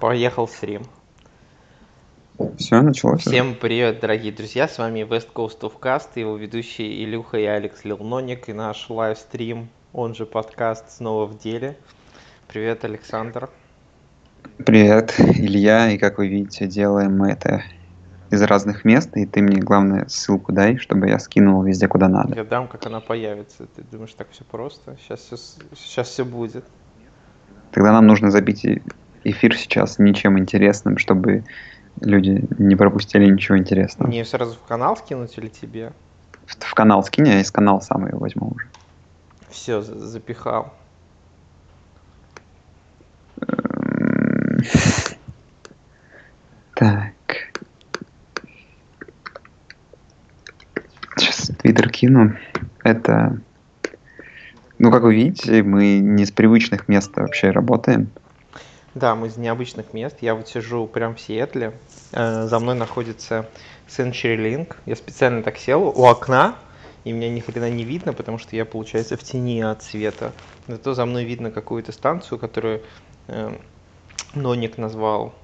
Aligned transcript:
Поехал 0.00 0.48
стрим. 0.48 0.82
Все, 2.56 2.80
началось? 2.80 3.20
Всем 3.20 3.54
привет, 3.54 4.00
дорогие 4.00 4.32
друзья, 4.32 4.66
с 4.66 4.78
вами 4.78 5.00
West 5.00 5.28
Coast 5.34 5.60
of 5.60 5.74
Cast, 5.78 6.08
его 6.14 6.38
ведущие 6.38 7.04
Илюха 7.04 7.36
и 7.36 7.44
Алекс 7.44 7.84
Лилноник, 7.84 8.48
и 8.48 8.54
наш 8.54 8.88
лайвстрим, 8.88 9.68
он 9.92 10.14
же 10.14 10.24
подкаст, 10.24 10.90
снова 10.90 11.26
в 11.26 11.38
деле. 11.38 11.76
Привет, 12.48 12.82
Александр. 12.86 13.50
Привет, 14.64 15.14
Илья, 15.18 15.90
и 15.90 15.98
как 15.98 16.16
вы 16.16 16.28
видите, 16.28 16.66
делаем 16.66 17.18
мы 17.18 17.32
это 17.32 17.62
из 18.30 18.40
разных 18.40 18.86
мест, 18.86 19.14
и 19.18 19.26
ты 19.26 19.42
мне, 19.42 19.60
главное, 19.60 20.06
ссылку 20.08 20.50
дай, 20.50 20.78
чтобы 20.78 21.10
я 21.10 21.18
скинул 21.18 21.62
везде, 21.62 21.88
куда 21.88 22.08
надо. 22.08 22.34
Я 22.34 22.44
дам, 22.44 22.68
как 22.68 22.86
она 22.86 23.00
появится. 23.00 23.66
Ты 23.66 23.82
думаешь, 23.82 24.14
так 24.14 24.28
все 24.30 24.44
просто? 24.44 24.96
Сейчас 25.02 25.20
все, 25.20 25.36
сейчас 25.76 26.08
все 26.08 26.24
будет. 26.24 26.64
Тогда 27.70 27.92
нам 27.92 28.06
нужно 28.06 28.30
забить 28.30 28.64
эфир 29.24 29.56
сейчас 29.56 29.98
ничем 29.98 30.38
интересным, 30.38 30.98
чтобы 30.98 31.44
люди 32.00 32.44
не 32.58 32.76
пропустили 32.76 33.26
ничего 33.26 33.58
интересного. 33.58 34.08
Мне 34.08 34.24
сразу 34.24 34.54
в 34.54 34.66
канал 34.66 34.96
скинуть 34.96 35.36
или 35.38 35.48
тебе? 35.48 35.92
В, 36.46 36.56
в 36.58 36.74
канал 36.74 37.04
скинь, 37.04 37.28
я 37.28 37.40
из 37.40 37.50
канала 37.50 37.80
сам 37.80 38.06
его 38.06 38.18
возьму 38.18 38.52
уже. 38.54 38.66
Все, 39.50 39.82
запихал. 39.82 40.72
Так. 46.74 47.12
Сейчас 51.16 51.50
твиттер 51.58 51.90
кину. 51.90 52.36
Это... 52.82 53.38
Ну, 54.78 54.90
как 54.90 55.02
вы 55.02 55.14
видите, 55.14 55.62
мы 55.62 55.98
не 55.98 56.24
с 56.24 56.30
привычных 56.30 56.88
мест 56.88 57.14
вообще 57.14 57.50
работаем. 57.50 58.10
Да, 58.94 59.14
мы 59.14 59.28
из 59.28 59.36
необычных 59.36 59.92
мест. 59.92 60.16
Я 60.20 60.34
вот 60.34 60.48
сижу 60.48 60.86
прямо 60.88 61.14
в 61.14 61.20
Сиэтле. 61.20 61.78
Э, 62.10 62.46
за 62.46 62.58
мной 62.58 62.74
находится 62.74 63.48
CenturyLink. 63.86 64.74
Я 64.84 64.96
специально 64.96 65.44
так 65.44 65.58
сел 65.58 65.82
у 65.82 66.06
окна, 66.06 66.56
и 67.04 67.12
меня 67.12 67.30
ни 67.30 67.38
хрена 67.38 67.70
не 67.70 67.84
видно, 67.84 68.12
потому 68.12 68.38
что 68.38 68.56
я, 68.56 68.64
получается, 68.64 69.16
в 69.16 69.22
тени 69.22 69.60
от 69.60 69.84
света. 69.84 70.32
Зато 70.66 70.94
за 70.94 71.04
мной 71.06 71.24
видно 71.24 71.52
какую-то 71.52 71.92
станцию, 71.92 72.38
которую 72.40 72.82
э, 73.28 73.56
Ноник 74.34 74.76
назвал 74.76 75.34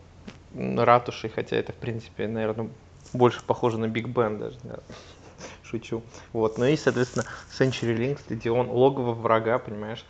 ратушей, 0.52 1.30
хотя 1.30 1.56
это, 1.56 1.72
в 1.72 1.76
принципе, 1.76 2.26
наверное, 2.26 2.68
больше 3.12 3.44
похоже 3.46 3.78
на 3.78 3.86
Биг 3.86 4.08
Бен 4.08 4.38
даже. 4.38 4.58
Да. 4.64 4.78
Шучу. 5.62 6.02
Вот. 6.32 6.58
Ну 6.58 6.64
и, 6.64 6.76
соответственно, 6.76 7.26
CenturyLink, 7.56 8.18
стадион, 8.18 8.70
логово 8.70 9.12
врага, 9.12 9.60
понимаешь? 9.60 10.04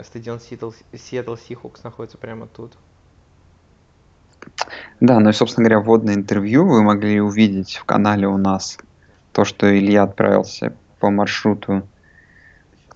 Стадион 0.00 0.38
Seattle, 0.38 0.74
Seattle 0.92 1.38
Seahawks 1.38 1.80
находится 1.84 2.18
прямо 2.18 2.46
тут. 2.46 2.72
Да, 5.00 5.20
ну 5.20 5.30
и, 5.30 5.32
собственно 5.32 5.68
говоря, 5.68 5.84
вводное 5.84 6.14
интервью 6.14 6.66
вы 6.66 6.82
могли 6.82 7.20
увидеть 7.20 7.76
в 7.76 7.84
канале 7.84 8.26
у 8.26 8.38
нас. 8.38 8.78
То, 9.32 9.44
что 9.44 9.76
Илья 9.76 10.04
отправился 10.04 10.74
по 10.98 11.10
маршруту. 11.10 11.86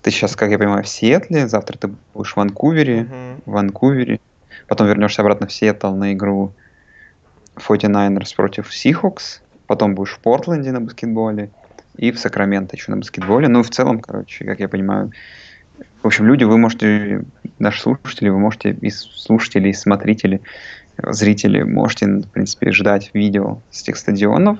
Ты 0.01 0.11
сейчас, 0.11 0.35
как 0.35 0.49
я 0.51 0.57
понимаю, 0.57 0.83
в 0.83 0.87
Сиэтле, 0.87 1.47
завтра 1.47 1.77
ты 1.77 1.89
будешь 2.13 2.33
в 2.33 2.37
Ванкувере, 2.37 3.01
uh-huh. 3.01 3.41
в 3.45 3.51
Ванкувере. 3.51 4.19
Потом 4.67 4.87
вернешься 4.87 5.21
обратно 5.21 5.47
в 5.47 5.53
Сиэтл 5.53 5.93
на 5.93 6.13
игру 6.13 6.53
49ers 7.57 8.35
против 8.35 8.69
Seahawks. 8.71 9.41
Потом 9.65 9.95
будешь 9.95 10.13
в 10.13 10.19
Портленде 10.19 10.71
на 10.71 10.79
баскетболе 10.79 11.51
и 11.97 12.11
в 12.11 12.19
Сакраменто 12.19 12.75
еще 12.75 12.91
на 12.91 12.97
баскетболе. 12.97 13.47
Ну, 13.47 13.63
в 13.63 13.69
целом, 13.69 13.99
короче, 13.99 14.45
как 14.45 14.59
я 14.59 14.69
понимаю, 14.69 15.11
в 16.07 16.09
общем, 16.09 16.25
люди, 16.25 16.45
вы 16.45 16.57
можете, 16.57 17.25
наши 17.59 17.81
слушатели, 17.81 18.29
вы 18.29 18.39
можете 18.39 18.71
и 18.71 18.89
слушатели, 18.89 19.67
и 19.67 19.73
смотрители, 19.73 20.39
зрители, 20.97 21.63
можете, 21.63 22.05
в 22.05 22.29
принципе, 22.29 22.71
ждать 22.71 23.11
видео 23.13 23.59
с 23.71 23.81
этих 23.81 23.97
стадионов. 23.97 24.59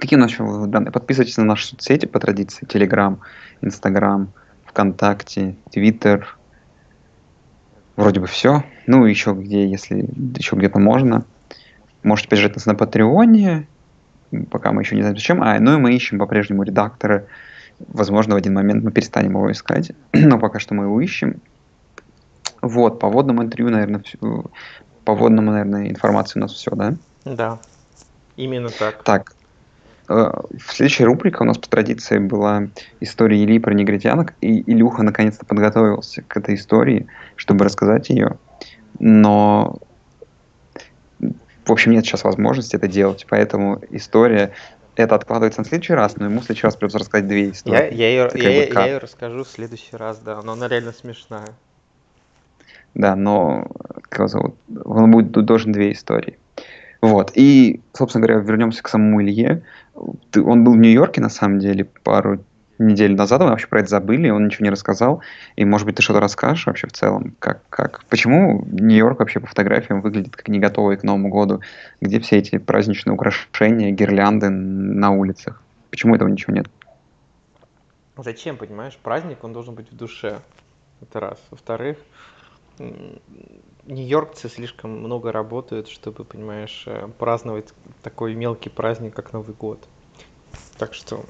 Какие 0.00 0.18
у 0.18 0.20
нас 0.20 0.32
данные? 0.68 0.90
Подписывайтесь 0.90 1.36
на 1.36 1.44
наши 1.44 1.68
соцсети 1.68 2.06
по 2.06 2.18
традиции. 2.18 2.66
Телеграм, 2.66 3.20
Инстаграм, 3.60 4.32
ВКонтакте, 4.64 5.54
Твиттер. 5.70 6.36
Вроде 7.94 8.18
бы 8.18 8.26
все. 8.26 8.64
Ну, 8.88 9.04
еще 9.04 9.34
где, 9.34 9.64
если 9.64 10.08
еще 10.36 10.56
где-то 10.56 10.80
можно. 10.80 11.24
Можете 12.02 12.30
поддержать 12.30 12.56
нас 12.56 12.66
на 12.66 12.74
Патреоне, 12.74 13.68
пока 14.50 14.72
мы 14.72 14.82
еще 14.82 14.96
не 14.96 15.02
знаем 15.02 15.16
зачем. 15.16 15.40
А, 15.40 15.56
ну 15.60 15.74
и 15.74 15.80
мы 15.80 15.94
ищем 15.94 16.18
по-прежнему 16.18 16.64
редактора 16.64 17.26
Возможно, 17.86 18.34
в 18.34 18.38
один 18.38 18.54
момент 18.54 18.82
мы 18.82 18.90
перестанем 18.90 19.32
его 19.32 19.50
искать, 19.52 19.92
но 20.12 20.38
пока 20.38 20.58
что 20.58 20.74
мы 20.74 20.84
его 20.84 21.00
ищем. 21.00 21.40
Вот, 22.60 22.98
по 22.98 23.08
водному 23.08 23.42
интервью, 23.42 23.70
наверное, 23.70 24.02
по 25.04 25.14
водному, 25.14 25.52
наверное, 25.52 25.88
информации 25.88 26.38
у 26.38 26.42
нас 26.42 26.52
все, 26.52 26.72
да? 26.72 26.94
Да, 27.24 27.58
именно 28.36 28.68
так. 28.68 29.02
Так, 29.04 29.34
э, 30.08 30.12
в 30.12 30.72
следующей 30.72 31.04
рубрике 31.04 31.38
у 31.40 31.44
нас 31.44 31.56
по 31.56 31.68
традиции 31.68 32.18
была 32.18 32.68
история 33.00 33.42
Ильи 33.44 33.60
про 33.60 33.74
негритянок, 33.74 34.34
и 34.40 34.60
Илюха 34.70 35.04
наконец-то 35.04 35.46
подготовился 35.46 36.22
к 36.22 36.36
этой 36.36 36.56
истории, 36.56 37.06
чтобы 37.36 37.64
рассказать 37.64 38.08
ее. 38.10 38.38
Но, 38.98 39.78
в 41.20 41.70
общем, 41.70 41.92
нет 41.92 42.04
сейчас 42.04 42.24
возможности 42.24 42.74
это 42.74 42.88
делать, 42.88 43.24
поэтому 43.28 43.80
история 43.90 44.52
это 45.02 45.14
откладывается 45.14 45.60
на 45.60 45.64
следующий 45.64 45.94
раз, 45.94 46.16
но 46.16 46.26
ему 46.26 46.40
в 46.40 46.44
следующий 46.44 46.66
раз 46.66 46.76
придется 46.76 46.98
рассказать 46.98 47.26
две 47.26 47.50
истории. 47.50 47.76
Я, 47.76 47.86
я, 47.86 48.08
ее, 48.08 48.30
я, 48.34 48.50
я, 48.50 48.64
я 48.66 48.86
ее 48.86 48.98
расскажу 48.98 49.44
в 49.44 49.48
следующий 49.48 49.96
раз, 49.96 50.18
да, 50.18 50.40
но 50.42 50.52
она 50.52 50.68
реально 50.68 50.92
смешная. 50.92 51.48
Да, 52.94 53.14
но 53.14 53.68
как 54.08 54.28
зовут? 54.28 54.56
он 54.84 55.10
будет 55.10 55.30
должен 55.30 55.72
две 55.72 55.92
истории. 55.92 56.38
Вот. 57.00 57.32
И, 57.34 57.80
собственно 57.92 58.26
говоря, 58.26 58.42
вернемся 58.42 58.82
к 58.82 58.88
самому 58.88 59.22
Илье. 59.22 59.62
Он 59.94 60.64
был 60.64 60.72
в 60.72 60.78
Нью-Йорке, 60.78 61.20
на 61.20 61.28
самом 61.28 61.60
деле, 61.60 61.84
пару 61.84 62.40
неделю 62.78 63.16
назад, 63.16 63.40
мы 63.40 63.48
вообще 63.48 63.66
про 63.66 63.80
это 63.80 63.88
забыли, 63.88 64.30
он 64.30 64.46
ничего 64.46 64.64
не 64.64 64.70
рассказал. 64.70 65.22
И, 65.56 65.64
может 65.64 65.86
быть, 65.86 65.96
ты 65.96 66.02
что-то 66.02 66.20
расскажешь 66.20 66.66
вообще 66.66 66.86
в 66.86 66.92
целом? 66.92 67.36
Как, 67.38 67.62
как? 67.68 68.04
Почему 68.06 68.64
Нью-Йорк 68.70 69.18
вообще 69.18 69.40
по 69.40 69.46
фотографиям 69.46 70.00
выглядит 70.00 70.36
как 70.36 70.48
не 70.48 70.58
готовый 70.58 70.96
к 70.96 71.02
Новому 71.02 71.28
году? 71.28 71.60
Где 72.00 72.20
все 72.20 72.38
эти 72.38 72.58
праздничные 72.58 73.14
украшения, 73.14 73.90
гирлянды 73.90 74.48
на 74.48 75.10
улицах? 75.10 75.62
Почему 75.90 76.14
этого 76.14 76.28
ничего 76.28 76.54
нет? 76.54 76.68
Зачем, 78.16 78.56
понимаешь? 78.56 78.98
Праздник, 79.02 79.44
он 79.44 79.52
должен 79.52 79.74
быть 79.74 79.90
в 79.90 79.96
душе. 79.96 80.40
Это 81.00 81.20
раз. 81.20 81.38
Во-вторых, 81.50 81.98
нью-йоркцы 83.86 84.48
слишком 84.48 84.90
много 84.90 85.32
работают, 85.32 85.88
чтобы, 85.88 86.24
понимаешь, 86.24 86.84
э, 86.86 87.08
праздновать 87.18 87.72
такой 88.02 88.34
мелкий 88.34 88.70
праздник, 88.70 89.14
как 89.14 89.32
Новый 89.32 89.54
год. 89.54 89.86
Так 90.78 90.94
что 90.94 91.24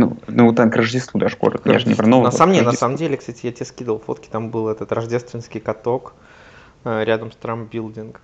ну, 0.00 0.16
ну 0.28 0.52
там 0.52 0.70
к 0.70 0.76
Рождеству 0.76 1.20
даже 1.20 1.34
скоро. 1.34 1.60
Я 1.64 1.78
же 1.78 1.88
не 1.88 1.94
про 1.94 2.06
Новый 2.06 2.24
на 2.24 2.32
самом, 2.32 2.56
на 2.56 2.72
самом 2.72 2.96
деле, 2.96 3.16
кстати, 3.16 3.46
я 3.46 3.52
тебе 3.52 3.66
скидывал 3.66 3.98
фотки, 3.98 4.28
там 4.28 4.50
был 4.50 4.68
этот 4.68 4.92
рождественский 4.92 5.60
каток 5.60 6.14
э, 6.84 7.04
рядом 7.04 7.30
с 7.32 7.36
Трамп-билдинг. 7.36 8.20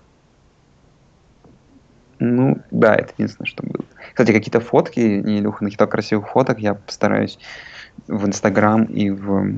Ну, 2.18 2.58
да, 2.70 2.94
это 2.94 3.12
единственное, 3.18 3.46
что 3.46 3.62
было. 3.62 3.84
Кстати, 4.08 4.32
какие-то 4.32 4.60
фотки, 4.60 5.00
не 5.00 5.38
Илюха 5.38 5.64
накидал 5.64 5.86
красивых 5.86 6.28
фоток, 6.28 6.58
я 6.58 6.74
постараюсь 6.74 7.38
в 8.08 8.26
Инстаграм 8.26 8.84
и 8.84 9.10
в, 9.10 9.52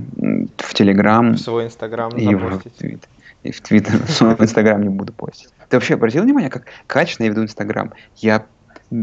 в 0.56 0.74
Телеграм. 0.74 1.34
В 1.34 1.38
свой 1.38 1.66
Инстаграм 1.66 2.10
и 2.16 2.34
в, 2.34 2.58
твит, 2.76 3.08
и 3.42 3.52
в 3.52 3.60
Твиттер. 3.60 4.02
В 4.06 4.10
свой 4.10 4.34
Инстаграм 4.38 4.82
не 4.82 4.88
буду 4.88 5.12
постить. 5.12 5.50
Ты 5.68 5.76
вообще 5.76 5.94
обратил 5.94 6.24
внимание, 6.24 6.50
как 6.50 6.64
качественно 6.86 7.26
я 7.26 7.30
веду 7.30 7.42
Инстаграм? 7.42 7.92
Я 8.16 8.46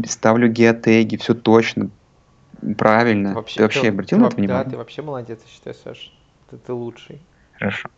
ставлю 0.06 0.48
геотеги, 0.48 1.16
все 1.16 1.34
точно, 1.34 1.90
Правильно. 2.76 3.34
Вообще, 3.34 3.56
ты 3.56 3.62
вообще 3.62 3.80
ты, 3.82 3.88
обратил 3.88 4.18
ты, 4.18 4.22
на 4.22 4.26
это 4.26 4.36
внимание? 4.36 4.64
Да, 4.64 4.70
ты 4.70 4.76
вообще 4.76 5.02
молодец, 5.02 5.40
я 5.44 5.50
считаю, 5.50 5.74
Саш. 5.74 6.12
Ты, 6.50 6.58
ты 6.58 6.72
лучший. 6.72 7.20
Хорошо. 7.54 7.88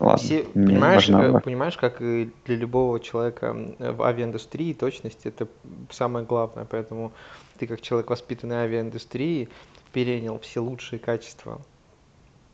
Ладно, 0.00 0.18
Все, 0.18 0.42
понимаешь, 0.44 1.08
важно... 1.08 1.38
Э, 1.38 1.40
понимаешь, 1.40 1.76
как 1.76 2.00
и 2.00 2.30
для 2.44 2.56
любого 2.56 2.98
человека 2.98 3.54
в 3.78 4.02
авиаиндустрии 4.02 4.74
точность 4.74 5.24
это 5.24 5.46
самое 5.90 6.26
главное, 6.26 6.64
поэтому 6.64 7.12
ты 7.58 7.66
как 7.66 7.80
человек, 7.80 8.10
воспитанный 8.10 8.56
авиаиндустрией, 8.56 9.48
перенял 9.92 10.38
все 10.40 10.60
лучшие 10.60 10.98
качества. 10.98 11.60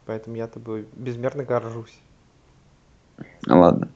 Поэтому 0.07 0.37
я 0.37 0.49
тобой 0.49 0.87
безмерно 0.95 1.45
горжусь. 1.45 1.99
Ладно. 3.47 3.91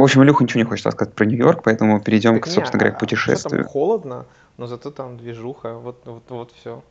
В 0.00 0.02
общем, 0.02 0.22
Илюха 0.24 0.44
ничего 0.44 0.60
не 0.60 0.64
хочет 0.64 0.86
рассказать 0.86 1.12
про 1.12 1.26
Нью-Йорк, 1.26 1.62
поэтому 1.62 2.00
перейдем, 2.00 2.36
так 2.36 2.44
к, 2.44 2.46
собственно 2.46 2.78
не, 2.78 2.78
говоря, 2.78 2.92
к 2.92 2.96
а 2.96 3.00
путешествию. 3.00 3.64
Там 3.64 3.70
холодно, 3.70 4.24
но 4.56 4.66
зато 4.66 4.90
там 4.90 5.18
движуха, 5.18 5.74
вот, 5.74 6.00
вот, 6.06 6.22
вот 6.30 6.52
все, 6.58 6.82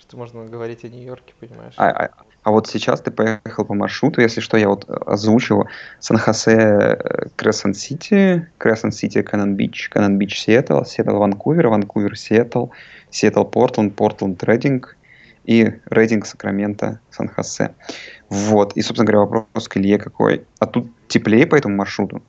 что 0.00 0.16
можно 0.16 0.44
говорить 0.46 0.84
о 0.84 0.88
Нью-Йорке, 0.88 1.32
понимаешь? 1.38 1.74
А, 1.76 1.90
а, 1.90 2.10
а 2.42 2.50
вот 2.50 2.66
сейчас 2.66 3.00
ты 3.02 3.12
поехал 3.12 3.64
по 3.64 3.74
маршруту, 3.74 4.20
если 4.20 4.40
что, 4.40 4.56
я 4.56 4.68
вот 4.68 4.84
озвучил 4.88 5.68
Сан-Хосе, 6.00 6.98
Крессент-Сити, 7.36 8.48
Крессент-Сити, 8.58 9.22
Каннон-Бич, 9.22 9.88
Каннон-Бич, 9.88 10.36
Сиэтл, 10.40 10.82
Сиэтл, 10.82 11.18
Ванкувер, 11.18 11.68
Ванкувер, 11.68 12.18
Сиэтл, 12.18 12.70
Сиэтл, 13.10 13.44
Портленд, 13.44 13.94
Портленд, 13.94 14.42
Рейдинг 14.42 14.96
и 15.44 15.72
Рейдинг, 15.88 16.26
Сакраменто, 16.26 16.98
Сан-Хосе. 17.10 17.76
Вот, 18.28 18.72
и, 18.76 18.82
собственно 18.82 19.06
говоря, 19.06 19.20
вопрос 19.20 19.68
к 19.68 19.76
Илье 19.76 19.98
какой. 19.98 20.44
А 20.58 20.66
тут 20.66 20.88
теплее 21.06 21.46
по 21.46 21.54
этому 21.54 21.76
маршруту? 21.76 22.22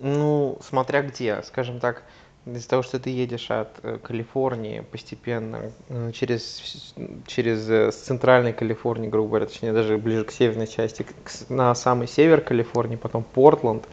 Ну, 0.00 0.58
смотря 0.62 1.02
где, 1.02 1.42
скажем 1.42 1.80
так, 1.80 2.04
из-за 2.46 2.68
того, 2.68 2.82
что 2.82 2.98
ты 2.98 3.10
едешь 3.10 3.50
от 3.50 3.68
э, 3.82 3.98
Калифорнии 4.02 4.80
постепенно 4.80 5.72
э, 5.88 6.12
через, 6.12 6.94
через 7.26 7.68
э, 7.68 7.92
с 7.92 7.96
центральной 7.96 8.52
Калифорнии, 8.52 9.08
грубо 9.08 9.28
говоря, 9.28 9.46
точнее 9.46 9.72
даже 9.72 9.98
ближе 9.98 10.24
к 10.24 10.30
северной 10.30 10.66
части, 10.66 11.06
на 11.48 11.74
самый 11.74 12.08
север 12.08 12.40
Калифорнии, 12.40 12.96
потом 12.96 13.22
Портленд, 13.22 13.86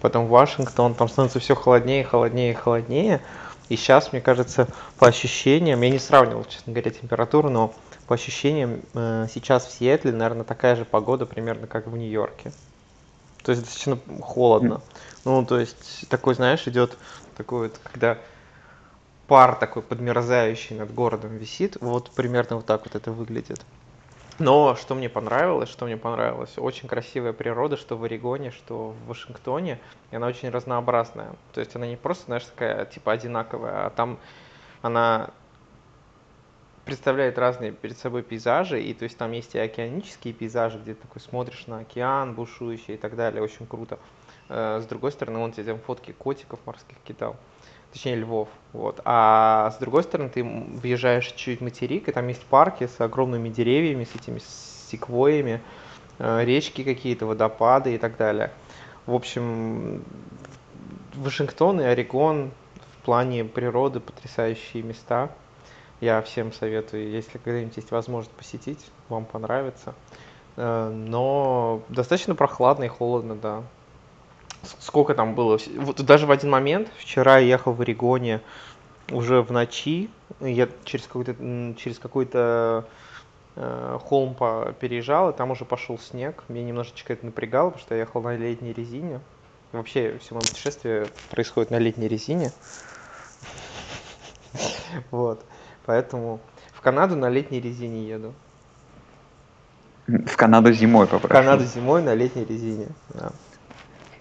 потом 0.00 0.26
Вашингтон, 0.26 0.94
там 0.94 1.08
становится 1.08 1.40
все 1.40 1.54
холоднее, 1.54 2.04
холоднее, 2.04 2.54
холоднее. 2.54 3.20
И 3.68 3.76
сейчас, 3.76 4.12
мне 4.12 4.20
кажется, 4.20 4.68
по 4.98 5.08
ощущениям, 5.08 5.80
я 5.80 5.90
не 5.90 5.98
сравнивал, 5.98 6.44
честно 6.44 6.72
говоря, 6.72 6.90
температуру, 6.90 7.48
но 7.48 7.72
по 8.06 8.14
ощущениям 8.14 8.80
сейчас 8.92 9.66
в 9.66 9.72
Сиэтле, 9.72 10.12
наверное, 10.12 10.44
такая 10.44 10.76
же 10.76 10.84
погода 10.84 11.24
примерно, 11.24 11.66
как 11.66 11.86
в 11.86 11.96
Нью-Йорке. 11.96 12.52
То 13.42 13.52
есть 13.52 13.64
достаточно 13.64 13.98
холодно. 14.20 14.82
Ну, 15.24 15.44
то 15.44 15.58
есть 15.58 16.08
такой, 16.08 16.34
знаешь, 16.34 16.66
идет 16.66 16.98
такой 17.36 17.68
вот, 17.68 17.78
когда 17.92 18.18
пар 19.28 19.54
такой 19.54 19.82
подмерзающий 19.82 20.76
над 20.76 20.92
городом 20.92 21.36
висит, 21.36 21.76
вот 21.80 22.10
примерно 22.10 22.56
вот 22.56 22.66
так 22.66 22.84
вот 22.84 22.94
это 22.94 23.12
выглядит. 23.12 23.64
Но 24.38 24.74
что 24.74 24.94
мне 24.94 25.08
понравилось, 25.08 25.68
что 25.68 25.84
мне 25.84 25.96
понравилось, 25.96 26.54
очень 26.56 26.88
красивая 26.88 27.32
природа, 27.32 27.76
что 27.76 27.96
в 27.96 28.02
Орегоне, 28.02 28.50
что 28.50 28.90
в 28.90 29.06
Вашингтоне, 29.06 29.78
и 30.10 30.16
она 30.16 30.26
очень 30.26 30.48
разнообразная. 30.50 31.32
То 31.52 31.60
есть 31.60 31.76
она 31.76 31.86
не 31.86 31.96
просто, 31.96 32.24
знаешь, 32.24 32.44
такая 32.44 32.86
типа 32.86 33.12
одинаковая, 33.12 33.86
а 33.86 33.90
там 33.90 34.18
она 34.80 35.30
представляет 36.84 37.38
разные 37.38 37.70
перед 37.70 37.96
собой 37.96 38.22
пейзажи, 38.22 38.82
и 38.82 38.92
то 38.94 39.04
есть 39.04 39.16
там 39.16 39.30
есть 39.32 39.54
и 39.54 39.58
океанические 39.58 40.34
пейзажи, 40.34 40.78
где 40.78 40.94
ты 40.94 41.02
такой 41.02 41.20
смотришь 41.20 41.66
на 41.68 41.78
океан 41.78 42.34
бушующий 42.34 42.94
и 42.94 42.96
так 42.96 43.14
далее, 43.14 43.42
очень 43.42 43.66
круто. 43.66 43.98
Э, 44.54 44.80
с 44.82 44.86
другой 44.86 45.12
стороны, 45.12 45.38
он 45.38 45.52
тебе 45.52 45.64
там 45.64 45.78
фотки 45.78 46.12
котиков 46.12 46.60
морских 46.66 46.98
кидал, 47.04 47.36
точнее 47.90 48.16
львов, 48.16 48.50
вот. 48.74 49.00
А 49.06 49.70
с 49.70 49.78
другой 49.78 50.02
стороны, 50.02 50.28
ты 50.28 50.44
въезжаешь 50.44 51.32
чуть 51.32 51.62
материк, 51.62 52.08
и 52.08 52.12
там 52.12 52.28
есть 52.28 52.44
парки 52.44 52.86
с 52.86 53.00
огромными 53.00 53.48
деревьями, 53.48 54.04
с 54.04 54.14
этими 54.14 54.40
секвоями, 54.90 55.62
э, 56.18 56.44
речки 56.44 56.84
какие-то, 56.84 57.24
водопады 57.24 57.94
и 57.94 57.98
так 57.98 58.18
далее. 58.18 58.52
В 59.06 59.14
общем, 59.14 60.04
Вашингтон 61.14 61.80
и 61.80 61.84
Орегон 61.84 62.50
в 62.98 63.04
плане 63.06 63.46
природы 63.46 64.00
потрясающие 64.00 64.82
места. 64.82 65.30
Я 66.02 66.20
всем 66.20 66.52
советую, 66.52 67.10
если 67.10 67.38
когда-нибудь 67.38 67.76
есть 67.76 67.90
возможность 67.90 68.36
посетить, 68.36 68.84
вам 69.08 69.24
понравится. 69.24 69.94
Э, 70.56 70.90
но 70.90 71.80
достаточно 71.88 72.34
прохладно 72.34 72.84
и 72.84 72.88
холодно, 72.88 73.34
да 73.34 73.62
сколько 74.80 75.14
там 75.14 75.34
было, 75.34 75.58
вот 75.76 76.00
даже 76.02 76.26
в 76.26 76.30
один 76.30 76.50
момент, 76.50 76.88
вчера 76.98 77.38
я 77.38 77.46
ехал 77.46 77.72
в 77.72 77.80
Орегоне 77.80 78.40
уже 79.10 79.42
в 79.42 79.50
ночи, 79.50 80.10
я 80.40 80.68
через 80.84 81.06
какой-то, 81.06 81.34
через 81.76 81.98
какой-то 81.98 82.86
э, 83.56 83.98
холм 84.02 84.34
по, 84.34 84.74
переезжал, 84.78 85.30
и 85.30 85.36
там 85.36 85.50
уже 85.50 85.64
пошел 85.64 85.98
снег, 85.98 86.44
меня 86.48 86.64
немножечко 86.64 87.12
это 87.12 87.26
напрягало, 87.26 87.70
потому 87.70 87.82
что 87.82 87.94
я 87.94 88.02
ехал 88.02 88.22
на 88.22 88.36
летней 88.36 88.72
резине, 88.72 89.20
вообще 89.72 90.18
все 90.18 90.34
мое 90.34 90.42
путешествие 90.42 91.06
происходит 91.30 91.70
на 91.70 91.78
летней 91.78 92.08
резине, 92.08 92.52
вот, 95.10 95.44
поэтому 95.84 96.40
в 96.72 96.80
Канаду 96.80 97.16
на 97.16 97.28
летней 97.28 97.60
резине 97.60 98.08
еду. 98.08 98.34
В 100.06 100.36
Канаду 100.36 100.72
зимой 100.72 101.06
попрошу. 101.06 101.28
В 101.28 101.30
Канаду 101.30 101.64
зимой 101.64 102.02
на 102.02 102.14
летней 102.14 102.44
резине, 102.44 102.88
да 103.14 103.32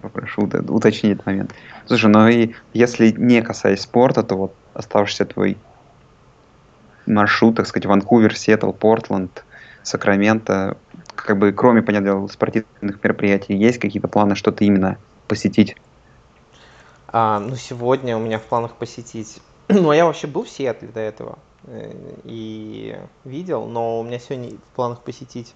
попрошу 0.01 0.44
уточнить 0.44 1.13
этот 1.13 1.25
момент. 1.25 1.53
Слушай, 1.86 2.09
ну 2.09 2.27
и 2.27 2.53
если 2.74 3.12
не 3.12 3.42
касаясь 3.42 3.81
спорта, 3.81 4.24
то 4.24 4.36
вот 4.36 4.56
оставшийся 4.74 5.25
твой 5.25 5.57
маршрут, 7.06 7.56
так 7.56 7.68
сказать, 7.68 7.86
Ванкувер, 7.86 8.36
Сиэтл, 8.36 8.71
Портленд, 8.71 9.44
Сакраменто, 9.83 10.77
как 11.15 11.38
бы 11.38 11.51
кроме, 11.51 11.81
понятно, 11.81 12.27
спортивных 12.27 13.03
мероприятий, 13.03 13.56
есть 13.56 13.80
какие-то 13.80 14.07
планы 14.07 14.36
что-то 14.36 14.63
именно 14.63 14.98
посетить? 15.27 15.75
А, 17.07 17.39
ну, 17.39 17.56
сегодня 17.56 18.18
у 18.18 18.19
меня 18.19 18.39
в 18.39 18.44
планах 18.44 18.75
посетить... 18.75 19.42
ну, 19.68 19.89
а 19.89 19.95
я 19.95 20.06
вообще 20.06 20.27
был 20.27 20.44
в 20.44 20.50
Сиэтле 20.50 20.89
до 20.89 21.00
этого 21.00 21.39
э, 21.65 21.94
и 22.24 22.98
видел, 23.25 23.65
но 23.65 24.00
у 24.00 24.03
меня 24.03 24.19
сегодня 24.19 24.51
в 24.51 24.75
планах 24.75 25.01
посетить 25.01 25.53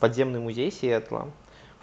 подземный 0.00 0.40
музей 0.40 0.70
Сиэтла 0.72 1.28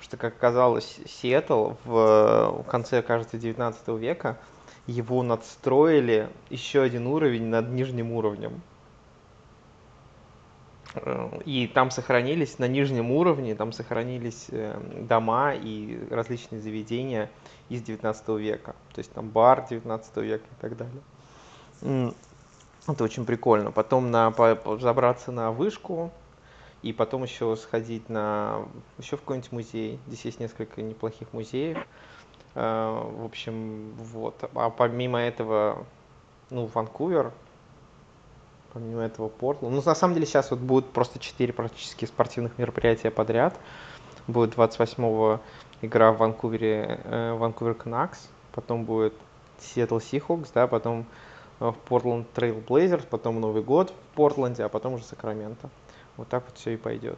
что, 0.03 0.17
как 0.17 0.35
оказалось, 0.35 0.99
Сиэтл 1.07 1.71
в 1.85 2.65
конце, 2.67 3.01
кажется, 3.01 3.37
19 3.37 3.87
века 3.99 4.37
его 4.85 5.23
надстроили 5.23 6.29
еще 6.49 6.81
один 6.81 7.07
уровень 7.07 7.45
над 7.45 7.69
нижним 7.69 8.11
уровнем. 8.11 8.61
Э, 10.95 11.39
и 11.45 11.67
там 11.67 11.89
сохранились 11.89 12.59
на 12.59 12.67
нижнем 12.67 13.11
уровне, 13.11 13.55
там 13.55 13.71
сохранились 13.71 14.47
э, 14.49 14.77
дома 15.07 15.53
и 15.55 16.05
различные 16.11 16.59
заведения 16.59 17.31
из 17.69 17.81
19 17.81 18.27
века. 18.39 18.75
То 18.93 18.99
есть 18.99 19.11
там 19.13 19.29
бар 19.29 19.65
19 19.69 20.17
века 20.17 20.45
и 20.45 20.61
так 20.61 20.77
далее. 20.77 22.13
Это 22.85 23.03
очень 23.05 23.25
прикольно. 23.25 23.71
Потом 23.71 24.11
на, 24.11 24.33
забраться 24.81 25.31
на 25.31 25.51
вышку, 25.51 26.11
и 26.83 26.91
потом 26.91 27.23
еще 27.23 27.55
сходить 27.55 28.09
на 28.09 28.65
еще 28.97 29.15
в 29.15 29.21
какой-нибудь 29.21 29.51
музей. 29.51 29.99
Здесь 30.07 30.25
есть 30.25 30.39
несколько 30.39 30.81
неплохих 30.81 31.31
музеев. 31.31 31.77
Э, 32.55 33.01
в 33.17 33.25
общем, 33.25 33.93
вот. 33.93 34.35
А 34.53 34.69
помимо 34.69 35.19
этого, 35.19 35.85
ну, 36.49 36.65
Ванкувер, 36.65 37.31
помимо 38.73 39.01
этого 39.01 39.29
Портленд. 39.29 39.73
Ну, 39.73 39.81
на 39.81 39.95
самом 39.95 40.13
деле 40.13 40.25
сейчас 40.25 40.51
вот 40.51 40.59
будет 40.59 40.89
просто 40.89 41.19
4 41.19 41.53
практически 41.53 42.05
спортивных 42.05 42.57
мероприятия 42.57 43.11
подряд. 43.11 43.57
Будет 44.27 44.55
28-го 44.55 45.39
игра 45.81 46.11
в 46.11 46.17
Ванкувере, 46.17 46.99
э, 47.03 47.33
Ванкувер 47.33 47.73
Canucks, 47.73 48.17
потом 48.51 48.83
будет 48.83 49.13
Seattle 49.59 49.99
Seahawks, 49.99 50.49
да, 50.53 50.67
потом 50.67 51.05
э, 51.59 51.69
в 51.69 51.75
Портленд 51.87 52.29
Trail 52.31 52.57
Blazers, 52.57 53.05
потом 53.09 53.39
Новый 53.39 53.63
год 53.63 53.91
в 53.91 54.15
Портленде, 54.15 54.63
а 54.63 54.69
потом 54.69 54.93
уже 54.93 55.05
Сакраменто. 55.05 55.69
Вот 56.17 56.27
так 56.27 56.43
вот 56.45 56.57
все 56.57 56.73
и 56.73 56.77
пойдет. 56.77 57.17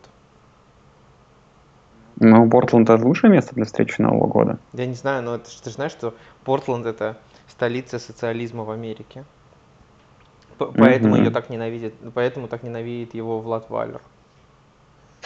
Ну, 2.19 2.49
Портленд 2.49 2.89
это 2.89 3.03
лучшее 3.05 3.29
место 3.31 3.53
для 3.55 3.65
встречи 3.65 3.99
Нового 3.99 4.27
года. 4.27 4.57
Я 4.73 4.85
не 4.85 4.93
знаю, 4.93 5.21
но 5.23 5.35
это, 5.35 5.49
ты 5.61 5.69
же 5.69 5.75
знаешь, 5.75 5.91
что 5.91 6.15
Портленд 6.45 6.85
это 6.85 7.17
столица 7.47 7.99
социализма 7.99 8.63
в 8.63 8.71
Америке. 8.71 9.25
П- 10.57 10.71
поэтому 10.77 11.17
mm-hmm. 11.17 11.25
ее 11.25 11.31
так 11.31 11.49
ненавидит, 11.49 11.93
поэтому 12.13 12.47
так 12.47 12.63
ненавидит 12.63 13.13
его 13.13 13.41
Влад 13.41 13.69
Валер. 13.69 13.99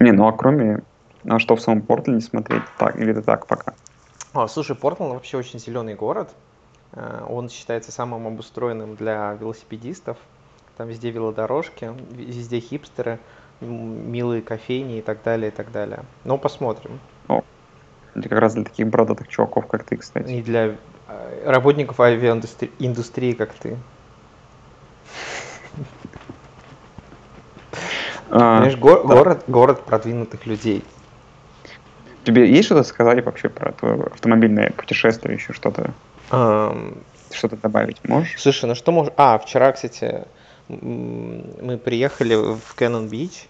Не, 0.00 0.12
ну 0.12 0.26
а 0.26 0.32
кроме, 0.32 0.82
а 1.26 1.38
что 1.38 1.56
в 1.56 1.62
самом 1.62 1.80
Портленде 1.82 2.22
смотреть? 2.22 2.62
Так, 2.76 2.96
или 2.96 3.12
это 3.12 3.22
так 3.22 3.46
пока? 3.46 3.72
А, 4.34 4.48
слушай, 4.48 4.74
Портленд 4.74 5.12
вообще 5.12 5.36
очень 5.36 5.58
зеленый 5.58 5.94
город. 5.94 6.30
Э, 6.92 7.24
он 7.28 7.50
считается 7.50 7.92
самым 7.92 8.26
обустроенным 8.26 8.96
для 8.96 9.34
велосипедистов. 9.34 10.16
Там 10.78 10.88
везде 10.88 11.10
велодорожки, 11.10 11.92
везде 12.12 12.60
хипстеры, 12.60 13.18
милые 13.60 14.40
кофейни 14.40 14.98
и 14.98 15.02
так 15.02 15.22
далее, 15.22 15.48
и 15.48 15.54
так 15.54 15.70
далее. 15.70 16.04
Но 16.24 16.38
посмотрим. 16.38 16.98
О, 17.28 17.42
это 18.14 18.28
как 18.28 18.38
раз 18.38 18.54
для 18.54 18.64
таких 18.64 18.88
бородатых 18.88 19.28
чуваков, 19.28 19.66
как 19.66 19.84
ты, 19.84 19.98
кстати. 19.98 20.30
И 20.30 20.42
для 20.42 20.76
э, 21.08 21.42
работников 21.44 22.00
авиаиндустрии, 22.00 23.34
как 23.34 23.52
ты. 23.52 23.76
А, 28.30 28.58
Знаешь, 28.58 28.78
город, 28.78 29.44
город 29.46 29.84
продвинутых 29.84 30.46
людей. 30.46 30.82
Тебе 32.24 32.48
есть 32.48 32.66
что-то 32.66 32.84
сказать 32.84 33.24
вообще 33.24 33.48
про 33.48 33.72
твое 33.72 34.04
автомобильное 34.04 34.70
путешествие, 34.70 35.34
еще 35.34 35.52
что-то? 35.52 35.92
Um, 36.30 37.02
что-то 37.32 37.56
добавить 37.56 38.06
можешь? 38.08 38.40
Слушай, 38.40 38.66
ну 38.66 38.74
что 38.74 38.92
можешь... 38.92 39.12
А, 39.16 39.38
вчера, 39.38 39.72
кстати, 39.72 40.24
мы 40.68 41.78
приехали 41.78 42.34
в 42.34 42.76
Cannon 42.76 43.08
Beach, 43.08 43.46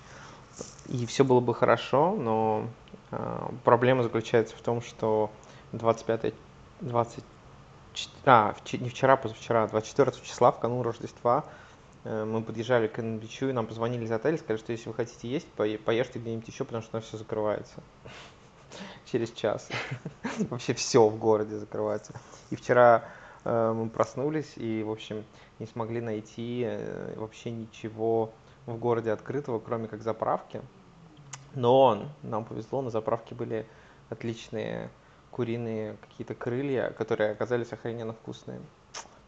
и 0.88 1.05
все 1.07 1.25
было 1.25 1.41
бы 1.41 1.55
хорошо, 1.55 2.17
но 2.19 2.67
uh, 3.11 3.55
проблема 3.64 4.02
заключается 4.02 4.57
в 4.57 4.61
том, 4.61 4.81
что 4.81 5.31
25 5.73 6.33
20 6.81 7.25
а, 8.25 8.55
не 8.73 8.88
вчера, 8.88 9.17
позавчера, 9.17 9.67
24 9.67 10.12
числа, 10.25 10.50
в 10.50 10.59
канун 10.59 10.83
Рождества, 10.83 11.45
э, 12.05 12.25
мы 12.25 12.43
подъезжали 12.43 12.87
к 12.87 12.93
Канн-Бичу, 12.93 13.50
и 13.50 13.52
нам 13.52 13.67
позвонили 13.67 14.05
из 14.05 14.11
отеля, 14.11 14.38
сказали, 14.38 14.59
что 14.59 14.73
если 14.73 14.88
вы 14.88 14.95
хотите 14.95 15.29
есть, 15.29 15.47
поешьте 15.49 16.19
где-нибудь 16.19 16.49
еще, 16.49 16.64
потому 16.64 16.83
что 16.83 16.97
нас 16.97 17.05
все 17.05 17.19
закрывается 17.19 17.75
через 19.05 19.31
час. 19.33 19.69
Вообще 20.50 20.75
все 20.75 21.09
в 21.09 21.19
городе 21.19 21.59
закрывается. 21.59 22.12
И 22.50 22.57
вчера 22.57 23.05
э, 23.45 23.73
мы 23.73 23.88
проснулись 23.91 24.52
и, 24.57 24.83
в 24.83 24.91
общем, 24.91 25.25
не 25.59 25.67
смогли 25.67 26.00
найти 26.00 26.64
э, 26.67 27.14
вообще 27.17 27.50
ничего 27.50 28.33
в 28.67 28.76
городе 28.76 29.12
открытого, 29.12 29.59
кроме 29.59 29.88
как 29.88 30.02
заправки. 30.02 30.62
Но 31.55 32.07
нам 32.23 32.45
повезло, 32.45 32.83
на 32.83 32.91
заправке 32.91 33.35
были 33.35 33.67
отличные 34.09 34.91
куриные 35.31 35.97
какие-то 36.00 36.35
крылья, 36.35 36.91
которые 36.91 37.31
оказались 37.33 37.73
охрененно 37.73 38.12
вкусные. 38.12 38.61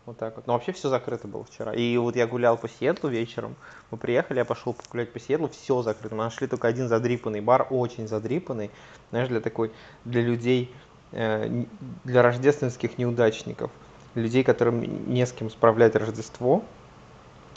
Вот 0.06 0.18
так 0.18 0.37
вот. 0.37 0.46
Но 0.46 0.52
вообще 0.52 0.73
все 0.73 0.90
закрыто 0.90 1.26
было 1.26 1.44
вчера. 1.44 1.73
И 1.73 1.96
вот 1.96 2.14
я 2.14 2.26
гулял 2.26 2.58
по 2.58 2.68
Сиэтлу 2.68 3.08
вечером. 3.08 3.56
Мы 3.90 3.96
приехали, 3.96 4.38
я 4.38 4.44
пошел 4.44 4.75
погулять 4.75 5.12
по 5.12 5.18
Сиэтлу, 5.18 5.49
все 5.49 5.80
закрыто. 5.82 6.14
Мы 6.14 6.25
нашли 6.25 6.46
только 6.46 6.68
один 6.68 6.88
задрипанный 6.88 7.40
бар, 7.40 7.66
очень 7.70 8.06
задрипанный. 8.06 8.70
Знаешь, 9.11 9.28
для 9.28 9.40
такой, 9.40 9.73
для 10.04 10.20
людей, 10.20 10.75
э, 11.12 11.64
для 12.04 12.23
рождественских 12.23 12.99
неудачников. 12.99 13.70
Людей, 14.14 14.44
которым 14.44 15.12
не 15.12 15.25
с 15.25 15.32
кем 15.32 15.49
справлять 15.49 15.96
Рождество. 15.96 16.62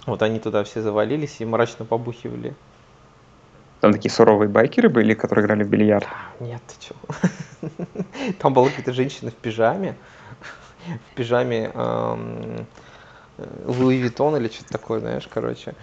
Вот 0.06 0.22
они 0.24 0.40
туда 0.40 0.64
все 0.64 0.82
завалились 0.82 1.42
и 1.42 1.46
мрачно 1.46 1.84
побухивали. 1.84 2.56
Там 3.82 3.94
такие 3.94 4.10
суровые 4.10 4.50
байкеры 4.50 4.90
были, 4.90 5.14
которые 5.14 5.46
играли 5.46 5.64
в 5.64 5.70
бильярд? 5.70 6.08
Нет, 6.40 6.62
ты 6.66 6.88
чё? 6.88 6.96
Там 8.40 8.54
была 8.54 8.70
какая-то 8.70 8.92
женщина 8.94 9.30
в 9.30 9.36
пижаме, 9.36 9.96
в 11.12 11.16
пижаме 11.16 11.72
эм, 11.74 12.66
Луи 13.66 13.98
Виттон 13.98 14.38
или 14.38 14.48
что-то 14.48 14.72
такое, 14.72 15.00
знаешь, 15.00 15.28
короче, 15.28 15.76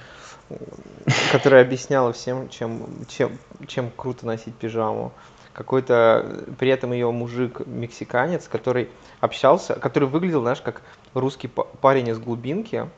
которая 1.32 1.62
объясняла 1.62 2.12
всем, 2.12 2.48
чем, 2.48 2.86
чем, 3.08 3.38
чем 3.66 3.90
круто 3.96 4.26
носить 4.26 4.54
пижаму. 4.54 5.12
Какой-то 5.52 6.44
при 6.58 6.70
этом 6.70 6.92
ее 6.92 7.10
мужик 7.12 7.64
мексиканец, 7.66 8.48
который 8.48 8.88
общался, 9.20 9.74
который 9.74 10.08
выглядел, 10.08 10.40
знаешь, 10.40 10.60
как 10.60 10.82
русский 11.14 11.48
парень 11.48 12.08
из 12.08 12.18
глубинки, 12.18 12.88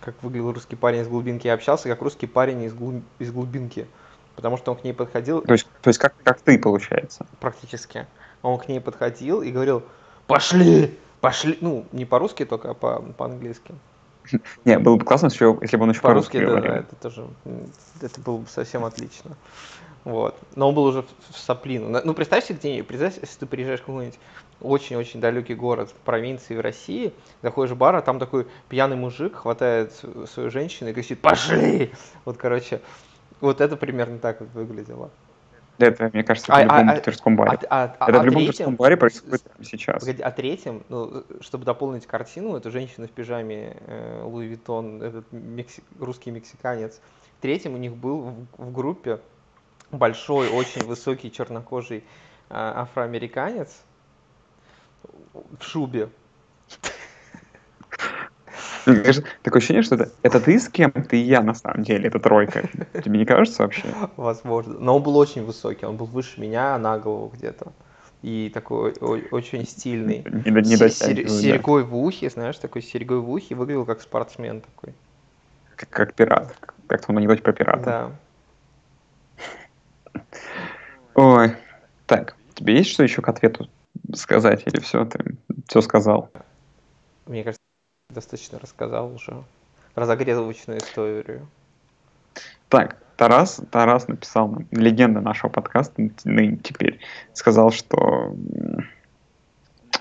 как 0.00 0.14
выглядел 0.22 0.52
русский 0.52 0.76
парень 0.76 1.00
из 1.00 1.08
глубинки, 1.08 1.48
и 1.48 1.50
общался 1.50 1.88
как 1.88 2.00
русский 2.02 2.26
парень 2.26 2.62
из, 2.62 2.72
глуб... 2.72 3.02
из 3.18 3.32
глубинки 3.32 3.88
потому 4.36 4.56
что 4.56 4.72
он 4.72 4.78
к 4.78 4.84
ней 4.84 4.92
подходил... 4.92 5.42
То 5.42 5.52
есть, 5.52 5.66
то 5.82 5.88
есть 5.88 5.98
как, 5.98 6.14
как 6.22 6.40
ты, 6.40 6.58
получается? 6.58 7.26
Практически. 7.40 8.06
Он 8.42 8.58
к 8.58 8.68
ней 8.68 8.80
подходил 8.80 9.42
и 9.42 9.50
говорил, 9.50 9.82
пошли, 10.26 10.98
пошли, 11.22 11.56
ну, 11.60 11.86
не 11.92 12.04
по-русски 12.04 12.44
только, 12.44 12.72
а 12.72 12.74
по- 12.74 13.00
по-английски. 13.00 13.74
Не, 14.64 14.78
было 14.78 14.96
бы 14.96 15.04
классно, 15.04 15.26
если 15.26 15.76
бы 15.76 15.84
он 15.84 15.90
еще 15.90 16.00
по-русски, 16.00 16.02
по-русски 16.02 16.36
говорил. 16.38 16.72
Да, 16.72 16.78
это 16.80 16.96
тоже, 16.96 17.26
это 18.02 18.20
было 18.20 18.38
бы 18.38 18.48
совсем 18.48 18.84
отлично. 18.84 19.36
Вот. 20.04 20.36
Но 20.56 20.68
он 20.68 20.74
был 20.74 20.82
уже 20.84 21.02
в 21.30 21.38
Саплину. 21.38 22.00
Ну, 22.04 22.12
представь 22.12 22.44
себе 22.44 22.58
где 22.58 22.82
представь, 22.82 23.18
если 23.20 23.38
ты 23.38 23.46
приезжаешь 23.46 23.80
в 23.80 23.84
какой-нибудь 23.84 24.18
очень-очень 24.60 25.20
далекий 25.20 25.54
город 25.54 25.90
в 25.90 25.94
провинции 26.04 26.56
в 26.56 26.60
России, 26.60 27.12
заходишь 27.40 27.72
в 27.74 27.78
бар, 27.78 27.94
а 27.94 28.02
там 28.02 28.18
такой 28.18 28.48
пьяный 28.68 28.96
мужик 28.96 29.36
хватает 29.36 29.92
свою 30.28 30.50
женщину 30.50 30.90
и 30.90 30.92
говорит, 30.92 31.20
пошли! 31.20 31.92
Вот, 32.24 32.36
короче, 32.36 32.80
вот 33.40 33.60
это 33.60 33.76
примерно 33.76 34.18
так 34.18 34.40
вот 34.40 34.50
выглядело. 34.54 35.10
Это, 35.78 36.10
мне 36.12 36.22
кажется, 36.22 36.52
это 36.52 36.62
а, 36.62 36.76
в 36.76 36.78
любом 36.78 36.88
а, 36.88 36.96
питерском 36.96 37.36
баре. 37.36 37.58
А, 37.68 37.84
а, 37.98 38.08
это 38.08 38.18
а 38.18 38.22
в 38.22 38.26
любом 38.26 38.44
третьем, 38.44 38.76
баре 38.76 38.96
происходит 38.96 39.42
сейчас. 39.62 40.00
Погоди, 40.00 40.22
а 40.22 40.30
третьем, 40.30 40.82
ну, 40.88 41.24
чтобы 41.40 41.64
дополнить 41.64 42.06
картину, 42.06 42.56
эту 42.56 42.70
женщину 42.70 43.08
в 43.08 43.10
пижаме 43.10 43.76
э, 43.86 44.22
Луи 44.24 44.46
Виттон, 44.46 45.02
этот 45.02 45.24
мекси... 45.32 45.82
русский 45.98 46.30
мексиканец. 46.30 47.00
Третьим 47.40 47.74
у 47.74 47.78
них 47.78 47.96
был 47.96 48.20
в, 48.20 48.46
в 48.58 48.72
группе 48.72 49.20
большой, 49.90 50.48
очень 50.48 50.84
высокий 50.84 51.30
чернокожий 51.30 51.98
э, 51.98 52.02
афроамериканец 52.50 53.82
в 55.32 55.62
шубе. 55.62 56.10
Такое 58.84 59.58
ощущение, 59.58 59.82
что 59.82 59.94
это, 59.96 60.10
это 60.22 60.40
ты 60.40 60.58
с 60.58 60.68
кем-то 60.68 61.16
и 61.16 61.18
я 61.18 61.42
на 61.42 61.54
самом 61.54 61.82
деле, 61.82 62.08
это 62.08 62.18
тройка. 62.18 62.68
Тебе 63.04 63.18
не 63.18 63.24
кажется 63.24 63.62
вообще? 63.62 63.84
Возможно. 64.16 64.78
Но 64.78 64.96
он 64.96 65.02
был 65.02 65.16
очень 65.16 65.44
высокий, 65.44 65.86
он 65.86 65.96
был 65.96 66.06
выше 66.06 66.40
меня 66.40 66.78
на 66.78 66.98
голову 66.98 67.32
где-то. 67.34 67.72
И 68.22 68.50
такой 68.54 68.92
очень 68.92 69.66
стильный. 69.66 70.24
Не, 70.24 70.50
не 70.50 70.76
с, 70.76 70.98
серьгой 70.98 71.82
в 71.82 71.96
ухе, 71.96 72.30
знаешь, 72.30 72.56
такой 72.56 72.82
серьгой 72.82 73.18
в 73.18 73.30
ухе, 73.30 73.54
выглядел 73.54 73.84
как 73.84 74.00
спортсмен 74.00 74.60
такой. 74.60 74.94
Как, 75.74 75.88
как 75.90 76.14
пират. 76.14 76.54
Как 76.86 77.08
в 77.08 77.10
анекдоте 77.10 77.42
про 77.42 77.52
пирата. 77.52 78.12
Да. 80.14 80.22
Ой. 81.14 81.56
Так, 82.06 82.36
тебе 82.54 82.76
есть 82.76 82.90
что 82.90 83.02
еще 83.02 83.22
к 83.22 83.28
ответу 83.28 83.68
сказать? 84.14 84.62
Или 84.66 84.80
все, 84.80 85.04
ты 85.04 85.36
все 85.68 85.80
сказал? 85.80 86.30
Мне 87.26 87.44
кажется, 87.44 87.61
достаточно 88.12 88.58
рассказал 88.58 89.12
уже 89.12 89.42
разогревочную 89.94 90.78
историю. 90.78 91.46
Так, 92.68 92.96
Тарас, 93.16 93.60
Тарас 93.70 94.08
написал 94.08 94.56
легенда 94.70 95.20
нашего 95.20 95.50
подкаста 95.50 96.10
ныне 96.24 96.56
теперь, 96.56 96.98
сказал, 97.34 97.70
что 97.70 98.34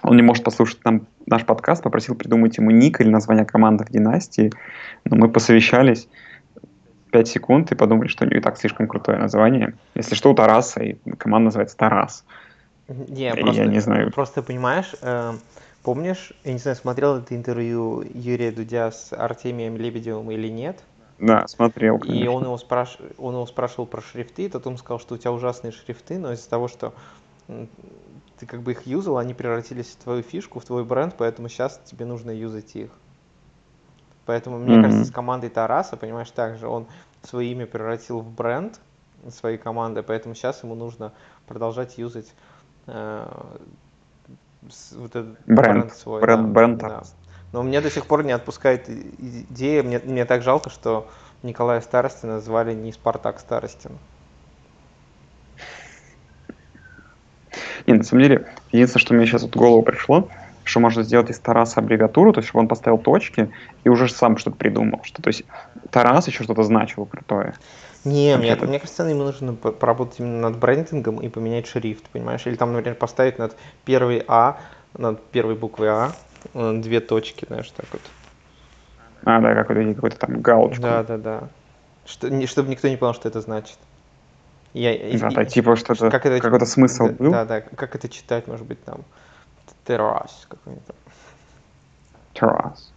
он 0.04 0.16
не 0.16 0.22
может 0.22 0.44
послушать 0.44 0.84
нам 0.86 1.08
наш 1.26 1.46
подкаст, 1.46 1.84
попросил 1.84 2.16
придумать 2.16 2.58
ему 2.58 2.72
ник 2.72 3.02
или 3.02 3.10
название 3.10 3.46
команды 3.46 3.86
в 3.86 3.90
династии, 3.90 4.52
но 5.06 5.18
мы 5.18 5.30
посовещались 5.30 6.08
5 7.12 7.28
секунд 7.28 7.72
и 7.72 7.76
подумали, 7.76 8.08
что 8.08 8.26
у 8.26 8.28
него 8.28 8.40
и 8.40 8.42
так 8.42 8.58
слишком 8.58 8.88
крутое 8.88 9.18
название. 9.18 9.74
Если 9.96 10.16
что, 10.16 10.32
у 10.32 10.34
Тараса, 10.34 10.82
и 10.82 10.96
команда 11.18 11.46
называется 11.46 11.78
Тарас. 11.78 12.24
Не, 12.88 13.34
просто, 13.34 13.62
я 13.62 13.68
не 13.68 13.80
знаю. 13.80 14.12
Просто 14.12 14.42
понимаешь, 14.42 14.96
э, 15.02 15.34
Помнишь, 15.84 16.34
я 16.44 16.54
не 16.54 16.60
знаю, 16.60 16.78
смотрел 16.78 17.18
это 17.18 17.36
интервью 17.36 18.02
Юрия 18.14 18.52
Дудя 18.52 18.92
с 18.92 19.14
Артемием 19.14 19.78
Лебедевым 19.78 20.30
или 20.30 20.48
нет? 20.48 20.84
Да, 21.18 21.48
смотрел. 21.48 22.00
Конечно. 22.00 22.24
И 22.24 22.28
он 22.28 22.44
его, 22.44 22.58
спраш... 22.58 22.98
он 23.18 23.34
его 23.34 23.46
спрашивал 23.46 23.88
про 23.88 24.02
шрифты, 24.02 24.50
тот 24.50 24.66
ему 24.66 24.78
сказал, 24.78 25.00
что 25.00 25.16
у 25.16 25.18
тебя 25.18 25.32
ужасные 25.32 25.72
шрифты, 25.72 26.20
но 26.20 26.34
из-за 26.34 26.50
того, 26.50 26.68
что 26.68 26.94
ты 27.48 28.46
как 28.46 28.62
бы 28.62 28.72
их 28.72 28.86
юзал, 28.88 29.18
они 29.18 29.34
превратились 29.34 29.88
в 29.88 30.04
твою 30.04 30.24
фишку, 30.24 30.60
в 30.60 30.66
твой 30.66 30.84
бренд, 30.84 31.16
поэтому 31.18 31.48
сейчас 31.48 31.80
тебе 31.86 32.06
нужно 32.06 32.32
юзать 32.32 32.76
их. 32.76 32.92
Поэтому, 34.26 34.58
мне 34.58 34.78
mm-hmm. 34.78 34.82
кажется, 34.82 35.06
с 35.06 35.12
командой 35.12 35.50
Тараса, 35.50 35.98
понимаешь, 35.98 36.30
также 36.32 36.68
он 36.68 36.88
свое 37.24 37.52
имя 37.52 37.66
превратил 37.66 38.20
в 38.22 38.32
бренд 38.32 38.80
своей 39.30 39.58
команды, 39.58 40.02
поэтому 40.04 40.36
сейчас 40.36 40.64
ему 40.64 40.74
нужно 40.74 41.12
продолжать 41.48 41.98
юзать 41.98 42.34
э, 42.88 43.28
вот 44.62 45.10
этот 45.10 45.38
бренд, 45.46 45.48
бренд 45.48 45.94
свой. 45.94 46.22
Бренд, 46.22 46.48
да, 46.48 46.54
бренд 46.54 46.78
да. 46.80 47.04
Но 47.52 47.64
мне 47.64 47.82
до 47.82 47.90
сих 47.90 48.06
пор 48.06 48.24
не 48.24 48.32
отпускает 48.32 48.90
идея, 48.90 49.84
мне, 49.84 50.00
мне 50.00 50.26
так 50.26 50.42
жалко, 50.42 50.70
что 50.70 51.10
Николая 51.44 51.82
Старостина 51.82 52.40
звали 52.40 52.74
не 52.74 52.92
Спартак 52.92 53.40
Старостин. 53.40 53.92
Не, 57.88 57.96
на 57.96 58.04
самом 58.04 58.24
деле, 58.24 58.48
единственное, 58.72 59.02
что 59.02 59.14
мне 59.14 59.26
сейчас 59.26 59.42
вот 59.42 59.56
в 59.56 59.58
голову 59.58 59.82
пришло, 59.82 60.30
что 60.64 60.80
можно 60.80 61.04
сделать 61.04 61.30
из 61.30 61.40
Тараса 61.40 61.80
аббревиатуру, 61.80 62.32
то 62.32 62.40
есть 62.40 62.50
чтобы 62.50 62.62
он 62.62 62.68
поставил 62.68 63.00
точки 63.00 63.52
и 63.84 63.90
уже 63.90 64.08
сам 64.08 64.38
что-то 64.38 64.58
придумал. 64.58 65.02
Что, 65.04 65.22
то 65.22 65.28
есть 65.30 65.44
Тарас 65.90 66.28
еще 66.28 66.44
что-то 66.44 66.64
значил 66.64 67.06
крутое. 67.06 67.56
Не, 68.04 68.36
мне, 68.38 68.56
мне 68.56 68.80
кажется, 68.80 69.04
ему 69.04 69.24
нужно 69.24 69.54
поработать 69.54 70.20
именно 70.20 70.50
над 70.50 70.58
брендингом 70.58 71.18
и 71.22 71.30
поменять 71.30 71.68
шрифт, 71.68 72.10
понимаешь? 72.10 72.48
Или 72.48 72.56
там, 72.56 72.74
например, 72.74 72.96
поставить 72.96 73.38
над 73.38 73.56
первой 73.86 74.24
А, 74.28 74.58
над 74.98 75.24
первой 75.30 75.56
буквой 75.56 75.90
А 75.90 76.12
э, 76.54 76.74
две 76.78 77.00
точки, 77.00 77.46
знаешь, 77.46 77.70
так 77.70 77.86
вот. 77.92 78.02
А, 79.24 79.40
да, 79.40 79.54
какой-то 79.54 79.94
какой 79.94 80.10
там 80.12 80.42
галочку. 80.42 80.82
Да, 80.82 81.04
да, 81.04 81.18
да. 81.18 81.50
Что, 82.06 82.30
не, 82.32 82.48
чтобы 82.48 82.70
никто 82.70 82.88
не 82.88 82.98
понял, 82.98 83.14
что 83.14 83.28
это 83.28 83.40
значит. 83.40 83.78
Я, 84.74 84.98
да, 84.98 85.08
и, 85.08 85.18
да, 85.18 85.46
типа 85.46 85.76
что-то, 85.76 86.10
как 86.10 86.26
это, 86.26 86.40
какой-то 86.40 86.66
смысл 86.66 87.08
да, 87.08 87.14
был. 87.14 87.32
Да, 87.32 87.46
да, 87.46 87.62
как 87.62 87.94
это 87.96 88.10
читать, 88.10 88.48
может 88.48 88.66
быть, 88.66 88.84
там, 88.84 89.04
террас 89.86 90.48
какой-нибудь. 90.48 90.86
Террас. 92.34 92.92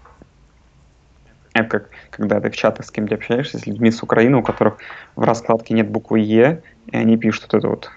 Это 1.54 1.68
как, 1.68 1.90
когда 2.10 2.40
ты 2.40 2.50
в 2.50 2.56
чатах 2.56 2.84
с 2.84 2.90
кем-то 2.90 3.14
общаешься, 3.14 3.58
с 3.58 3.66
людьми 3.66 3.90
с 3.90 4.02
Украины, 4.02 4.36
у 4.36 4.42
которых 4.42 4.78
в 5.14 5.22
раскладке 5.22 5.72
нет 5.72 5.88
буквы 5.88 6.18
Е, 6.18 6.62
и 6.86 6.96
они 6.96 7.16
пишут 7.16 7.44
вот 7.44 7.54
эту 7.54 7.68
вот 7.70 7.90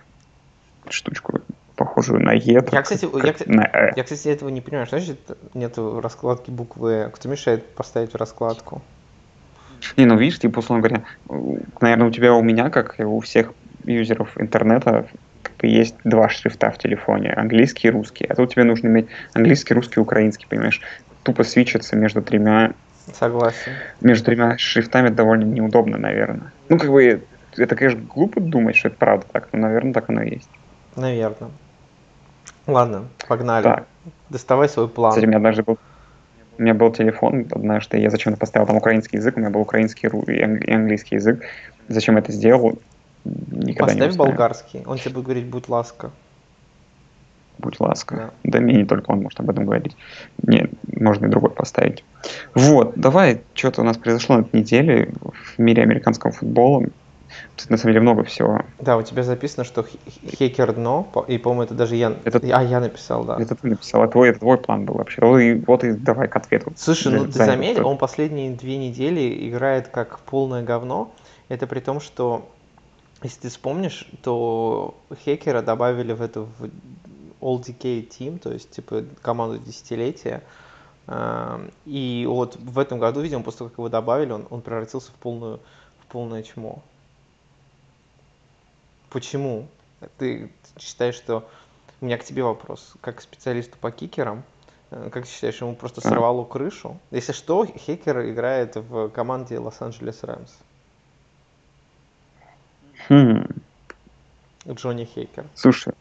штучку, 0.90 1.42
похожую 1.76 2.22
на 2.22 2.34
Е. 2.34 2.64
Я, 2.72 2.82
кстати, 2.84 3.06
я, 3.06 3.54
на 3.54 3.64
э. 3.64 3.94
я, 3.96 4.04
кстати, 4.04 4.28
этого 4.28 4.50
не 4.50 4.62
понимаю. 4.62 4.86
Что 4.86 5.00
значит 5.00 5.20
нет 5.56 5.76
в 5.76 6.00
раскладке 6.00 6.52
буквы 6.52 6.92
Э? 6.92 7.10
Кто 7.10 7.28
мешает 7.30 7.66
поставить 7.74 8.14
в 8.14 8.16
раскладку? 8.16 8.84
Не, 9.98 10.06
ну 10.06 10.18
видишь, 10.18 10.40
типа, 10.40 10.60
условно 10.60 10.88
говоря, 10.88 11.04
наверное, 11.82 12.08
у 12.08 12.12
тебя 12.12 12.34
у 12.34 12.44
меня, 12.44 12.70
как 12.70 13.00
и 13.00 13.04
у 13.04 13.20
всех 13.22 13.54
юзеров 13.86 14.40
интернета, 14.40 15.08
как 15.42 15.54
есть 15.64 15.96
два 16.04 16.30
шрифта 16.30 16.70
в 16.70 16.78
телефоне, 16.78 17.32
английский 17.34 17.88
и 17.88 17.92
русский. 17.92 18.26
А 18.26 18.36
тут 18.36 18.54
тебе 18.54 18.64
нужно 18.64 18.88
иметь 18.88 19.08
английский, 19.34 19.74
русский, 19.74 20.00
украинский, 20.00 20.48
понимаешь? 20.48 20.82
Тупо 21.24 21.44
свечиться 21.44 21.96
между 21.96 22.22
тремя 22.22 22.74
Согласен. 23.14 23.72
Между 24.02 24.26
тремя 24.26 24.58
шрифтами 24.58 25.10
довольно 25.10 25.46
неудобно, 25.46 25.98
наверное. 25.98 26.52
Ну, 26.70 26.78
как 26.78 26.92
бы, 26.92 27.24
это, 27.56 27.76
конечно, 27.76 28.02
глупо 28.02 28.42
думать, 28.42 28.76
что 28.76 28.90
это 28.90 28.98
правда 28.98 29.26
так, 29.32 29.50
но, 29.54 29.60
наверное, 29.60 29.94
так 29.94 30.10
оно 30.10 30.24
и 30.24 30.36
есть. 30.36 30.50
Наверное. 30.96 31.52
Ладно, 32.66 33.08
погнали. 33.28 33.64
Так. 33.64 33.88
Доставай 34.30 34.68
свой 34.68 34.90
план. 34.90 35.12
Кстати, 35.12 35.26
у 35.26 35.28
меня 35.30 35.38
однажды 35.38 35.64
был, 35.64 35.78
у 36.58 36.62
меня 36.62 36.74
был 36.74 36.92
телефон 36.92 37.48
однажды, 37.50 37.98
я 37.98 38.10
зачем-то 38.10 38.38
поставил 38.40 38.68
там 38.68 38.76
украинский 38.76 39.18
язык, 39.18 39.38
у 39.38 39.40
меня 39.40 39.50
был 39.50 39.62
украинский 39.62 40.10
и 40.10 40.72
английский 40.72 41.16
язык. 41.16 41.44
Зачем 41.88 42.18
это 42.18 42.32
сделал, 42.34 42.78
никогда 43.24 43.94
Поставь 43.94 44.12
не 44.12 44.18
болгарский, 44.18 44.84
он 44.86 44.98
тебе 44.98 45.16
будет 45.16 45.26
говорить 45.26 45.46
«будь 45.46 45.70
ласка». 45.70 46.12
Будь 47.58 47.80
ласка. 47.80 48.16
Да. 48.44 48.52
да 48.52 48.60
мне 48.60 48.76
не 48.76 48.86
только 48.86 49.10
он 49.10 49.24
может 49.24 49.40
об 49.40 49.50
этом 49.50 49.66
говорить. 49.66 49.96
Не, 50.44 50.70
можно 51.00 51.26
и 51.26 51.30
другой 51.30 51.52
поставить. 51.52 52.04
Вот, 52.54 52.94
давай, 52.96 53.42
что-то 53.54 53.82
у 53.82 53.84
нас 53.84 53.98
произошло 53.98 54.38
на 54.38 54.42
этой 54.42 54.60
неделе 54.60 55.14
в 55.22 55.60
мире 55.60 55.84
американского 55.84 56.32
футбола. 56.32 56.86
Тут, 57.56 57.70
на 57.70 57.78
самом 57.78 57.94
деле 57.94 58.02
много 58.02 58.24
всего. 58.24 58.62
Да, 58.80 58.98
у 58.98 59.02
тебя 59.02 59.24
записано, 59.24 59.64
что 59.64 59.86
хекер 60.40 60.74
дно, 60.74 61.08
и, 61.28 61.38
по-моему, 61.38 61.64
это 61.64 61.74
даже 61.74 61.96
я... 61.96 62.16
Это, 62.24 62.40
а, 62.52 62.64
я 62.64 62.80
написал, 62.80 63.24
да. 63.24 63.38
Это 63.40 63.56
ты 63.56 63.68
написал, 63.68 64.04
а 64.04 64.08
твой, 64.08 64.30
это 64.30 64.40
твой 64.40 64.58
план 64.58 64.86
был 64.86 64.96
вообще. 64.96 65.22
Вот 65.22 65.40
и, 65.40 65.54
вот 65.66 65.84
и 65.84 65.94
давай 65.94 66.28
к 66.28 66.36
ответу. 66.36 66.72
Слушай, 66.76 67.14
ну 67.14 67.26
ты 67.26 67.32
заметил, 67.34 67.88
он 67.88 67.98
последние 67.98 68.52
две 68.52 68.78
недели 68.78 69.50
играет 69.50 69.88
как 69.88 70.20
полное 70.20 70.64
говно. 70.64 71.12
Это 71.50 71.68
при 71.68 71.80
том, 71.80 72.00
что, 72.00 72.48
если 73.24 73.42
ты 73.42 73.50
вспомнишь, 73.50 74.08
то 74.24 74.96
хекера 75.26 75.62
добавили 75.62 76.14
в 76.14 76.22
эту 76.22 76.48
в 76.60 76.70
All 77.42 77.62
Decade 77.62 78.08
Team, 78.08 78.40
то 78.40 78.52
есть, 78.52 78.72
типа, 78.72 79.04
команду 79.22 79.60
десятилетия. 79.60 80.42
И 81.86 82.26
вот 82.28 82.58
в 82.58 82.80
этом 82.80 83.00
году, 83.00 83.22
видимо, 83.22 83.44
после 83.44 83.60
того, 83.60 83.70
как 83.70 83.78
его 83.78 83.90
добавили, 83.90 84.32
он, 84.32 84.46
он 84.50 84.62
превратился 84.62 85.12
в 85.12 85.16
полную 85.16 85.60
в 86.02 86.06
полное 86.08 86.44
чмо. 86.44 86.82
Почему? 89.10 89.68
Ты 90.18 90.52
считаешь, 90.80 91.16
что... 91.16 91.48
У 92.00 92.06
меня 92.06 92.18
к 92.18 92.24
тебе 92.24 92.44
вопрос. 92.44 92.94
Как 93.02 93.16
к 93.16 93.22
специалисту 93.22 93.76
по 93.80 93.90
кикерам, 93.90 94.44
э, 94.92 95.10
как 95.12 95.26
ты 95.26 95.32
считаешь, 95.32 95.60
ему 95.62 95.76
просто 95.76 96.00
сорвало 96.00 96.46
крышу? 96.46 97.00
Если 97.10 97.32
что, 97.32 97.66
Хекер 97.66 98.30
играет 98.30 98.76
в 98.76 99.10
команде 99.10 99.58
Лос-Анджелес 99.58 100.24
Рэмс. 100.24 100.52
Хм. 103.10 103.48
Джонни 104.70 105.06
Хейкер. 105.06 105.46
Слушай, 105.56 105.94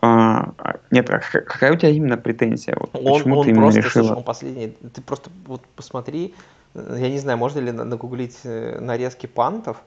а, 0.00 0.52
нет, 0.90 1.10
а 1.10 1.18
какая 1.18 1.72
у 1.72 1.76
тебя 1.76 1.90
именно 1.90 2.16
претензия? 2.16 2.76
Вот 2.78 2.90
он, 2.94 3.18
почему 3.18 3.38
он 3.38 3.46
ты 3.46 3.54
просто, 3.54 3.80
решила... 3.80 4.04
слушай, 4.04 4.16
он 4.16 4.24
последний, 4.24 4.68
ты 4.68 5.02
просто 5.02 5.30
вот 5.46 5.62
посмотри, 5.74 6.34
э, 6.74 6.96
я 6.98 7.10
не 7.10 7.18
знаю, 7.18 7.38
можно 7.38 7.58
ли 7.60 7.72
нагуглить 7.72 8.38
э, 8.44 8.78
нарезки 8.80 9.26
пантов, 9.26 9.82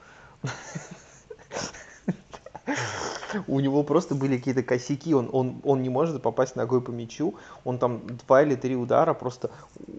у 3.47 3.59
него 3.59 3.83
просто 3.83 4.15
были 4.15 4.37
какие-то 4.37 4.63
косяки, 4.63 5.13
он, 5.13 5.29
он, 5.31 5.61
он 5.63 5.81
не 5.81 5.89
может 5.89 6.21
попасть 6.21 6.55
ногой 6.55 6.81
по 6.81 6.91
мячу, 6.91 7.35
он 7.63 7.77
там 7.77 8.01
два 8.25 8.41
или 8.43 8.55
три 8.55 8.75
удара, 8.75 9.13
просто 9.13 9.51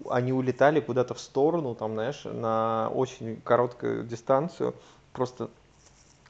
они 0.09 0.33
улетали 0.33 0.81
куда-то 0.81 1.15
в 1.15 1.21
сторону, 1.21 1.75
там, 1.75 1.95
знаешь, 1.95 2.23
на 2.25 2.91
очень 2.95 3.41
короткую 3.43 4.05
дистанцию, 4.05 4.75
просто 5.13 5.51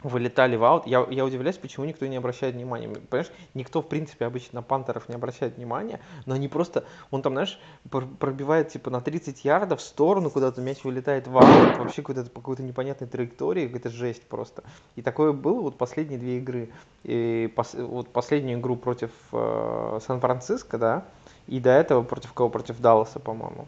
вылетали 0.03 0.57
в 0.57 0.65
аут. 0.65 0.87
Я, 0.87 1.07
я 1.11 1.25
удивляюсь, 1.25 1.59
почему 1.59 1.87
никто 1.87 2.07
не 2.07 2.17
обращает 2.17 2.55
внимания. 2.55 2.89
Понимаешь, 2.89 3.31
никто, 3.55 3.83
в 3.83 3.89
принципе, 3.89 4.27
обычно 4.27 4.61
на 4.61 4.63
пантеров 4.63 5.09
не 5.09 5.15
обращает 5.15 5.57
внимания, 5.57 6.01
но 6.27 6.35
они 6.35 6.49
просто, 6.49 6.85
он 7.11 7.23
там, 7.23 7.35
знаешь, 7.35 7.61
пробивает, 7.91 8.69
типа, 8.69 8.91
на 8.91 9.01
30 9.01 9.45
ярдов 9.45 9.81
в 9.81 9.83
сторону, 9.83 10.31
куда-то 10.31 10.61
мяч 10.61 10.85
вылетает 10.85 11.27
в 11.27 11.37
аут, 11.37 11.79
вообще 11.79 12.03
куда-то 12.03 12.31
по 12.31 12.41
какой-то 12.41 12.63
непонятной 12.63 13.09
траектории, 13.09 13.67
какая-то 13.67 13.91
жесть 13.91 14.23
просто. 14.23 14.63
И 14.97 15.03
такое 15.03 15.33
было 15.33 15.61
вот 15.61 15.77
последние 15.77 16.19
две 16.19 16.39
игры. 16.39 16.71
И 17.05 17.53
пос, 17.55 17.75
вот 17.75 18.09
последнюю 18.09 18.59
игру 18.59 18.77
против 18.77 19.11
э, 19.33 19.99
Сан-Франциско, 20.07 20.79
да, 20.79 21.05
и 21.47 21.61
до 21.61 21.71
этого 21.71 22.03
против 22.03 22.33
кого? 22.33 22.49
Против 22.49 22.81
Далласа, 22.81 23.19
по-моему. 23.19 23.67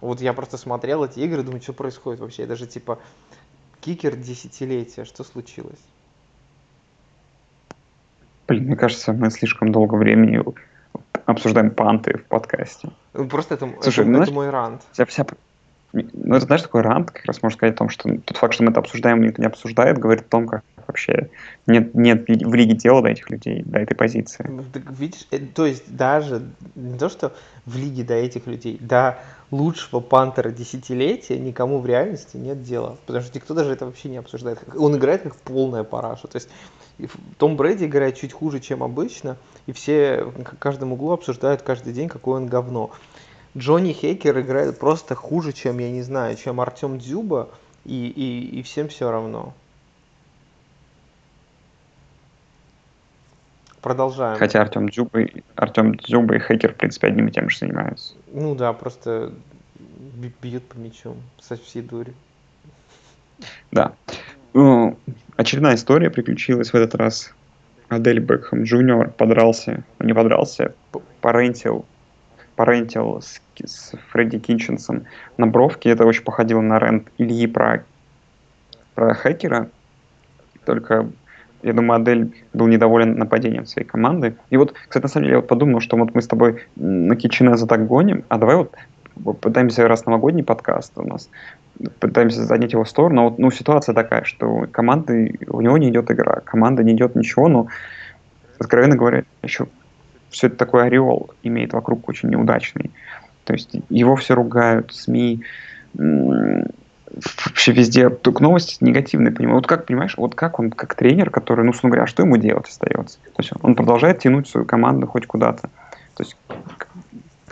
Вот 0.00 0.20
я 0.20 0.32
просто 0.32 0.56
смотрел 0.56 1.04
эти 1.04 1.20
игры, 1.20 1.44
думаю, 1.44 1.62
что 1.62 1.72
происходит 1.72 2.20
вообще. 2.20 2.42
Я 2.42 2.48
даже, 2.48 2.66
типа, 2.66 2.98
Кикер 3.82 4.14
десятилетия. 4.14 5.04
Что 5.04 5.24
случилось? 5.24 5.80
Блин, 8.46 8.64
мне 8.64 8.76
кажется, 8.76 9.12
мы 9.12 9.30
слишком 9.30 9.72
долго 9.72 9.96
времени 9.96 10.40
обсуждаем 11.26 11.72
панты 11.72 12.18
в 12.18 12.24
подкасте. 12.24 12.90
Ну, 13.12 13.28
просто 13.28 13.54
это, 13.54 13.68
Слушай, 13.82 14.00
это, 14.00 14.10
ну, 14.10 14.18
это 14.18 14.26
знаешь, 14.26 14.30
мой 14.30 14.50
рант. 14.50 14.82
Вся, 14.92 15.04
вся, 15.06 15.26
ну, 15.92 16.36
это, 16.36 16.46
знаешь, 16.46 16.62
такой 16.62 16.82
рант 16.82 17.10
как 17.10 17.24
раз 17.24 17.42
можно 17.42 17.56
сказать 17.56 17.74
о 17.74 17.78
том, 17.78 17.88
что 17.88 18.08
тот 18.18 18.36
факт, 18.36 18.54
что 18.54 18.62
мы 18.62 18.70
это 18.70 18.80
обсуждаем, 18.80 19.20
никто 19.20 19.42
не 19.42 19.46
обсуждает, 19.46 19.98
говорит 19.98 20.26
о 20.26 20.28
том, 20.28 20.46
как 20.46 20.62
вообще 20.86 21.30
нет, 21.66 21.94
нет 21.94 22.26
в 22.26 22.54
лиге 22.54 22.74
дела 22.74 23.02
до 23.02 23.08
этих 23.08 23.30
людей, 23.30 23.62
до 23.64 23.78
этой 23.78 23.94
позиции. 23.94 24.44
Так, 24.72 24.90
видишь, 24.90 25.26
э, 25.30 25.38
то 25.38 25.66
есть 25.66 25.94
даже 25.94 26.42
не 26.74 26.98
то, 26.98 27.08
что 27.08 27.32
в 27.66 27.76
лиге 27.76 28.04
до 28.04 28.14
этих 28.14 28.46
людей, 28.46 28.78
до 28.80 29.18
лучшего 29.50 30.00
пантера 30.00 30.50
десятилетия 30.50 31.38
никому 31.38 31.78
в 31.78 31.86
реальности 31.86 32.36
нет 32.36 32.62
дела. 32.62 32.96
Потому 33.06 33.24
что 33.24 33.36
никто 33.36 33.54
даже 33.54 33.72
это 33.72 33.86
вообще 33.86 34.08
не 34.08 34.16
обсуждает. 34.16 34.58
Он 34.76 34.96
играет 34.96 35.22
как 35.22 35.36
полная 35.36 35.84
параша. 35.84 36.26
То 36.26 36.36
есть 36.36 36.48
том 37.38 37.56
Брэди 37.56 37.84
играет 37.84 38.16
чуть 38.16 38.32
хуже, 38.32 38.60
чем 38.60 38.82
обычно, 38.82 39.36
и 39.66 39.72
все 39.72 40.24
в 40.24 40.56
каждом 40.58 40.92
углу 40.92 41.12
обсуждают 41.12 41.62
каждый 41.62 41.92
день, 41.92 42.08
какое 42.08 42.36
он 42.36 42.46
говно. 42.46 42.90
Джонни 43.56 43.92
Хейкер 43.92 44.40
играет 44.40 44.78
просто 44.78 45.14
хуже, 45.14 45.52
чем, 45.52 45.78
я 45.78 45.90
не 45.90 46.02
знаю, 46.02 46.36
чем 46.36 46.60
Артем 46.60 46.98
Дзюба, 46.98 47.50
и, 47.84 48.06
и, 48.06 48.60
и 48.60 48.62
всем 48.62 48.88
все 48.88 49.10
равно. 49.10 49.54
Продолжаем. 53.82 54.38
Хотя 54.38 54.62
Артем 54.62 54.88
Дзюба, 54.88 55.26
Артем 55.56 55.96
Дзюба 55.96 56.36
и 56.36 56.38
Хейкер, 56.38 56.72
в 56.72 56.76
принципе, 56.76 57.08
одним 57.08 57.26
и 57.26 57.32
тем 57.32 57.50
же 57.50 57.58
занимаются. 57.58 58.14
Ну 58.32 58.54
да, 58.54 58.72
просто 58.72 59.32
бьют 60.40 60.64
по 60.68 60.76
мячу 60.76 61.16
со 61.40 61.56
всей 61.56 61.82
дури. 61.82 62.14
Да. 63.72 63.92
Ну, 64.54 64.96
очередная 65.36 65.74
история 65.74 66.10
приключилась 66.10 66.72
в 66.72 66.76
этот 66.76 66.94
раз. 66.94 67.34
Адель 67.88 68.20
Бекхэм 68.20 68.62
Джуниор 68.62 69.10
подрался, 69.10 69.82
ну, 69.98 70.06
не 70.06 70.14
подрался, 70.14 70.74
порентил, 71.20 71.84
порентил 72.54 73.20
с, 73.20 73.42
с 73.62 73.94
Фредди 74.10 74.38
Кинченсом 74.38 75.06
на 75.36 75.48
бровке. 75.48 75.90
Это 75.90 76.06
очень 76.06 76.22
походило 76.22 76.60
на 76.60 76.78
рент 76.78 77.08
Ильи 77.18 77.46
про, 77.48 77.84
про 78.94 79.12
хакера, 79.14 79.68
только 80.64 81.10
я 81.62 81.72
думаю, 81.72 82.00
Адель 82.00 82.32
был 82.52 82.66
недоволен 82.66 83.18
нападением 83.18 83.66
своей 83.66 83.86
команды. 83.86 84.34
И 84.50 84.56
вот, 84.56 84.74
кстати, 84.88 85.02
на 85.04 85.08
самом 85.08 85.24
деле, 85.24 85.34
я 85.34 85.40
вот 85.40 85.48
подумал, 85.48 85.80
что 85.80 85.96
вот 85.96 86.14
мы 86.14 86.22
с 86.22 86.26
тобой 86.26 86.64
на 86.76 87.16
Кичинеза 87.16 87.66
так 87.66 87.86
гоним, 87.86 88.24
а 88.28 88.38
давай 88.38 88.56
вот 88.56 88.74
пытаемся 89.40 89.86
раз 89.88 90.06
новогодний 90.06 90.42
подкаст 90.42 90.92
у 90.96 91.06
нас, 91.06 91.28
пытаемся 92.00 92.44
занять 92.44 92.72
его 92.72 92.84
в 92.84 92.88
сторону, 92.88 93.14
но 93.14 93.28
вот, 93.28 93.38
ну, 93.38 93.50
ситуация 93.50 93.94
такая, 93.94 94.24
что 94.24 94.66
команды, 94.70 95.38
у 95.48 95.60
него 95.60 95.78
не 95.78 95.90
идет 95.90 96.10
игра, 96.10 96.40
команда 96.44 96.82
не 96.82 96.94
идет 96.94 97.14
ничего, 97.14 97.48
но, 97.48 97.66
откровенно 98.58 98.96
говоря, 98.96 99.24
еще 99.42 99.66
все 100.30 100.46
это 100.46 100.56
такой 100.56 100.86
ореол 100.86 101.30
имеет 101.42 101.72
вокруг 101.74 102.08
очень 102.08 102.30
неудачный. 102.30 102.90
То 103.44 103.52
есть 103.52 103.70
его 103.90 104.16
все 104.16 104.34
ругают, 104.34 104.92
СМИ, 104.94 105.42
вообще 107.44 107.72
везде 107.72 108.10
только 108.10 108.42
новости 108.42 108.76
негативные, 108.80 109.32
понимаю. 109.32 109.56
Вот 109.56 109.66
как, 109.66 109.86
понимаешь, 109.86 110.16
вот 110.16 110.34
как 110.34 110.58
он, 110.58 110.70
как 110.70 110.94
тренер, 110.94 111.30
который, 111.30 111.64
ну, 111.64 111.72
говоря, 111.82 112.06
что 112.06 112.22
ему 112.22 112.36
делать 112.36 112.68
остается? 112.68 113.18
То 113.18 113.42
есть 113.42 113.52
он 113.62 113.74
продолжает 113.74 114.20
тянуть 114.20 114.48
свою 114.48 114.66
команду 114.66 115.06
хоть 115.06 115.26
куда-то. 115.26 115.68
То 116.14 116.22
есть... 116.22 116.36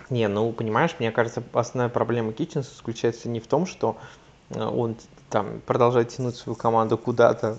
Не, 0.08 0.28
ну, 0.28 0.50
понимаешь, 0.52 0.96
мне 0.98 1.10
кажется, 1.12 1.42
основная 1.52 1.88
проблема 1.88 2.32
Китченса 2.32 2.74
заключается 2.74 3.28
не 3.28 3.38
в 3.38 3.46
том, 3.46 3.66
что 3.66 3.96
э, 4.50 4.60
он 4.60 4.96
там 5.28 5.60
продолжает 5.64 6.08
тянуть 6.08 6.36
свою 6.36 6.56
команду 6.56 6.98
куда-то, 6.98 7.56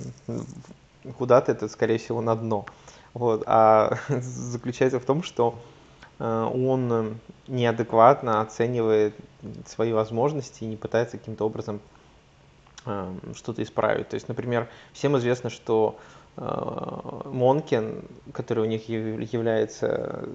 куда-то 1.18 1.54
это, 1.54 1.70
скорее 1.70 1.98
всего, 1.98 2.22
на 2.22 2.36
дно. 2.36 2.66
Вот, 3.14 3.44
а 3.46 3.98
заключается 4.10 5.00
в 5.00 5.06
том, 5.06 5.24
что 5.24 5.56
он 6.22 7.20
неадекватно 7.48 8.42
оценивает 8.42 9.16
свои 9.66 9.92
возможности 9.92 10.64
и 10.64 10.68
не 10.68 10.78
пытается 10.78 11.18
каким-то 11.18 11.46
образом 11.46 11.80
э, 12.86 13.14
что-то 13.36 13.64
исправить. 13.64 14.10
То 14.10 14.16
есть, 14.16 14.28
например, 14.28 14.70
всем 14.94 15.18
известно, 15.18 15.50
что 15.50 15.98
э, 16.38 17.22
Монкин, 17.26 18.04
который 18.34 18.64
у 18.64 18.68
них 18.68 18.88
является 18.88 20.30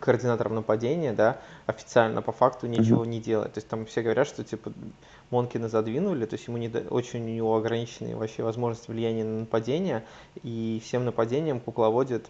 координатором 0.00 0.56
нападения, 0.56 1.12
да, 1.12 1.38
официально 1.66 2.22
по 2.22 2.32
факту 2.32 2.66
ничего 2.66 3.04
mm-hmm. 3.04 3.08
не 3.08 3.20
делает. 3.20 3.52
То 3.54 3.58
есть 3.58 3.68
там 3.68 3.86
все 3.86 4.02
говорят, 4.02 4.26
что 4.26 4.44
типа 4.44 4.72
Монкина 5.30 5.68
задвинули, 5.68 6.26
то 6.26 6.34
есть 6.34 6.46
ему 6.46 6.58
не 6.58 6.68
до... 6.68 6.80
очень 6.80 7.22
у 7.22 7.28
него 7.28 7.56
ограниченные 7.56 8.16
вообще 8.16 8.42
возможности 8.42 8.90
влияния 8.90 9.24
на 9.24 9.40
нападение, 9.40 10.04
и 10.42 10.80
всем 10.84 11.04
нападением 11.04 11.60
кукловодит 11.60 12.28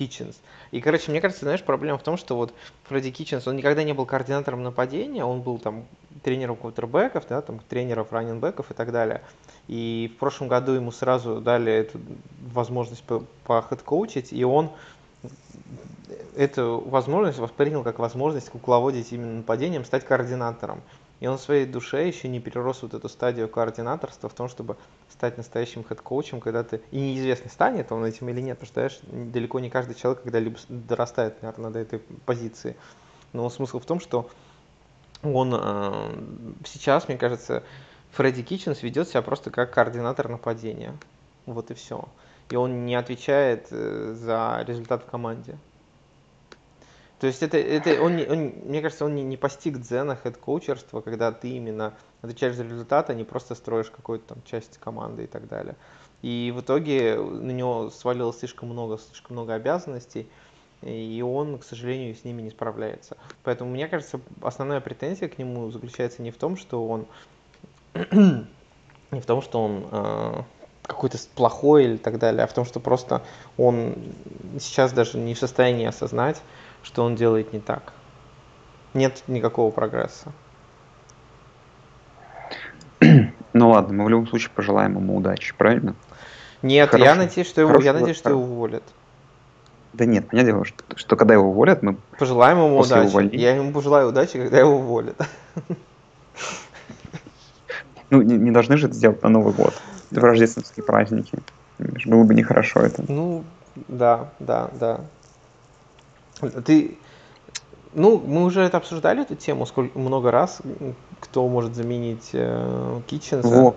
Китченс. 0.00 0.40
И, 0.70 0.80
короче, 0.80 1.10
мне 1.10 1.20
кажется, 1.20 1.44
знаешь, 1.44 1.62
проблема 1.62 1.98
в 1.98 2.02
том, 2.02 2.16
что 2.16 2.34
вот 2.34 2.54
Фредди 2.84 3.10
Китченс, 3.10 3.46
он 3.46 3.56
никогда 3.56 3.82
не 3.82 3.92
был 3.92 4.06
координатором 4.06 4.62
нападения, 4.62 5.26
он 5.26 5.42
был 5.42 5.58
там 5.58 5.84
тренером 6.22 6.56
квотербеков, 6.56 7.24
да, 7.28 7.42
там 7.42 7.60
тренеров 7.68 8.10
раненбеков 8.10 8.70
и 8.70 8.74
так 8.74 8.92
далее. 8.92 9.20
И 9.68 10.10
в 10.16 10.18
прошлом 10.18 10.48
году 10.48 10.72
ему 10.72 10.90
сразу 10.90 11.42
дали 11.42 11.70
эту 11.70 12.00
возможность 12.52 13.02
по, 13.02 13.22
по 13.44 13.60
хед-коучить, 13.60 14.32
и 14.32 14.42
он 14.42 14.70
эту 16.34 16.82
возможность 16.86 17.38
воспринял 17.38 17.82
как 17.82 17.98
возможность 17.98 18.48
кукловодить 18.48 19.12
именно 19.12 19.34
нападением, 19.34 19.84
стать 19.84 20.06
координатором. 20.06 20.80
И 21.20 21.26
он 21.26 21.36
в 21.36 21.40
своей 21.40 21.66
душе 21.66 22.06
еще 22.06 22.28
не 22.28 22.40
перерос 22.40 22.82
вот 22.82 22.94
эту 22.94 23.08
стадию 23.08 23.48
координаторства 23.48 24.28
в 24.28 24.34
том, 24.34 24.48
чтобы 24.48 24.76
стать 25.10 25.36
настоящим 25.36 25.84
хед-коучем, 25.86 26.40
когда 26.40 26.64
ты... 26.64 26.80
И 26.90 26.98
неизвестно, 26.98 27.50
станет 27.50 27.92
он 27.92 28.04
этим 28.04 28.30
или 28.30 28.40
нет, 28.40 28.58
потому 28.58 28.66
что, 28.66 28.80
знаешь, 28.80 29.00
далеко 29.32 29.60
не 29.60 29.68
каждый 29.68 29.94
человек 29.94 30.22
когда-либо 30.22 30.58
дорастает, 30.68 31.42
наверное, 31.42 31.70
до 31.70 31.78
этой 31.78 31.98
позиции. 31.98 32.74
Но 33.34 33.50
смысл 33.50 33.80
в 33.80 33.84
том, 33.84 34.00
что 34.00 34.30
он 35.22 35.54
э, 35.54 36.10
сейчас, 36.64 37.06
мне 37.06 37.18
кажется, 37.18 37.62
Фредди 38.12 38.42
Китченс 38.42 38.82
ведет 38.82 39.08
себя 39.08 39.20
просто 39.20 39.50
как 39.50 39.72
координатор 39.72 40.28
нападения. 40.28 40.96
Вот 41.44 41.70
и 41.70 41.74
все. 41.74 42.08
И 42.48 42.56
он 42.56 42.86
не 42.86 42.94
отвечает 42.94 43.68
э, 43.70 44.14
за 44.18 44.64
результат 44.66 45.02
в 45.02 45.06
команде. 45.06 45.58
То 47.20 47.26
есть 47.26 47.42
это, 47.42 47.58
это 47.58 48.02
он, 48.02 48.18
он, 48.30 48.54
мне 48.64 48.80
кажется, 48.80 49.04
он 49.04 49.14
не, 49.14 49.22
не 49.22 49.36
постиг 49.36 49.78
дзена 49.78 50.16
хед-коучерства, 50.16 51.02
когда 51.02 51.30
ты 51.32 51.50
именно 51.50 51.92
отвечаешь 52.22 52.56
за 52.56 52.64
результат, 52.64 53.10
а 53.10 53.14
не 53.14 53.24
просто 53.24 53.54
строишь 53.54 53.90
какую-то 53.90 54.34
там 54.34 54.42
часть 54.44 54.78
команды 54.78 55.24
и 55.24 55.26
так 55.26 55.46
далее. 55.46 55.76
И 56.22 56.50
в 56.56 56.62
итоге 56.62 57.16
на 57.16 57.50
него 57.50 57.90
свалилось 57.90 58.38
слишком 58.38 58.70
много, 58.70 58.96
слишком 58.98 59.36
много 59.36 59.52
обязанностей, 59.52 60.28
и 60.80 61.22
он, 61.22 61.58
к 61.58 61.64
сожалению, 61.64 62.14
с 62.14 62.24
ними 62.24 62.40
не 62.40 62.50
справляется. 62.50 63.18
Поэтому, 63.42 63.70
мне 63.70 63.86
кажется, 63.86 64.18
основная 64.40 64.80
претензия 64.80 65.28
к 65.28 65.36
нему 65.36 65.70
заключается 65.70 66.22
не 66.22 66.30
в 66.30 66.38
том, 66.38 66.56
что 66.56 66.86
он 66.86 67.06
не 68.12 69.20
в 69.20 69.26
том, 69.26 69.42
что 69.42 69.62
он 69.62 69.86
э, 69.90 70.42
какой-то 70.84 71.18
плохой 71.34 71.84
или 71.84 71.96
так 71.98 72.18
далее, 72.18 72.44
а 72.44 72.46
в 72.46 72.54
том, 72.54 72.64
что 72.64 72.80
просто 72.80 73.22
он 73.58 73.94
сейчас 74.58 74.92
даже 74.94 75.18
не 75.18 75.34
в 75.34 75.38
состоянии 75.38 75.84
осознать, 75.84 76.40
что 76.82 77.04
он 77.04 77.14
делает 77.14 77.52
не 77.52 77.60
так. 77.60 77.92
Нет 78.94 79.22
никакого 79.26 79.70
прогресса. 79.70 80.32
Ну 83.52 83.70
ладно, 83.70 83.92
мы 83.94 84.04
в 84.04 84.08
любом 84.08 84.28
случае 84.28 84.50
пожелаем 84.54 84.96
ему 84.96 85.16
удачи, 85.16 85.54
правильно? 85.58 85.96
Нет, 86.62 86.88
хороший, 86.88 87.08
я 87.08 87.14
надеюсь, 87.16 87.48
что 87.48 87.60
его, 87.60 87.80
я 87.80 87.92
надеюсь, 87.92 88.16
что 88.16 88.30
его 88.30 88.42
уволят. 88.42 88.84
Да 89.92 90.04
нет, 90.04 90.28
понятное 90.28 90.52
дело, 90.52 90.64
что, 90.64 90.84
что 90.94 91.16
когда 91.16 91.34
его 91.34 91.48
уволят, 91.48 91.82
мы 91.82 91.96
пожелаем 92.16 92.58
ему 92.58 92.78
удачи. 92.78 93.08
Увольнения... 93.08 93.42
Я 93.42 93.56
ему 93.56 93.72
пожелаю 93.72 94.10
удачи, 94.10 94.38
когда 94.38 94.58
его 94.60 94.76
уволят. 94.76 95.16
Ну, 98.10 98.22
не, 98.22 98.36
не 98.36 98.50
должны 98.50 98.76
же 98.76 98.86
это 98.86 98.94
сделать 98.94 99.22
на 99.22 99.28
Новый 99.28 99.52
год, 99.52 99.74
в 100.10 100.18
рождественские 100.18 100.84
праздники. 100.84 101.38
Было 101.78 102.24
бы 102.24 102.34
нехорошо 102.34 102.80
это. 102.80 103.04
Ну, 103.06 103.44
да, 103.88 104.30
да, 104.38 104.70
да. 104.78 105.00
Ты, 106.64 106.98
ну, 107.94 108.22
мы 108.24 108.44
уже 108.44 108.62
это 108.62 108.76
обсуждали, 108.76 109.22
эту 109.22 109.34
тему, 109.34 109.66
сколько, 109.66 109.98
много 109.98 110.30
раз, 110.30 110.60
кто 111.20 111.48
может 111.48 111.74
заменить 111.74 112.30
э, 112.32 113.00
Китченса. 113.06 113.48
Вот. 113.48 113.76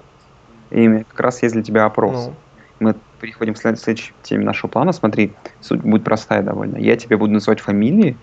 Имя. 0.70 1.04
Как 1.04 1.20
раз 1.20 1.42
есть 1.44 1.54
для 1.54 1.64
тебя 1.64 1.86
опрос. 1.86 2.28
Ну. 2.28 2.34
Мы 2.80 2.96
переходим 3.20 3.54
к 3.54 3.58
следующей 3.58 4.14
теме 4.24 4.44
нашего 4.44 4.70
плана. 4.70 4.92
Смотри, 4.92 5.34
суть 5.62 5.82
будет 5.82 6.04
простая 6.04 6.42
довольно. 6.42 6.78
Я 6.78 6.96
тебе 6.98 7.18
буду 7.18 7.34
называть 7.34 7.60
фамилии 7.60 8.18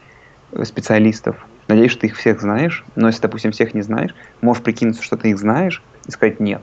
э, 0.53 0.65
специалистов. 0.65 1.37
Надеюсь, 1.69 1.93
что 1.93 2.03
ты 2.03 2.07
их 2.09 2.17
всех 2.17 2.41
знаешь. 2.41 2.85
Но 2.97 3.07
если, 3.07 3.23
допустим, 3.23 3.53
всех 3.53 3.75
не 3.75 3.83
знаешь, 3.83 4.15
можешь 4.41 4.63
прикинуться, 4.63 5.03
что 5.03 5.17
ты 5.17 5.31
их 5.31 5.39
знаешь, 5.39 5.83
и 6.07 6.11
сказать 6.11 6.41
нет. 6.41 6.63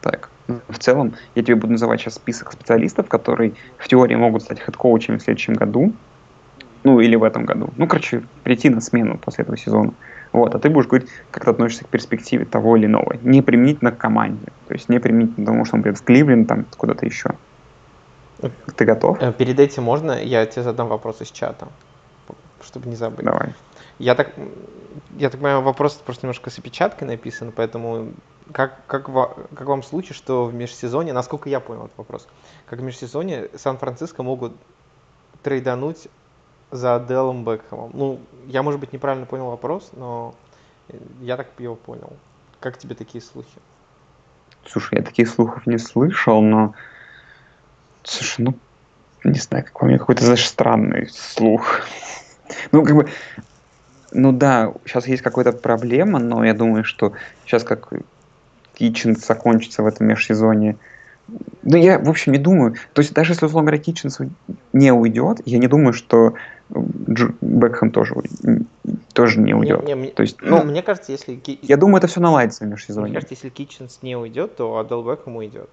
Так. 0.00 0.30
В 0.68 0.78
целом, 0.78 1.14
я 1.34 1.42
тебе 1.42 1.56
буду 1.56 1.72
называть 1.72 2.00
сейчас 2.00 2.14
список 2.14 2.52
специалистов, 2.52 3.08
которые 3.08 3.54
в 3.78 3.88
теории 3.88 4.14
могут 4.14 4.42
стать 4.42 4.60
хед-коучами 4.60 5.18
в 5.18 5.22
следующем 5.22 5.54
году, 5.54 5.92
ну 6.86 7.00
или 7.00 7.16
в 7.16 7.24
этом 7.24 7.46
году. 7.46 7.70
Ну, 7.76 7.88
короче, 7.88 8.22
прийти 8.44 8.70
на 8.70 8.80
смену 8.80 9.18
после 9.18 9.42
этого 9.42 9.58
сезона. 9.58 9.92
Вот, 10.32 10.54
а 10.54 10.60
ты 10.60 10.70
будешь 10.70 10.86
говорить, 10.86 11.08
как 11.32 11.44
ты 11.44 11.50
относишься 11.50 11.84
к 11.84 11.88
перспективе 11.88 12.44
того 12.44 12.76
или 12.76 12.86
иного. 12.86 13.16
Не 13.22 13.42
применительно 13.42 13.90
к 13.90 13.98
команде. 13.98 14.46
То 14.68 14.74
есть 14.74 14.88
не 14.88 15.00
применительно 15.00 15.46
тому, 15.46 15.64
что 15.64 15.74
он 15.76 15.82
придет 15.82 15.98
в 15.98 16.04
Кливленд, 16.04 16.46
там, 16.46 16.64
куда-то 16.76 17.04
еще. 17.04 17.30
Ты 18.76 18.84
готов? 18.84 19.20
Э, 19.20 19.32
перед 19.32 19.58
этим 19.58 19.82
можно 19.82 20.12
я 20.12 20.46
тебе 20.46 20.62
задам 20.62 20.86
вопрос 20.86 21.20
из 21.22 21.32
чата, 21.32 21.66
чтобы 22.62 22.88
не 22.88 22.94
забыть. 22.94 23.26
Давай. 23.26 23.52
Я 23.98 24.14
так, 24.14 24.30
я 25.16 25.28
так 25.28 25.40
понимаю, 25.40 25.62
вопрос 25.62 25.94
просто 25.94 26.26
немножко 26.26 26.50
с 26.50 26.58
опечаткой 26.60 27.08
написан, 27.08 27.50
поэтому 27.50 28.12
как, 28.52 28.86
как, 28.86 29.06
как 29.06 29.66
вам 29.66 29.82
случай, 29.82 30.14
что 30.14 30.44
в 30.44 30.54
межсезонье, 30.54 31.12
насколько 31.12 31.48
я 31.48 31.58
понял 31.58 31.86
этот 31.86 31.98
вопрос, 31.98 32.28
как 32.66 32.78
в 32.78 32.82
межсезонье 32.84 33.50
Сан-Франциско 33.56 34.22
могут 34.22 34.52
трейдануть 35.42 36.08
за 36.70 37.04
Делом 37.06 37.44
Бекхэмом? 37.44 37.90
Ну, 37.94 38.20
я, 38.46 38.62
может 38.62 38.80
быть, 38.80 38.92
неправильно 38.92 39.26
понял 39.26 39.50
вопрос, 39.50 39.90
но 39.92 40.34
я 41.20 41.36
так 41.36 41.48
его 41.58 41.74
понял. 41.74 42.12
Как 42.60 42.78
тебе 42.78 42.94
такие 42.94 43.22
слухи? 43.22 43.58
Слушай, 44.66 44.98
я 44.98 45.04
таких 45.04 45.28
слухов 45.28 45.66
не 45.66 45.78
слышал, 45.78 46.42
но... 46.42 46.74
Слушай, 48.02 48.42
ну, 48.42 48.54
не 49.24 49.38
знаю, 49.38 49.64
как 49.64 49.78
по 49.78 49.86
мне, 49.86 49.98
какой-то, 49.98 50.24
знаешь, 50.24 50.46
странный 50.46 51.08
слух. 51.08 51.82
Ну, 52.70 52.84
как 52.84 52.94
бы, 52.94 53.08
ну 54.12 54.30
да, 54.30 54.72
сейчас 54.84 55.08
есть 55.08 55.22
какая-то 55.22 55.50
проблема, 55.50 56.20
но 56.20 56.44
я 56.44 56.54
думаю, 56.54 56.84
что 56.84 57.12
сейчас 57.44 57.64
как 57.64 57.88
Китченс 58.74 59.26
закончится 59.26 59.82
в 59.82 59.86
этом 59.86 60.06
межсезоне. 60.06 60.76
Ну, 61.64 61.76
я, 61.76 61.98
в 61.98 62.08
общем, 62.08 62.32
не 62.32 62.38
думаю. 62.38 62.76
То 62.92 63.02
есть, 63.02 63.12
даже 63.12 63.32
если, 63.32 63.46
условно 63.46 63.68
говоря, 63.68 63.82
Китченс 63.82 64.18
не 64.72 64.92
уйдет, 64.92 65.40
я 65.44 65.58
не 65.58 65.66
думаю, 65.66 65.92
что 65.92 66.34
Дж... 66.70 67.30
Бекхэм 67.40 67.90
тоже, 67.90 68.14
тоже 69.12 69.40
не 69.40 69.54
уйдет. 69.54 69.84
Не, 69.84 69.94
не, 69.94 70.08
То 70.08 70.22
есть, 70.22 70.38
ну, 70.42 70.62
мне 70.64 70.82
кажется, 70.82 71.12
если... 71.12 71.40
Я 71.62 71.76
думаю, 71.76 71.98
это 71.98 72.06
все 72.06 72.20
наладится 72.20 72.64
в 72.64 72.68
межсезонье. 72.68 73.10
Мне 73.10 73.14
кажется, 73.14 73.34
если 73.34 73.48
Китченс 73.48 74.00
не 74.02 74.16
уйдет, 74.16 74.56
то 74.56 74.78
Адел 74.78 75.02
Бекхэм 75.02 75.36
уйдет. 75.36 75.70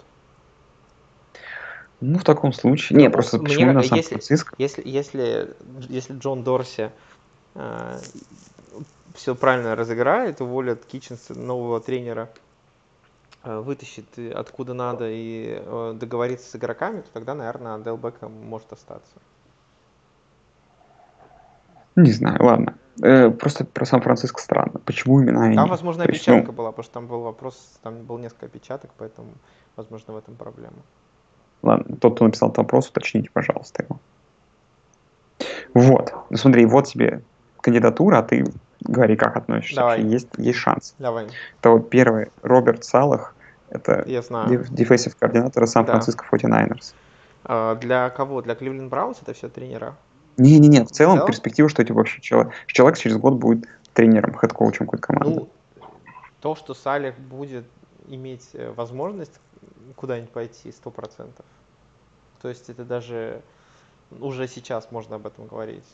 Ну, 1.99 2.19
в 2.19 2.23
таком 2.23 2.53
случае. 2.53 2.99
Не, 2.99 3.09
просто 3.09 3.37
мне, 3.37 3.47
почему 3.47 3.71
на 3.71 3.83
Сан-Франциско? 3.83 4.55
Если, 4.57 4.81
если, 4.85 5.21
если, 5.21 5.55
если 5.89 6.13
Джон 6.17 6.43
Дорси 6.43 6.91
э, 7.55 7.99
все 9.15 9.35
правильно 9.35 9.75
разыграет, 9.75 10.41
уволят 10.41 10.83
Китченса, 10.85 11.33
нового 11.33 11.79
тренера, 11.79 12.29
Э, 13.43 13.59
вытащит 13.59 14.05
откуда 14.33 14.73
надо 14.73 15.09
и 15.09 15.57
э, 15.59 15.93
договориться 15.99 16.49
с 16.49 16.55
игроками, 16.55 17.01
то 17.01 17.07
тогда, 17.11 17.35
наверное, 17.35 17.77
Дел 17.79 17.97
Бекхэм 17.97 18.31
может 18.31 18.71
остаться. 18.71 19.13
Не 21.95 22.11
знаю, 22.11 22.43
ладно. 22.43 22.75
Э, 23.01 23.29
просто 23.29 23.65
про 23.65 23.85
Сан-Франциско 23.85 24.41
странно. 24.41 24.79
Почему 24.85 25.21
именно 25.21 25.43
они? 25.43 25.55
Там, 25.55 25.69
возможно, 25.69 26.03
опечатка 26.03 26.33
есть, 26.33 26.47
ну... 26.47 26.53
была, 26.53 26.71
потому 26.71 26.83
что 26.83 26.93
там 26.93 27.07
был 27.07 27.21
вопрос, 27.21 27.79
там 27.81 28.03
был 28.03 28.17
несколько 28.17 28.45
опечаток, 28.45 28.91
поэтому, 28.97 29.29
возможно, 29.75 30.13
в 30.13 30.17
этом 30.17 30.35
проблема. 30.35 30.77
Ладно, 31.61 31.95
тот, 31.97 32.15
кто 32.15 32.25
написал 32.25 32.49
этот 32.49 32.57
вопрос, 32.59 32.89
уточните, 32.89 33.29
пожалуйста, 33.33 33.83
его. 33.83 33.99
Вот. 35.73 36.13
Ну, 36.29 36.37
смотри, 36.37 36.65
вот 36.65 36.87
тебе 36.87 37.21
кандидатура, 37.61 38.19
а 38.19 38.23
ты 38.23 38.45
говори, 38.81 39.15
как 39.15 39.37
относишься. 39.37 39.77
Давай. 39.77 40.01
Есть, 40.03 40.27
есть 40.37 40.59
шанс. 40.59 40.95
Давай. 40.99 41.27
Это 41.59 41.69
вот 41.71 41.89
первый, 41.89 42.27
Роберт 42.41 42.83
Салих, 42.83 43.33
это 43.69 44.03
defensive 44.05 45.15
координатора 45.15 45.65
Сан-Франциско 45.65 46.25
да. 46.31 46.37
49ers. 46.37 46.93
А, 47.45 47.75
для 47.75 48.09
кого? 48.09 48.41
Для 48.41 48.55
Кливленд 48.55 48.89
Браунс 48.89 49.19
это 49.21 49.33
все 49.33 49.49
тренера? 49.49 49.95
Не-не-не, 50.37 50.85
в 50.85 50.91
целом, 50.91 51.15
целом? 51.15 51.27
перспектива, 51.27 51.69
что 51.69 51.81
это 51.81 51.93
вообще 51.93 52.21
человек, 52.21 52.53
человек 52.67 52.97
через 52.97 53.17
год 53.17 53.35
будет 53.35 53.65
тренером, 53.93 54.37
head 54.37 54.55
coach 54.55 54.76
ем 54.76 54.85
какой-то 54.85 55.07
команды. 55.07 55.39
Ну, 55.41 55.49
то, 56.41 56.55
что 56.55 56.73
Салих 56.73 57.17
будет 57.17 57.65
иметь 58.07 58.49
э, 58.53 58.71
возможность 58.71 59.39
куда-нибудь 59.95 60.31
пойти, 60.31 60.71
сто 60.71 60.91
процентов. 60.91 61.45
То 62.41 62.49
есть 62.49 62.69
это 62.69 62.83
даже 62.83 63.41
уже 64.19 64.47
сейчас 64.47 64.91
можно 64.91 65.15
об 65.15 65.25
этом 65.25 65.47
говорить. 65.47 65.85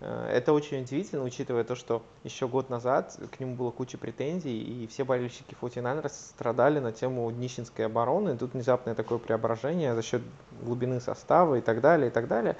Э, 0.00 0.28
это 0.32 0.52
очень 0.52 0.82
удивительно, 0.82 1.22
учитывая 1.22 1.64
то, 1.64 1.74
что 1.74 2.02
еще 2.24 2.48
год 2.48 2.70
назад 2.70 3.18
к 3.30 3.40
нему 3.40 3.54
было 3.54 3.70
куча 3.70 3.98
претензий, 3.98 4.58
и 4.62 4.86
все 4.86 5.04
болельщики 5.04 5.56
49ers 5.60 6.10
страдали 6.10 6.78
на 6.78 6.92
тему 6.92 7.30
днищенской 7.30 7.86
обороны. 7.86 8.30
И 8.30 8.36
тут 8.36 8.54
внезапное 8.54 8.94
такое 8.94 9.18
преображение 9.18 9.94
за 9.94 10.02
счет 10.02 10.22
глубины 10.62 11.00
состава 11.00 11.56
и 11.56 11.60
так 11.60 11.80
далее, 11.80 12.08
и 12.08 12.10
так 12.10 12.28
далее. 12.28 12.56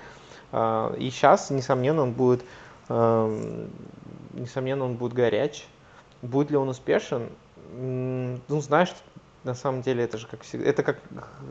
Э, 0.52 0.94
и 0.98 1.10
сейчас, 1.10 1.50
несомненно, 1.50 2.02
он 2.02 2.12
будет, 2.12 2.44
эм, 2.88 3.70
несомненно, 4.34 4.84
он 4.84 4.94
будет 4.94 5.14
горяч. 5.14 5.66
Будет 6.20 6.50
ли 6.50 6.56
он 6.56 6.68
успешен? 6.68 7.28
Ну, 7.74 8.60
знаешь, 8.60 8.94
на 9.44 9.54
самом 9.54 9.82
деле 9.82 10.04
это 10.04 10.18
же 10.18 10.26
как 10.26 10.42
всегда, 10.42 10.68
это 10.68 10.82
как, 10.82 10.98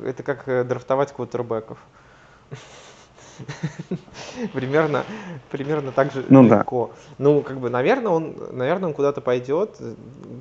это 0.06 0.24
как 0.24 0.48
э, 0.48 0.64
драфтовать 0.64 1.12
квотербеков. 1.12 1.80
примерно, 4.54 5.04
примерно 5.50 5.92
так 5.92 6.12
же 6.12 6.26
ну, 6.30 6.44
легко. 6.44 6.88
Да. 6.88 7.14
Ну, 7.18 7.42
как 7.42 7.60
бы, 7.60 7.70
наверное, 7.70 8.12
он, 8.12 8.36
наверное, 8.52 8.90
он 8.90 8.94
куда-то 8.94 9.22
пойдет, 9.22 9.78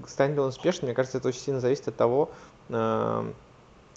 станет 0.06 0.34
ли 0.34 0.40
он 0.40 0.48
успешным, 0.48 0.88
мне 0.88 0.94
кажется, 0.94 1.18
это 1.18 1.28
очень 1.28 1.40
сильно 1.40 1.60
зависит 1.60 1.88
от 1.88 1.96
того, 1.96 2.30
э, 2.68 3.32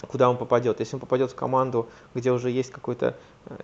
куда 0.06 0.30
он 0.30 0.36
попадет. 0.36 0.80
Если 0.80 0.96
он 0.96 1.00
попадет 1.00 1.32
в 1.32 1.34
команду, 1.34 1.88
где 2.14 2.32
уже 2.32 2.50
есть 2.50 2.70
какой-то 2.70 3.16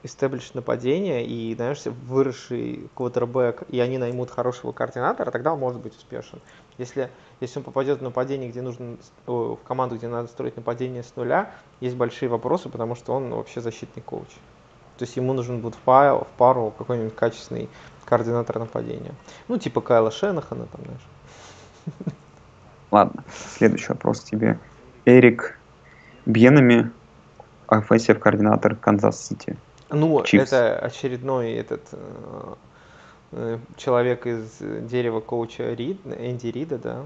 established 0.03 0.51
нападение 0.55 1.25
и, 1.25 1.55
знаешь, 1.55 1.85
выросший 1.85 2.89
квотербек, 2.95 3.63
и 3.69 3.81
они 3.81 3.99
наймут 3.99 4.31
хорошего 4.31 4.73
координатора, 4.73 5.31
тогда 5.31 5.53
он 5.53 5.59
может 5.59 5.81
быть 5.81 5.97
успешен. 5.97 6.41
Если, 6.79 7.11
если 7.41 7.59
он 7.59 7.65
попадет 7.65 7.99
в 8.01 8.03
нападение, 8.03 8.51
где 8.51 8.63
нужно, 8.63 8.97
в 9.27 9.59
команду, 9.67 9.97
где 9.97 10.09
надо 10.09 10.29
строить 10.29 10.57
нападение 10.57 11.03
с 11.03 11.15
нуля, 11.17 11.53
есть 11.81 11.97
большие 11.97 12.29
вопросы, 12.29 12.69
потому 12.69 12.95
что 12.95 13.13
он 13.13 13.31
вообще 13.31 13.61
защитный 13.61 14.03
коуч. 14.03 14.29
То 14.99 15.05
есть 15.05 15.17
ему 15.17 15.33
нужен 15.33 15.61
будет 15.61 15.77
в, 15.77 15.79
пару, 15.79 16.25
в 16.25 16.39
пару 16.39 16.75
какой-нибудь 16.77 17.15
качественный 17.15 17.69
координатор 18.05 18.59
нападения. 18.59 19.15
Ну, 19.49 19.57
типа 19.57 19.81
Кайла 19.81 20.11
Шенахана, 20.11 20.67
там, 20.67 20.81
знаешь. 20.85 22.15
Ладно, 22.91 23.25
следующий 23.33 23.89
вопрос 23.89 24.21
к 24.21 24.25
тебе. 24.25 24.59
Эрик 25.05 25.60
Бьенами, 26.33 26.91
offensive 27.69 28.19
координатор 28.19 28.75
Канзас-Сити. 28.77 29.57
Ну, 29.91 30.21
Chiefs. 30.21 30.43
это 30.43 30.79
очередной 30.79 31.53
этот 31.53 31.83
э, 31.93 32.55
э, 33.33 33.59
человек 33.77 34.27
из 34.27 34.59
дерева 34.61 35.21
коуча 35.21 35.75
Рид, 35.75 36.01
Энди 36.07 36.47
Рида, 36.49 36.79
да. 36.79 37.03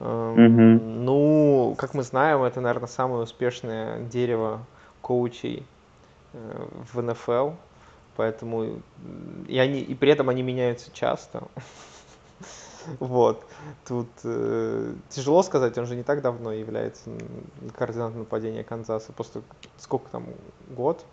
Угу. 0.00 0.40
Ну, 0.40 1.74
как 1.78 1.94
мы 1.94 2.02
знаем, 2.02 2.42
это, 2.42 2.60
наверное, 2.60 2.88
самое 2.88 3.22
успешное 3.22 4.00
дерево 4.00 4.60
коучей 5.02 5.64
э, 6.32 6.66
в 6.92 7.02
НФЛ, 7.02 7.50
поэтому 8.16 8.80
и 9.46 9.58
они 9.58 9.80
и 9.80 9.94
при 9.94 10.10
этом 10.10 10.28
они 10.30 10.42
меняются 10.42 10.90
часто. 10.92 11.44
Вот. 12.98 13.44
Тут 13.86 14.08
э, 14.24 14.94
тяжело 15.08 15.42
сказать, 15.42 15.76
он 15.78 15.86
же 15.86 15.96
не 15.96 16.02
так 16.02 16.22
давно 16.22 16.52
является 16.52 17.10
координатором 17.76 18.20
нападения 18.20 18.64
Канзаса, 18.64 19.12
просто 19.12 19.42
сколько 19.78 20.08
там, 20.10 20.26
год, 20.68 21.04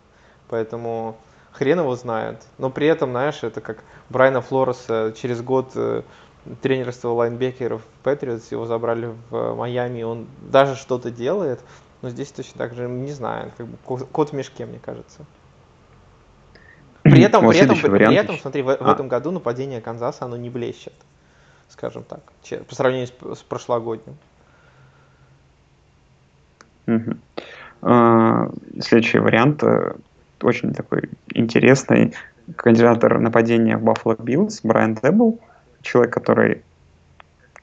поэтому 0.48 1.16
хрен 1.52 1.80
его 1.80 1.94
знает. 1.96 2.42
Но 2.58 2.70
при 2.70 2.86
этом, 2.86 3.10
знаешь, 3.10 3.42
это 3.42 3.60
как 3.60 3.84
Брайана 4.08 4.40
Флореса 4.40 5.14
через 5.16 5.42
год 5.42 5.72
э, 5.74 6.02
тренерства 6.60 7.10
лайнбекеров 7.10 7.82
Патриотс, 8.02 8.50
его 8.50 8.66
забрали 8.66 9.14
в 9.30 9.54
Майами, 9.54 10.02
он 10.02 10.26
даже 10.40 10.76
что-то 10.76 11.10
делает, 11.10 11.60
но 12.00 12.10
здесь 12.10 12.32
точно 12.32 12.58
так 12.58 12.74
же 12.74 12.88
не 12.88 13.12
знаю, 13.12 13.52
как 13.56 13.66
бы 13.66 13.76
кот 14.06 14.30
в 14.30 14.32
мешке, 14.32 14.66
мне 14.66 14.78
кажется. 14.78 15.24
При 17.02 17.22
этом, 17.22 17.48
при 17.48 17.58
этом, 17.58 17.78
при 17.78 18.14
этом, 18.14 18.38
смотри, 18.38 18.62
в, 18.62 18.66
в 18.66 18.88
а. 18.88 18.92
этом 18.92 19.08
году 19.08 19.30
нападение 19.30 19.80
Канзаса, 19.80 20.24
оно 20.24 20.36
не 20.36 20.50
блещет 20.50 20.94
скажем 21.72 22.04
так, 22.04 22.20
по 22.68 22.74
сравнению 22.74 23.08
с, 23.08 23.38
с 23.38 23.42
прошлогодним. 23.42 24.16
Угу. 26.86 27.16
Следующий 28.80 29.18
вариант 29.18 29.62
э, 29.62 29.94
очень 30.40 30.72
такой 30.74 31.08
интересный. 31.34 32.14
Координатор 32.56 33.18
нападения 33.18 33.76
Buffalo 33.76 34.16
Bills 34.16 34.60
Брайан 34.62 34.96
Тебл, 34.96 35.40
человек, 35.80 36.12
который 36.12 36.62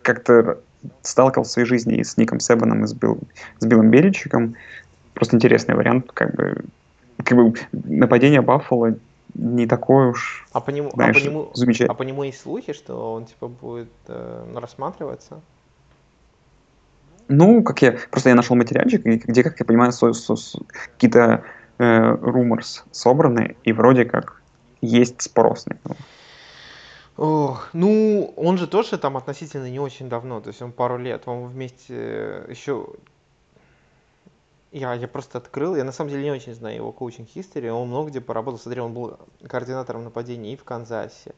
как-то 0.02 0.60
сталкивался 1.02 1.52
в 1.52 1.54
своей 1.54 1.68
жизни 1.68 1.98
и 1.98 2.04
с 2.04 2.18
Ником 2.18 2.40
Себаном, 2.40 2.84
и 2.84 2.88
с, 2.88 2.94
Билл, 2.94 3.20
с 3.60 3.66
Биллом 3.66 3.92
Беличиком. 3.92 4.56
Просто 5.14 5.36
интересный 5.36 5.76
вариант, 5.76 6.12
как 6.14 6.34
бы, 6.36 6.64
как 7.24 7.38
бы 7.38 7.54
нападение 7.72 8.42
Баффало 8.42 8.96
не 9.40 9.68
такой 9.68 10.10
уж, 10.10 10.46
а 10.52 10.60
по 10.60 10.70
нему, 10.70 10.92
знаешь, 10.94 11.16
а 11.16 11.20
по 11.20 11.24
нему, 11.24 11.52
замечательный. 11.54 11.94
А 11.94 11.94
по 11.96 12.04
нему 12.04 12.24
есть 12.24 12.42
слухи, 12.42 12.74
что 12.74 13.14
он 13.14 13.26
типа 13.26 13.48
будет 13.48 13.92
э, 14.08 14.54
рассматриваться? 14.56 15.42
Ну, 17.30 17.64
как 17.64 17.82
я, 17.82 17.98
просто 18.12 18.30
я 18.30 18.36
нашел 18.36 18.56
материальчик, 18.56 19.04
где, 19.04 19.44
как 19.44 19.60
я 19.60 19.66
понимаю, 19.66 19.92
со, 19.92 20.14
со, 20.14 20.36
со, 20.36 20.60
какие-то 20.94 21.44
э, 21.78 21.84
rumors 21.84 22.84
собраны, 22.92 23.56
и 23.64 23.72
вроде 23.72 24.06
как 24.06 24.42
есть 24.82 25.22
спрос 25.22 25.66
на 25.68 25.74
него. 25.74 25.96
Ох, 27.18 27.70
ну, 27.74 28.34
он 28.36 28.58
же 28.58 28.68
тоже 28.68 28.98
там 28.98 29.16
относительно 29.16 29.70
не 29.70 29.80
очень 29.80 30.10
давно, 30.10 30.42
то 30.42 30.50
есть 30.50 30.62
он 30.62 30.72
пару 30.72 30.98
лет, 30.98 31.24
он 31.28 31.48
вместе 31.48 31.94
э, 31.96 32.46
еще 32.50 32.88
я, 34.72 34.94
я 34.94 35.08
просто 35.08 35.38
открыл, 35.38 35.76
я 35.76 35.84
на 35.84 35.92
самом 35.92 36.12
деле 36.12 36.24
не 36.24 36.32
очень 36.32 36.54
знаю 36.54 36.76
его 36.76 36.92
коучинг 36.92 37.30
history, 37.30 37.70
он 37.70 37.88
много 37.88 38.10
где 38.10 38.22
поработал, 38.22 38.60
смотри, 38.60 38.82
он 38.82 38.94
был 38.94 39.18
координатором 39.48 40.04
нападения 40.04 40.54
и 40.54 40.58
в 40.58 40.64
Канзасе, 40.64 41.34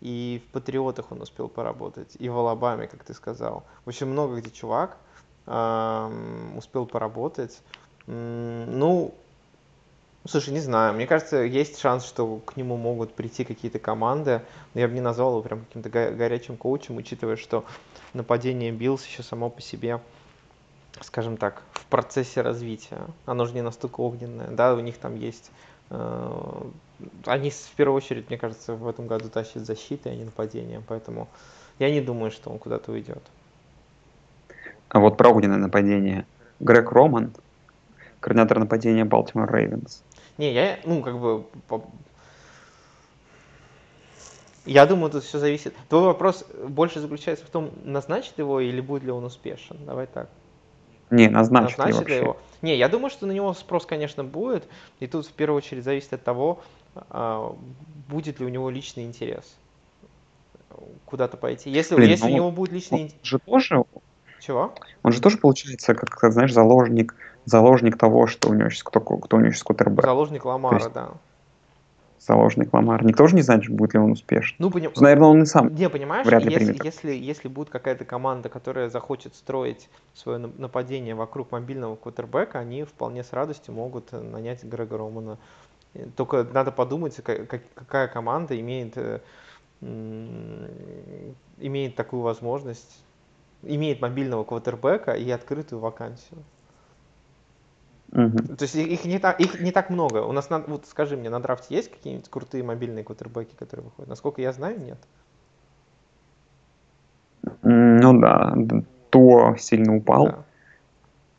и 0.00 0.42
в 0.46 0.52
Патриотах 0.52 1.10
он 1.10 1.22
успел 1.22 1.48
поработать, 1.48 2.16
и 2.18 2.28
в 2.28 2.36
Алабаме, 2.36 2.86
как 2.86 3.04
ты 3.04 3.14
сказал. 3.14 3.64
В 3.84 3.88
общем, 3.88 4.10
много 4.10 4.36
где 4.36 4.50
чувак 4.50 4.98
эм, 5.46 6.56
успел 6.58 6.84
поработать. 6.84 7.62
ну, 8.06 9.14
слушай, 10.26 10.52
не 10.52 10.60
знаю, 10.60 10.92
мне 10.92 11.06
кажется, 11.06 11.38
есть 11.38 11.78
шанс, 11.78 12.04
что 12.04 12.36
к 12.44 12.56
нему 12.56 12.76
могут 12.76 13.14
прийти 13.14 13.44
какие-то 13.44 13.78
команды, 13.78 14.42
но 14.74 14.80
я 14.80 14.88
бы 14.88 14.94
не 14.94 15.00
назвал 15.00 15.30
его 15.30 15.42
прям 15.42 15.64
каким-то 15.64 15.88
горячим 15.88 16.58
коучем, 16.58 16.98
учитывая, 16.98 17.36
что 17.36 17.64
нападение 18.12 18.72
Биллс 18.72 19.06
еще 19.06 19.22
само 19.22 19.48
по 19.48 19.62
себе 19.62 20.00
скажем 21.00 21.36
так, 21.36 21.62
в 21.72 21.86
процессе 21.86 22.40
развития. 22.40 23.06
Оно 23.26 23.46
же 23.46 23.54
не 23.54 23.62
настолько 23.62 24.00
огненное, 24.00 24.48
да, 24.48 24.74
у 24.74 24.80
них 24.80 24.98
там 24.98 25.16
есть... 25.16 25.50
Э, 25.90 26.62
они 27.26 27.50
в 27.50 27.72
первую 27.76 27.96
очередь, 27.96 28.28
мне 28.28 28.38
кажется, 28.38 28.74
в 28.74 28.88
этом 28.88 29.06
году 29.06 29.28
тащат 29.28 29.66
защитой, 29.66 30.12
а 30.12 30.14
не 30.14 30.24
нападением, 30.24 30.82
поэтому 30.86 31.28
я 31.78 31.90
не 31.90 32.00
думаю, 32.00 32.30
что 32.30 32.50
он 32.50 32.58
куда-то 32.58 32.92
уйдет. 32.92 33.22
А 34.88 35.00
вот 35.00 35.16
про 35.16 35.30
огненное 35.30 35.58
нападение. 35.58 36.26
Грег 36.60 36.92
Роман, 36.92 37.32
координатор 38.20 38.60
нападения 38.60 39.04
Baltimore 39.04 39.50
Ravens. 39.50 40.02
Не, 40.38 40.52
я, 40.52 40.78
ну, 40.84 41.02
как 41.02 41.18
бы, 41.18 41.44
я 44.64 44.86
думаю, 44.86 45.10
тут 45.10 45.24
все 45.24 45.38
зависит. 45.38 45.74
Твой 45.88 46.04
вопрос 46.04 46.44
больше 46.68 47.00
заключается 47.00 47.44
в 47.44 47.50
том, 47.50 47.70
назначит 47.84 48.38
его 48.38 48.60
или 48.60 48.80
будет 48.80 49.02
ли 49.02 49.10
он 49.10 49.24
успешен. 49.24 49.76
Давай 49.84 50.06
так. 50.06 50.28
Не, 51.10 51.28
назначит, 51.28 51.78
назначит 51.78 52.08
ли 52.08 52.16
его. 52.16 52.36
Не, 52.62 52.76
я 52.76 52.88
думаю, 52.88 53.10
что 53.10 53.26
на 53.26 53.32
него 53.32 53.52
спрос, 53.54 53.86
конечно, 53.86 54.24
будет. 54.24 54.64
И 55.00 55.06
тут 55.06 55.26
в 55.26 55.32
первую 55.32 55.58
очередь 55.58 55.84
зависит 55.84 56.12
от 56.14 56.24
того, 56.24 56.60
а, 57.10 57.54
будет 58.08 58.40
ли 58.40 58.46
у 58.46 58.48
него 58.48 58.70
личный 58.70 59.04
интерес 59.04 59.44
куда-то 61.04 61.36
пойти. 61.36 61.70
Если, 61.70 61.94
Блин, 61.94 62.10
если 62.10 62.26
у 62.26 62.30
ну 62.30 62.36
него 62.36 62.50
будет 62.50 62.72
личный 62.72 63.02
интерес... 63.02 63.22
же 63.22 63.38
тоже... 63.38 63.84
Чего? 64.40 64.74
Он 65.02 65.12
же 65.12 65.20
тоже 65.20 65.38
получается, 65.38 65.94
как, 65.94 66.32
знаешь, 66.32 66.52
заложник, 66.52 67.14
заложник 67.44 67.96
того, 67.96 68.26
что 68.26 68.50
у 68.50 68.54
него 68.54 68.68
сейчас 68.68 68.82
кто, 68.82 69.00
кто 69.00 69.36
у 69.36 69.40
него 69.40 69.52
сейчас 69.52 69.62
кутербэк. 69.62 70.04
Заложник 70.04 70.44
Ламара, 70.44 70.76
есть, 70.76 70.92
да 70.92 71.12
заложник 72.26 72.72
Ламар. 72.72 73.04
Никто 73.04 73.26
же 73.26 73.36
не 73.36 73.42
знает, 73.42 73.68
будет 73.68 73.94
ли 73.94 74.00
он 74.00 74.12
успешен. 74.12 74.56
Ну, 74.58 74.70
поним... 74.70 74.92
Наверное, 74.96 75.28
он 75.28 75.42
и 75.42 75.46
сам 75.46 75.74
не, 75.74 75.88
понимаешь, 75.88 76.26
вряд 76.26 76.44
ли 76.44 76.52
если, 76.52 76.64
примет. 76.66 76.84
Если, 76.84 77.14
если 77.14 77.48
будет 77.48 77.70
какая-то 77.70 78.04
команда, 78.04 78.48
которая 78.48 78.88
захочет 78.88 79.34
строить 79.34 79.88
свое 80.14 80.38
нападение 80.38 81.14
вокруг 81.14 81.52
мобильного 81.52 81.96
квотербека, 81.96 82.58
они 82.58 82.84
вполне 82.84 83.22
с 83.22 83.32
радостью 83.32 83.74
могут 83.74 84.12
нанять 84.12 84.64
Грега 84.64 84.98
Романа. 84.98 85.38
Только 86.16 86.44
надо 86.44 86.72
подумать, 86.72 87.20
какая 87.22 88.08
команда 88.08 88.58
имеет, 88.58 88.96
э, 88.96 89.20
имеет 91.58 91.94
такую 91.94 92.22
возможность, 92.22 93.04
имеет 93.62 94.00
мобильного 94.00 94.44
квотербека 94.44 95.12
и 95.12 95.30
открытую 95.30 95.80
вакансию. 95.80 96.42
Угу. 98.12 98.56
То 98.56 98.62
есть 98.62 98.74
их 98.74 99.04
не, 99.04 99.18
так, 99.18 99.40
их 99.40 99.60
не 99.60 99.72
так 99.72 99.90
много. 99.90 100.18
У 100.18 100.32
нас, 100.32 100.50
на, 100.50 100.60
вот 100.60 100.86
скажи 100.86 101.16
мне, 101.16 101.30
на 101.30 101.40
драфте 101.40 101.74
есть 101.74 101.90
какие-нибудь 101.90 102.28
крутые 102.28 102.62
мобильные 102.62 103.04
квотербеки, 103.04 103.54
которые 103.56 103.86
выходят? 103.86 104.08
Насколько 104.08 104.40
я 104.40 104.52
знаю, 104.52 104.80
нет. 104.80 104.98
Ну 107.62 108.20
да, 108.20 108.54
то 109.10 109.56
сильно 109.58 109.96
упал. 109.96 110.26
Да. 110.26 110.44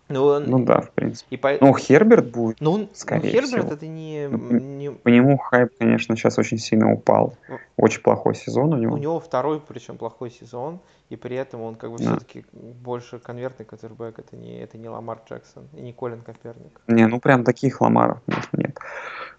Ну, 0.07 0.23
он... 0.23 0.43
ну 0.45 0.63
да, 0.63 0.81
в 0.81 0.91
принципе. 0.91 1.35
И 1.35 1.37
по... 1.37 1.57
Ну, 1.59 1.73
Херберт 1.73 2.29
будет, 2.29 2.61
ну, 2.61 2.71
он... 2.73 2.89
скорее 2.93 3.21
ну, 3.23 3.29
Херберт 3.31 3.63
всего. 3.63 3.73
это 3.73 3.87
не, 3.87 4.27
ну, 4.29 4.59
не... 4.59 4.91
По 4.91 5.09
нему 5.09 5.37
хайп, 5.37 5.71
конечно, 5.79 6.15
сейчас 6.15 6.37
очень 6.37 6.59
сильно 6.59 6.91
упал. 6.93 7.35
Ну, 7.49 7.57
очень 7.77 8.01
плохой 8.01 8.35
сезон 8.35 8.73
у 8.73 8.77
него. 8.77 8.93
У 8.93 8.97
него 8.97 9.19
второй, 9.19 9.59
причем 9.59 9.97
плохой 9.97 10.29
сезон, 10.29 10.79
и 11.09 11.15
при 11.15 11.35
этом 11.35 11.61
он 11.61 11.75
как 11.75 11.91
бы 11.91 11.97
да. 11.97 12.03
все-таки 12.03 12.45
больше 12.53 13.17
конвертный 13.17 13.65
катербэк, 13.65 14.19
это 14.19 14.35
не, 14.35 14.59
это 14.59 14.77
не 14.77 14.89
Ламар 14.89 15.19
Джексон 15.27 15.63
и 15.73 15.81
не 15.81 15.91
Колин 15.91 16.21
Коперник. 16.21 16.81
Не, 16.87 17.07
ну 17.07 17.19
прям 17.19 17.43
таких 17.43 17.81
Ламаров, 17.81 18.19
конечно, 18.27 18.57
нет. 18.57 18.77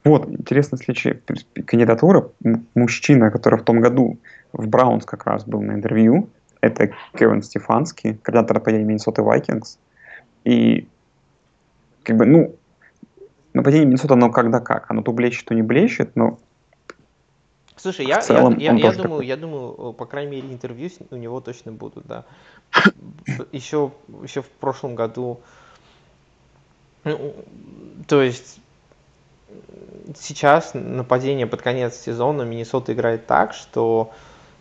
Вот, 0.03 0.29
интересно 0.29 0.79
следующая 0.79 1.21
кандидатура. 1.65 2.31
Мужчина, 2.75 3.31
который 3.31 3.61
в 3.61 3.63
том 3.63 3.81
году 3.81 4.19
в 4.53 4.67
Браунс 4.67 5.05
как 5.05 5.27
раз 5.27 5.45
был 5.45 5.63
на 5.63 5.73
интервью, 5.73 6.29
это 6.61 6.91
Кевин 7.17 7.43
Стефанский, 7.43 8.15
координатор 8.15 8.57
нападения 8.57 8.85
Миннесоты 8.85 9.23
Вайкингс. 9.23 9.79
И 10.47 10.87
как 12.05 12.17
бы, 12.17 12.25
ну, 12.25 12.55
нападение 13.53 13.85
Миннесота, 13.87 14.15
оно 14.15 14.31
когда 14.31 14.61
как. 14.61 14.89
Оно 14.89 15.03
то 15.03 15.11
блещет, 15.11 15.47
то 15.47 15.55
не 15.55 15.63
блещет, 15.63 16.15
но 16.15 16.39
Слушай, 17.77 18.07
я, 18.07 18.21
целом, 18.21 18.57
я, 18.59 18.73
я, 18.73 18.79
я, 18.79 18.93
думаю, 18.93 19.11
такой. 19.11 19.27
я 19.27 19.37
думаю, 19.37 19.93
по 19.93 20.07
крайней 20.07 20.37
мере, 20.37 20.53
интервью 20.53 20.89
у 21.11 21.17
него 21.17 21.41
точно 21.41 21.73
будут, 21.73 22.07
да. 22.07 22.25
Еще, 23.51 23.91
еще 24.23 24.43
в 24.43 24.49
прошлом 24.49 24.95
году 24.95 25.41
Ну, 27.03 27.35
то 28.07 28.23
есть 28.23 28.61
сейчас 30.15 30.73
нападение 30.75 31.47
под 31.49 31.63
конец 31.63 31.97
сезона 31.97 32.43
Миннесота 32.43 32.93
играет 32.93 33.27
так, 33.27 33.53
что 33.53 34.13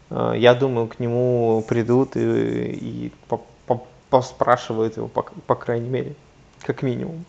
э, 0.09 0.33
я 0.37 0.55
думаю, 0.55 0.87
к 0.87 0.99
нему 0.99 1.63
придут 1.67 2.15
и, 2.15 2.71
и 2.71 3.11
поспрашивают 4.09 4.97
его, 4.97 5.07
по, 5.07 5.23
по 5.23 5.55
крайней 5.55 5.89
мере, 5.89 6.15
как 6.61 6.81
минимум. 6.81 7.25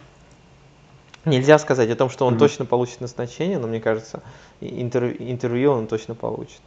Нельзя 1.24 1.58
сказать 1.58 1.90
о 1.90 1.96
том, 1.96 2.08
что 2.08 2.24
он 2.24 2.34
mm-hmm. 2.34 2.38
точно 2.38 2.64
получит 2.66 3.00
назначение, 3.00 3.58
но 3.58 3.66
мне 3.66 3.80
кажется, 3.80 4.22
интервью, 4.60 5.16
интервью 5.18 5.72
он 5.72 5.88
точно 5.88 6.14
получит. 6.14 6.60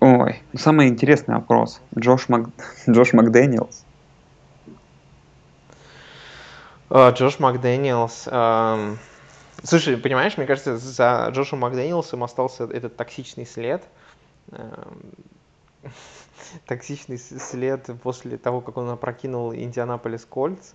Ой, 0.00 0.42
самый 0.54 0.88
интересный 0.88 1.36
вопрос. 1.36 1.80
Джош, 1.96 2.28
Мак... 2.28 2.48
Джош 2.90 3.12
Макдэниелс. 3.12 3.84
Uh, 6.90 7.14
Джош 7.14 7.38
Макдэниелс. 7.38 8.26
Uh, 8.26 8.98
слушай, 9.62 9.96
понимаешь, 9.96 10.36
мне 10.36 10.46
кажется, 10.46 10.76
за 10.76 11.28
Джошем 11.30 11.60
Макдэниелсом 11.60 12.22
остался 12.24 12.64
этот 12.64 12.96
токсичный 12.96 13.46
след. 13.46 13.82
Uh, 14.50 14.88
токсичный 16.66 17.18
след 17.18 17.88
после 18.02 18.38
того, 18.38 18.60
как 18.60 18.76
он 18.76 18.88
опрокинул 18.90 19.54
Индианаполис 19.54 20.24
Кольц. 20.24 20.72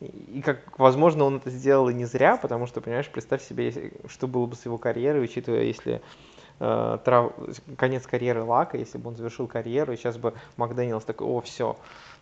И 0.00 0.42
как, 0.44 0.78
возможно, 0.78 1.24
он 1.24 1.36
это 1.36 1.50
сделал 1.50 1.88
и 1.88 1.94
не 1.94 2.06
зря, 2.06 2.36
потому 2.36 2.66
что, 2.66 2.80
понимаешь, 2.80 3.08
представь 3.08 3.42
себе, 3.42 3.92
что 4.08 4.26
было 4.26 4.46
бы 4.46 4.56
с 4.56 4.64
его 4.64 4.76
карьерой, 4.76 5.22
учитывая, 5.22 5.62
если 5.62 6.02
э, 6.58 6.98
трав... 7.04 7.32
конец 7.76 8.04
карьеры 8.06 8.42
Лака, 8.42 8.78
если 8.78 8.98
бы 8.98 9.10
он 9.10 9.16
завершил 9.16 9.46
карьеру, 9.46 9.92
и 9.92 9.96
сейчас 9.96 10.18
бы 10.18 10.34
Макдэниелс 10.56 11.04
такой, 11.04 11.28
о, 11.28 11.40
все, 11.40 11.76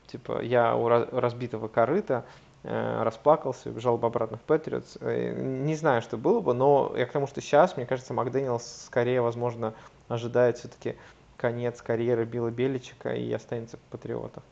типа, 0.09 0.43
я 0.43 0.77
у 0.77 0.88
разбитого 0.88 1.69
корыта, 1.69 2.27
э, 2.64 3.03
расплакался, 3.03 3.71
убежал 3.71 3.97
бы 3.97 4.09
обратно 4.09 4.37
в 4.37 4.43
Патриотс. 4.43 4.99
Э, 5.01 5.33
не 5.40 5.75
знаю, 5.75 6.03
что 6.03 6.19
было 6.19 6.40
бы, 6.40 6.53
но 6.53 6.93
я 6.97 7.07
к 7.07 7.12
тому, 7.12 7.27
что 7.27 7.40
сейчас, 7.40 7.79
мне 7.79 7.87
кажется, 7.87 8.12
Макдэниелс 8.12 8.85
скорее, 8.87 9.23
возможно, 9.23 9.73
ожидает 10.09 10.59
все-таки 10.59 10.97
конец 11.40 11.81
карьеры 11.81 12.26
Билла 12.26 12.50
Беличика 12.50 13.14
и 13.14 13.33
останется 13.33 13.79
в 13.79 13.81
Патриотах. 13.90 14.42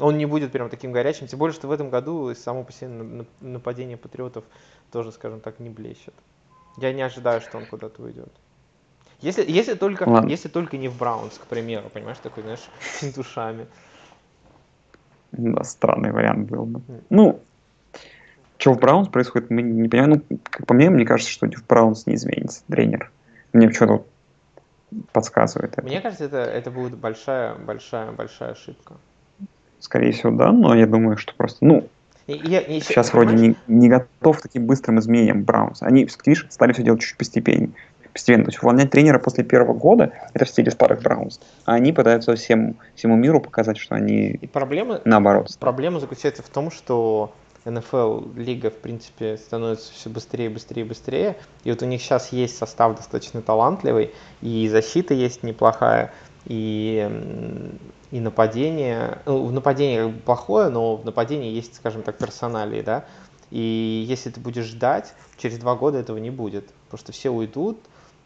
Он 0.00 0.18
не 0.18 0.26
будет 0.26 0.50
прям 0.50 0.68
таким 0.68 0.90
горячим, 0.90 1.28
тем 1.28 1.38
более, 1.38 1.54
что 1.54 1.68
в 1.68 1.70
этом 1.70 1.90
году 1.90 2.34
само 2.34 2.64
по 2.64 2.72
себе 2.72 3.24
нападение 3.40 3.96
Патриотов 3.96 4.44
тоже, 4.90 5.12
скажем 5.12 5.40
так, 5.40 5.60
не 5.60 5.70
блещет. 5.70 6.12
Я 6.76 6.92
не 6.92 7.02
ожидаю, 7.02 7.40
что 7.40 7.56
он 7.56 7.66
куда-то 7.66 8.02
уйдет. 8.02 8.28
Если, 9.20 9.48
если, 9.48 9.74
только, 9.74 10.24
если 10.26 10.48
только 10.48 10.76
не 10.76 10.88
в 10.88 10.98
Браунс, 10.98 11.38
к 11.38 11.46
примеру, 11.46 11.88
понимаешь, 11.88 12.18
такой, 12.22 12.42
знаешь, 12.42 12.68
с 12.80 13.16
ушами. 13.16 13.66
Да, 15.32 15.62
странный 15.64 16.10
вариант 16.10 16.50
был 16.50 16.66
бы. 16.66 16.82
Ну, 17.08 17.40
что 18.58 18.72
в 18.72 18.80
Браунс 18.80 19.08
происходит, 19.08 19.50
мы 19.50 19.62
не 19.62 19.88
понимаем. 19.88 20.22
Ну, 20.28 20.38
как 20.50 20.66
по 20.66 20.74
мне, 20.74 20.90
мне 20.90 21.06
кажется, 21.06 21.32
что 21.32 21.46
в 21.46 21.66
Браунс 21.66 22.06
не 22.06 22.16
изменится 22.16 22.62
тренер. 22.68 23.10
Мне 23.52 23.70
что-то 23.72 24.04
подсказывает 25.12 25.72
это. 25.72 25.82
Мне 25.82 26.00
кажется, 26.00 26.24
это, 26.24 26.38
это 26.38 26.70
будет 26.70 26.96
большая, 26.96 27.54
большая, 27.54 28.12
большая 28.12 28.52
ошибка. 28.52 28.94
Скорее 29.78 30.12
всего, 30.12 30.32
да, 30.32 30.52
но 30.52 30.74
я 30.74 30.86
думаю, 30.86 31.16
что 31.16 31.34
просто, 31.34 31.64
ну, 31.64 31.88
я, 32.26 32.60
я 32.60 32.80
сейчас 32.80 33.12
вроде 33.12 33.34
не, 33.34 33.56
не 33.68 33.88
готов 33.88 34.38
к 34.38 34.42
таким 34.42 34.66
быстрым 34.66 34.98
изменениям 34.98 35.44
Браунс. 35.44 35.82
Они 35.82 36.08
видишь, 36.24 36.46
стали 36.50 36.72
все 36.72 36.82
делать 36.82 37.00
чуть 37.00 37.16
постепеннее 37.16 37.70
постепенно. 38.16 38.44
То 38.44 38.48
есть 38.50 38.62
увольнять 38.62 38.90
тренера 38.90 39.18
после 39.18 39.44
первого 39.44 39.74
года– 39.74 40.12
это 40.32 40.46
в 40.46 40.48
стиле 40.48 40.70
старых 40.70 41.02
Браунс. 41.02 41.38
А 41.66 41.74
они 41.74 41.92
пытаются 41.92 42.34
всем, 42.34 42.76
всему 42.94 43.14
миру 43.14 43.40
показать, 43.40 43.76
что 43.76 43.94
они 43.94 44.30
и 44.30 44.46
проблема, 44.46 45.02
наоборот. 45.04 45.50
Проблема 45.60 46.00
заключается 46.00 46.42
в 46.42 46.48
том, 46.48 46.70
что 46.70 47.34
НФЛ 47.66 48.20
лига, 48.36 48.70
в 48.70 48.78
принципе, 48.78 49.36
становится 49.36 49.92
все 49.92 50.08
быстрее, 50.08 50.48
быстрее, 50.48 50.84
быстрее. 50.84 51.36
И 51.64 51.70
вот 51.70 51.82
у 51.82 51.86
них 51.86 52.00
сейчас 52.00 52.32
есть 52.32 52.56
состав 52.56 52.96
достаточно 52.96 53.42
талантливый, 53.42 54.14
и 54.40 54.68
защита 54.68 55.14
есть 55.14 55.42
неплохая, 55.42 56.12
и, 56.44 57.10
и 58.12 58.20
нападение. 58.20 59.18
Ну, 59.26 59.44
в 59.44 59.52
нападении 59.52 59.98
как 59.98 60.10
бы 60.10 60.20
плохое, 60.20 60.68
но 60.68 60.96
в 60.96 61.04
нападении 61.04 61.52
есть, 61.52 61.74
скажем 61.74 62.02
так, 62.02 62.18
персоналии, 62.18 62.82
да. 62.82 63.04
И 63.50 64.04
если 64.08 64.30
ты 64.30 64.40
будешь 64.40 64.66
ждать, 64.66 65.14
через 65.36 65.58
два 65.58 65.74
года 65.74 65.98
этого 65.98 66.18
не 66.18 66.30
будет. 66.30 66.68
Потому 66.84 66.98
что 66.98 67.12
все 67.12 67.30
уйдут, 67.30 67.78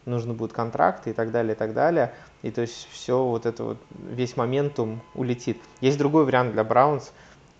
нужно 0.05 0.33
будет 0.33 0.53
контракты 0.53 1.11
и 1.11 1.13
так 1.13 1.31
далее, 1.31 1.53
и 1.53 1.57
так 1.57 1.73
далее. 1.73 2.13
И 2.41 2.51
то 2.51 2.61
есть 2.61 2.87
все 2.91 3.23
вот 3.23 3.45
это 3.45 3.63
вот, 3.63 3.77
весь 3.91 4.37
momentum 4.37 5.01
улетит. 5.13 5.61
Есть 5.79 5.97
другой 5.97 6.25
вариант 6.25 6.53
для 6.53 6.63
Браунс, 6.63 7.11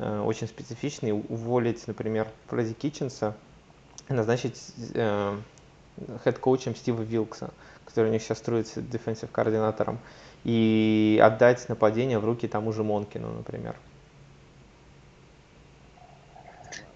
очень 0.02 0.48
специфичный, 0.48 1.12
уволить, 1.12 1.88
например, 1.88 2.28
Фредди 2.48 2.74
Китченса, 2.74 3.36
назначить 4.10 4.60
э, 4.94 5.38
head 6.24 6.43
coach 6.43 6.66
ем 6.66 6.76
Стива 6.76 7.02
Вилкса, 7.02 7.52
который 7.86 8.10
у 8.10 8.12
них 8.12 8.22
сейчас 8.22 8.40
строится 8.40 8.82
defensive 8.82 9.30
координатором, 9.32 10.00
и 10.44 11.22
отдать 11.24 11.70
нападение 11.70 12.20
в 12.20 12.26
руки 12.26 12.48
тому 12.48 12.74
же 12.74 12.84
Монкину, 12.84 13.32
например. 13.32 13.76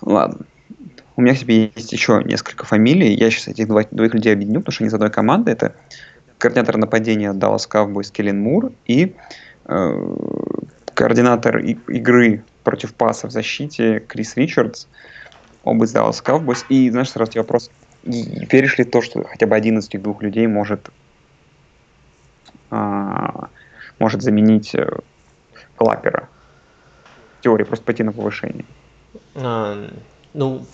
Ладно. 0.01 0.45
У 1.15 1.21
меня 1.21 1.35
к 1.35 1.39
тебе 1.39 1.71
есть 1.75 1.93
еще 1.93 2.21
несколько 2.25 2.65
фамилий. 2.65 3.13
Я 3.13 3.29
сейчас 3.29 3.47
этих 3.47 3.67
двоих, 3.67 3.87
двоих 3.91 4.13
людей 4.13 4.33
объединю, 4.33 4.59
потому 4.59 4.73
что 4.73 4.83
они 4.83 4.89
из 4.89 4.93
одной 4.93 5.11
команды. 5.11 5.51
Это 5.51 5.75
координатор 6.37 6.77
нападения 6.77 7.31
Dallas 7.31 7.69
Cowboys 7.69 8.11
Келлен 8.11 8.39
Мур 8.39 8.71
и 8.85 9.15
э, 9.65 10.15
координатор 10.93 11.59
и, 11.59 11.77
игры 11.87 12.43
против 12.65 12.93
паса 12.93 13.27
в 13.27 13.31
защите 13.31 14.01
Крис 14.01 14.35
Ричардс, 14.35 14.87
оба 15.63 15.85
из 15.85 15.95
Dallas 15.95 16.21
Cowboys. 16.21 16.65
И, 16.67 16.89
знаешь, 16.89 17.11
сразу 17.11 17.31
тебе 17.31 17.41
вопрос, 17.41 17.71
веришь 18.03 18.77
ли 18.77 18.83
то, 18.83 19.01
что 19.01 19.23
хотя 19.23 19.47
бы 19.47 19.55
один 19.55 19.77
из 19.77 19.87
этих 19.87 20.01
двух 20.01 20.21
людей 20.21 20.47
может, 20.47 20.89
а, 22.71 23.47
может 23.99 24.21
заменить 24.21 24.75
э, 24.75 24.89
Клапера? 25.77 26.27
В 27.39 27.43
теории, 27.43 27.63
просто 27.63 27.85
пойти 27.85 28.03
на 28.03 28.11
повышение. 28.11 28.65
А, 29.35 29.87
ну, 30.33 30.65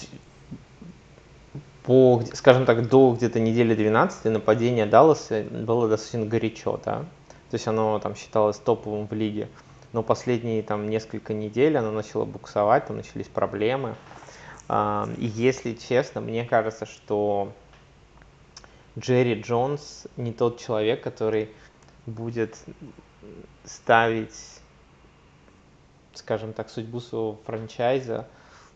по, 1.83 2.23
скажем 2.33 2.65
так, 2.65 2.87
до 2.87 3.13
где-то 3.13 3.39
недели 3.39 3.75
12 3.75 4.25
нападение 4.25 4.85
Далласа 4.85 5.43
было 5.43 5.89
достаточно 5.89 6.25
горячо, 6.25 6.79
да. 6.85 7.05
То 7.49 7.55
есть 7.55 7.67
оно 7.67 7.99
там 7.99 8.15
считалось 8.15 8.57
топовым 8.57 9.07
в 9.07 9.13
лиге. 9.13 9.49
Но 9.93 10.03
последние 10.03 10.63
там 10.63 10.89
несколько 10.89 11.33
недель 11.33 11.77
оно 11.77 11.91
начало 11.91 12.25
буксовать, 12.25 12.87
там 12.87 12.97
начались 12.97 13.27
проблемы. 13.27 13.95
А, 14.67 15.09
и 15.17 15.25
если 15.25 15.73
честно, 15.73 16.21
мне 16.21 16.45
кажется, 16.45 16.85
что 16.85 17.51
Джерри 18.97 19.41
Джонс 19.41 20.07
не 20.17 20.31
тот 20.31 20.59
человек, 20.59 21.03
который 21.03 21.49
будет 22.05 22.57
ставить, 23.65 24.61
скажем 26.13 26.53
так, 26.53 26.69
судьбу 26.69 26.99
своего 26.99 27.37
franchise 27.45 28.19
а 28.19 28.27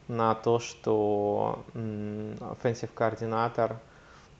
на 0.07 0.35
то, 0.35 0.59
что 0.59 1.63
offensive 1.73 2.91
координатор 2.93 3.79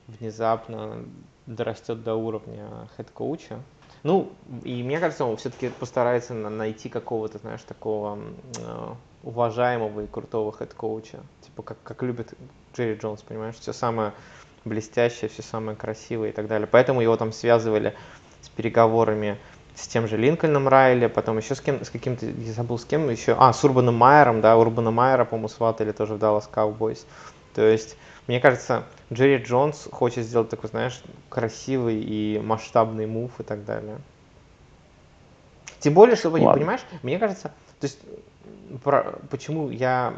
внезапно 0.08 1.06
дорастет 1.46 2.04
до 2.04 2.16
уровня 2.16 2.88
head 2.98 3.20
coach 3.20 3.48
а. 3.48 3.60
Ну, 4.06 4.32
и 4.64 4.84
мне 4.84 5.00
кажется, 5.00 5.26
он 5.26 5.36
все-таки 5.36 5.70
постарается 5.70 6.36
найти 6.36 6.90
какого-то, 6.90 7.40
знаешь, 7.40 7.64
такого 7.64 8.20
э, 8.60 8.88
уважаемого 9.24 10.02
и 10.02 10.06
крутого 10.06 10.56
head 10.56 10.78
coach 10.78 11.06
а. 11.06 11.18
Типа, 11.42 11.64
как, 11.64 11.78
как 11.82 12.04
любит 12.04 12.36
Джерри 12.76 13.00
Джонс, 13.00 13.24
понимаешь, 13.24 13.56
все 13.56 13.74
самое 13.74 14.14
блестящее, 14.64 15.28
все 15.28 15.42
самое 15.42 15.76
красивое 15.76 16.30
и 16.30 16.32
так 16.34 16.48
далее. 16.48 16.68
Поэтому 16.72 17.02
его 17.02 17.18
там 17.18 17.34
связывали 17.34 17.96
с 18.42 18.50
переговорами 18.50 19.40
с 19.74 19.88
тем 19.88 20.08
же 20.08 20.18
Линкольном 20.18 20.68
Райли, 20.68 21.08
потом 21.08 21.40
еще 21.40 21.56
с 21.56 21.62
кем, 21.62 21.84
с 21.84 21.90
каким-то, 21.90 22.28
я 22.28 22.54
забыл 22.54 22.78
с 22.78 22.86
кем 22.86 23.10
еще, 23.10 23.36
а, 23.40 23.52
с 23.54 23.64
Урбаном 23.64 23.96
Майером, 23.96 24.40
да, 24.40 24.56
Урбана 24.56 24.92
Майера, 24.92 25.26
по-моему, 25.26 25.48
сватали 25.48 25.92
тоже 25.92 26.14
в 26.14 26.18
Dallas 26.20 26.48
Cowboys. 26.54 27.08
То 27.56 27.64
есть, 27.64 27.98
мне 28.28 28.40
кажется, 28.40 28.86
Джерри 29.12 29.38
Джонс 29.38 29.88
хочет 29.92 30.26
сделать 30.26 30.50
такой, 30.50 30.70
знаешь, 30.70 31.02
красивый 31.30 32.02
и 32.02 32.40
масштабный 32.44 33.06
мув 33.06 33.40
и 33.40 33.44
так 33.44 33.66
далее. 33.66 34.00
Тем 35.80 35.94
более, 35.94 36.16
чтобы 36.16 36.40
не 36.40 36.52
понимаешь, 36.52 36.82
мне 37.04 37.20
кажется, 37.20 37.54
то 37.80 37.86
есть, 37.86 38.00
про, 38.84 39.20
почему 39.30 39.70
я 39.70 40.16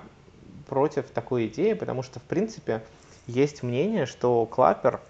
против 0.68 1.10
такой 1.10 1.48
идеи, 1.48 1.74
потому 1.74 2.04
что, 2.04 2.20
в 2.20 2.24
принципе, 2.24 2.84
есть 3.26 3.64
мнение, 3.64 4.06
что 4.06 4.46
Клапер, 4.46 5.02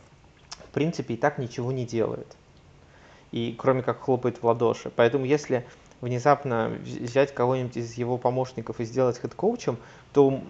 в 0.50 0.70
принципе, 0.74 1.14
и 1.14 1.18
так 1.18 1.38
ничего 1.38 1.72
не 1.72 1.86
делает 1.86 2.28
и 3.32 3.56
кроме 3.58 3.84
как 3.84 4.02
хлопает 4.02 4.42
в 4.42 4.46
ладоши. 4.46 4.92
Поэтому 4.96 5.26
если 5.26 5.66
внезапно 6.02 6.70
взять 6.82 7.34
кого-нибудь 7.34 7.78
из 7.78 7.94
его 7.94 8.18
помощников 8.18 8.80
и 8.80 8.86
сделать 8.86 9.20
хед-коучем, 9.20 9.78
то 10.14 10.42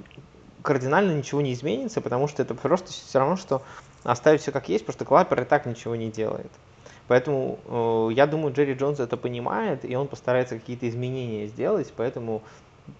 кардинально 0.62 1.12
ничего 1.14 1.42
не 1.42 1.54
изменится, 1.54 2.02
потому 2.02 2.28
что 2.28 2.42
это 2.42 2.56
просто 2.56 2.92
все 2.92 3.20
равно, 3.20 3.36
что 3.36 3.62
оставить 4.04 4.42
все 4.42 4.52
как 4.52 4.70
есть, 4.70 4.86
потому 4.86 4.98
что 4.98 5.06
Клапер 5.06 5.42
и 5.42 5.46
так 5.46 5.66
ничего 5.66 5.96
не 5.96 6.10
делает. 6.10 6.52
Поэтому 7.08 7.60
э, 7.66 8.14
я 8.14 8.28
думаю, 8.28 8.54
Джерри 8.54 8.74
Джонс 8.74 9.00
это 9.00 9.16
понимает, 9.16 9.86
и 9.86 9.96
он 9.96 10.08
постарается 10.08 10.60
какие-то 10.60 10.90
изменения 10.90 11.48
сделать, 11.48 11.94
поэтому 11.96 12.42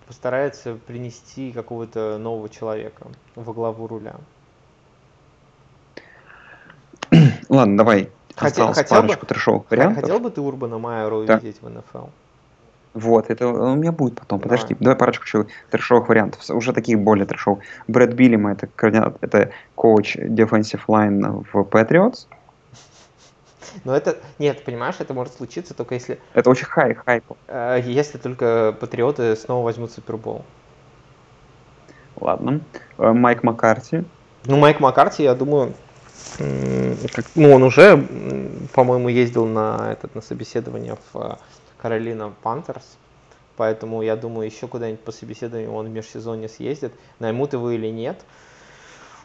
постарается 0.08 0.76
принести 0.88 1.52
какого-то 1.52 2.18
нового 2.18 2.50
человека 2.50 3.08
во 3.36 3.54
главу 3.54 3.88
руля. 3.88 4.16
Ладно, 7.50 7.78
давай. 7.78 8.10
Хотел, 8.36 8.72
хотел, 8.74 9.02
бы, 9.02 9.08
парочку 9.08 9.26
трешовых 9.26 9.72
вариантов. 9.72 10.04
хотел 10.04 10.20
бы 10.20 10.30
ты 10.30 10.42
Урбана 10.42 10.78
Майера 10.78 11.26
Да. 11.26 11.36
увидеть 11.36 11.62
в 11.62 11.70
НФЛ? 11.70 12.08
Вот, 12.98 13.30
это 13.30 13.48
у 13.48 13.76
меня 13.76 13.92
будет 13.92 14.16
потом. 14.16 14.40
Давай. 14.40 14.58
Подожди, 14.58 14.76
давай 14.80 14.96
парочку 14.98 15.24
еще 15.26 15.46
трешовых 15.70 16.10
вариантов. 16.10 16.42
Уже 16.50 16.74
таких 16.74 16.98
более 17.00 17.28
трешовых. 17.28 17.64
Брэд 17.88 18.14
Биллима, 18.14 18.54
это, 18.54 18.68
координат- 18.76 19.18
это 19.22 19.52
коуч 19.76 20.16
Defensive 20.16 20.82
Line 20.88 21.46
в 21.54 21.60
Patriots. 21.62 22.26
Но 23.84 23.96
это, 23.96 24.18
нет, 24.40 24.64
понимаешь, 24.66 24.96
это 24.98 25.14
может 25.14 25.36
случиться 25.36 25.76
только 25.76 25.94
если, 25.94 26.20
Это 26.34 26.50
очень 26.50 26.66
хай, 26.66 26.96
хайп. 26.96 27.24
э, 27.48 27.82
если 27.86 28.18
только 28.18 28.76
Патриоты 28.80 29.36
снова 29.36 29.64
возьмут 29.66 29.92
Супербол. 29.92 30.44
Ладно. 32.20 32.62
Э, 32.98 33.12
Майк 33.12 33.44
Маккарти. 33.44 34.06
Ну, 34.46 34.58
Майк 34.58 34.80
Маккарти, 34.80 35.22
я 35.22 35.36
думаю, 35.36 35.74
как- 37.14 37.26
ну, 37.36 37.52
он 37.54 37.62
уже, 37.62 38.08
по-моему, 38.74 39.10
ездил 39.10 39.46
на, 39.46 39.90
этот, 39.92 40.16
на 40.16 40.22
собеседование 40.22 40.96
в 41.14 41.38
Каролина 41.78 42.34
Пантерс, 42.44 42.98
поэтому 43.56 44.02
я 44.02 44.16
думаю, 44.16 44.46
еще 44.46 44.68
куда-нибудь 44.68 45.02
по 45.02 45.12
собеседованию 45.12 45.72
он 45.74 45.88
в 45.88 45.90
межсезонье 45.90 46.50
съездит, 46.50 46.94
наймут 47.20 47.54
его 47.54 47.72
или 47.72 47.88
нет. 47.88 48.24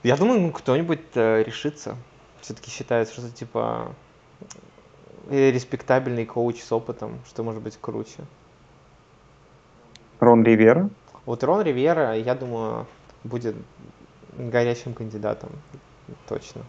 Я 0.02 0.16
думаю, 0.16 0.40
ну, 0.40 0.52
кто-нибудь 0.52 1.00
э, 1.14 1.42
решится. 1.44 1.96
Все-таки 2.40 2.70
считается, 2.70 3.14
что 3.14 3.30
типа 3.30 3.94
э, 5.30 5.50
респектабельный 5.50 6.26
коуч 6.26 6.60
с 6.60 6.72
опытом, 6.72 7.20
что 7.26 7.44
может 7.44 7.62
быть 7.62 7.78
круче. 7.80 8.24
Рон 10.18 10.42
Ривера. 10.42 10.90
Вот 11.24 11.44
Рон 11.44 11.62
Ривера, 11.62 12.16
я 12.16 12.34
думаю, 12.34 12.86
будет 13.22 13.54
горячим 14.36 14.94
кандидатом, 14.94 15.50
точно. 16.28 16.62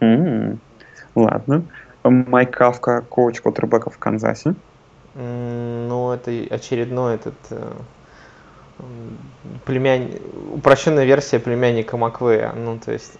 М, 0.00 0.60
Ладно. 1.14 1.64
Майк 2.04 2.56
Кавка, 2.56 3.02
коуч 3.02 3.40
квотербека 3.40 3.88
в 3.90 3.98
Канзасе. 3.98 4.54
Ну, 5.14 6.12
это 6.12 6.30
очередной 6.54 7.16
этот 7.16 7.34
э, 7.50 7.72
племянник, 9.66 10.22
упрощенная 10.52 11.04
версия 11.04 11.38
племянника 11.38 11.96
Маквея. 11.96 12.52
Ну, 12.52 12.78
то 12.78 12.92
есть 12.92 13.12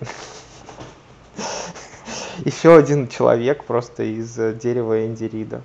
еще 2.45 2.77
один 2.77 3.09
человек 3.09 3.65
просто 3.65 4.05
из 4.05 4.39
э, 4.39 4.55
дерева 4.55 5.07
Эндирида. 5.07 5.63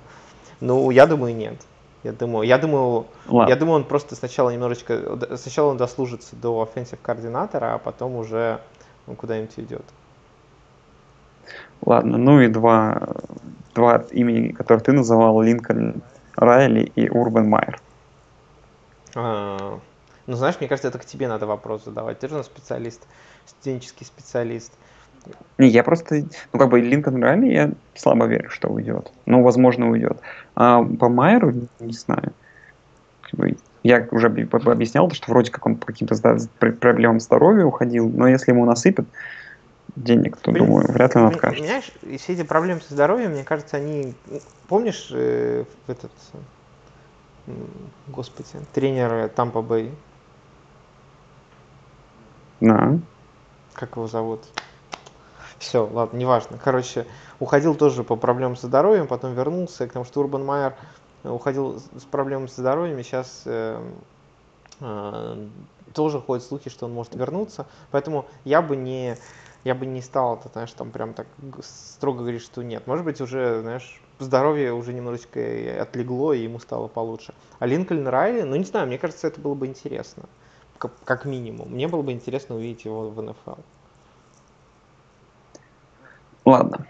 Ну, 0.60 0.90
я 0.90 1.06
думаю, 1.06 1.34
нет. 1.34 1.56
Я 2.04 2.12
думаю, 2.12 2.46
я 2.46 2.58
думаю, 2.58 3.06
Ладно. 3.26 3.50
я 3.50 3.56
думаю, 3.56 3.76
он 3.76 3.84
просто 3.84 4.14
сначала 4.14 4.50
немножечко, 4.50 5.36
сначала 5.36 5.70
он 5.70 5.76
дослужится 5.78 6.36
до 6.36 6.62
offensive 6.62 7.00
координатора, 7.00 7.74
а 7.74 7.78
потом 7.78 8.16
уже 8.16 8.60
он 9.06 9.16
куда-нибудь 9.16 9.58
идет. 9.58 9.84
Ладно, 11.84 12.18
ну 12.18 12.40
и 12.40 12.48
два, 12.48 13.16
два 13.74 14.04
имени, 14.12 14.52
которые 14.52 14.82
ты 14.82 14.92
называл, 14.92 15.40
Линкольн 15.42 16.02
Райли 16.38 16.92
и 16.94 17.08
Урбан 17.08 17.48
Майер. 17.48 17.80
А, 19.14 19.78
Ну, 20.26 20.36
знаешь, 20.36 20.56
мне 20.60 20.68
кажется, 20.68 20.88
это 20.88 20.98
к 20.98 21.04
тебе 21.04 21.26
надо 21.26 21.46
вопрос 21.46 21.84
задавать. 21.84 22.18
Ты 22.18 22.28
же 22.28 22.34
у 22.34 22.38
нас 22.38 22.46
специалист, 22.46 23.06
студенческий 23.46 24.06
специалист. 24.06 24.72
Не, 25.58 25.68
я 25.68 25.82
просто, 25.82 26.24
ну 26.52 26.58
как 26.58 26.68
бы 26.68 26.80
Линкольн 26.80 27.22
Райли 27.22 27.52
я 27.52 27.70
слабо 27.94 28.26
верю, 28.26 28.50
что 28.50 28.68
уйдет. 28.68 29.10
Ну, 29.26 29.42
возможно, 29.42 29.90
уйдет. 29.90 30.20
А 30.54 30.82
по 30.82 31.08
Майеру, 31.08 31.52
не 31.80 31.92
знаю. 31.92 32.32
Я 33.82 34.06
уже 34.10 34.28
объ- 34.28 34.48
об- 34.50 34.68
объяснял, 34.68 35.10
что 35.10 35.30
вроде 35.30 35.50
как 35.50 35.66
он 35.66 35.76
по 35.76 35.86
каким-то 35.86 36.14
проблемам 36.80 37.20
здоровья 37.20 37.64
уходил, 37.64 38.08
но 38.08 38.28
если 38.28 38.52
ему 38.52 38.64
насыпят 38.64 39.06
денег, 40.02 40.36
то, 40.38 40.50
Блин, 40.50 40.66
думаю, 40.66 40.90
вряд 40.92 41.14
ли 41.14 41.20
он 41.20 41.28
откажется. 41.28 41.62
Понимаешь, 41.62 42.20
все 42.20 42.32
эти 42.32 42.42
проблемы 42.42 42.80
со 42.80 42.94
здоровьем, 42.94 43.32
мне 43.32 43.44
кажется, 43.44 43.76
они... 43.76 44.14
Помнишь 44.68 45.08
э, 45.12 45.64
этот... 45.86 46.12
Господи, 48.08 48.48
тренер 48.74 49.30
Тампа 49.30 49.62
Бэй, 49.62 49.90
Да. 52.60 52.98
как 53.72 53.96
его 53.96 54.06
зовут? 54.06 54.44
Все, 55.58 55.86
ладно, 55.86 56.16
неважно. 56.16 56.58
Короче, 56.62 57.06
уходил 57.40 57.74
тоже 57.74 58.04
по 58.04 58.16
проблемам 58.16 58.56
со 58.56 58.66
здоровьем, 58.66 59.06
потом 59.06 59.34
вернулся, 59.34 59.86
потому 59.86 60.04
что 60.04 60.20
Урбан 60.20 60.44
Майер 60.44 60.74
э, 61.24 61.30
уходил 61.30 61.80
с 61.80 62.02
с 62.02 62.04
проблемами 62.04 62.46
со 62.46 62.60
здоровьем, 62.60 62.98
и 62.98 63.02
сейчас 63.02 63.42
э, 63.46 63.82
э, 64.80 65.46
тоже 65.94 66.20
ходят 66.20 66.44
слухи, 66.44 66.70
что 66.70 66.86
он 66.86 66.92
может 66.94 67.14
вернуться. 67.14 67.66
Поэтому 67.90 68.26
я 68.44 68.62
бы 68.62 68.76
не, 68.76 69.16
я 69.68 69.74
бы 69.74 69.84
не 69.84 70.00
стал, 70.00 70.36
это, 70.36 70.48
знаешь, 70.48 70.72
там 70.72 70.90
прям 70.90 71.12
так 71.12 71.26
строго 71.60 72.20
говорить, 72.20 72.40
что 72.40 72.62
нет. 72.62 72.86
Может 72.86 73.04
быть, 73.04 73.20
уже, 73.20 73.60
знаешь, 73.60 74.00
здоровье 74.18 74.72
уже 74.72 74.94
немножечко 74.94 75.40
отлегло, 75.82 76.32
и 76.32 76.42
ему 76.42 76.58
стало 76.58 76.88
получше. 76.88 77.34
А 77.58 77.66
Линкольн 77.66 78.08
Райли, 78.08 78.42
ну 78.42 78.56
не 78.56 78.64
знаю, 78.64 78.86
мне 78.86 78.96
кажется, 78.96 79.26
это 79.26 79.42
было 79.42 79.52
бы 79.52 79.66
интересно. 79.66 80.22
Как, 80.78 80.92
как 81.04 81.26
минимум. 81.26 81.68
Мне 81.70 81.86
было 81.86 82.00
бы 82.00 82.12
интересно 82.12 82.56
увидеть 82.56 82.86
его 82.86 83.10
в 83.10 83.22
НФЛ. 83.22 83.60
Ладно. 86.46 86.86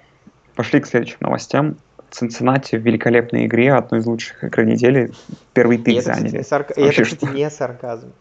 Пошли 0.54 0.80
к 0.80 0.86
следующим 0.86 1.18
новостям. 1.20 1.78
Цинциннати 2.10 2.76
в 2.76 2.82
великолепной 2.82 3.46
игре, 3.46 3.74
одной 3.74 4.00
из 4.00 4.06
лучших 4.06 4.44
игр 4.44 4.64
недели, 4.64 5.10
первый 5.52 5.78
пик 5.78 5.98
это, 5.98 6.12
кстати, 6.12 6.18
заняли. 6.20 6.36
не 6.36 6.42
и 6.76 6.84
Вообще, 6.84 7.02
это, 7.02 7.02
кстати, 7.02 7.24
что? 7.24 7.34
не 7.34 7.50
сарказм. 7.50 8.12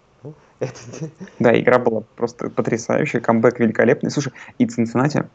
Да, 1.40 1.58
игра 1.60 1.80
была 1.80 2.02
просто 2.16 2.50
потрясающая, 2.50 3.22
камбэк 3.22 3.60
великолепный. 3.60 4.10
Слушай, 4.10 4.34
и 4.58 4.66
Цинциннати 4.66 5.26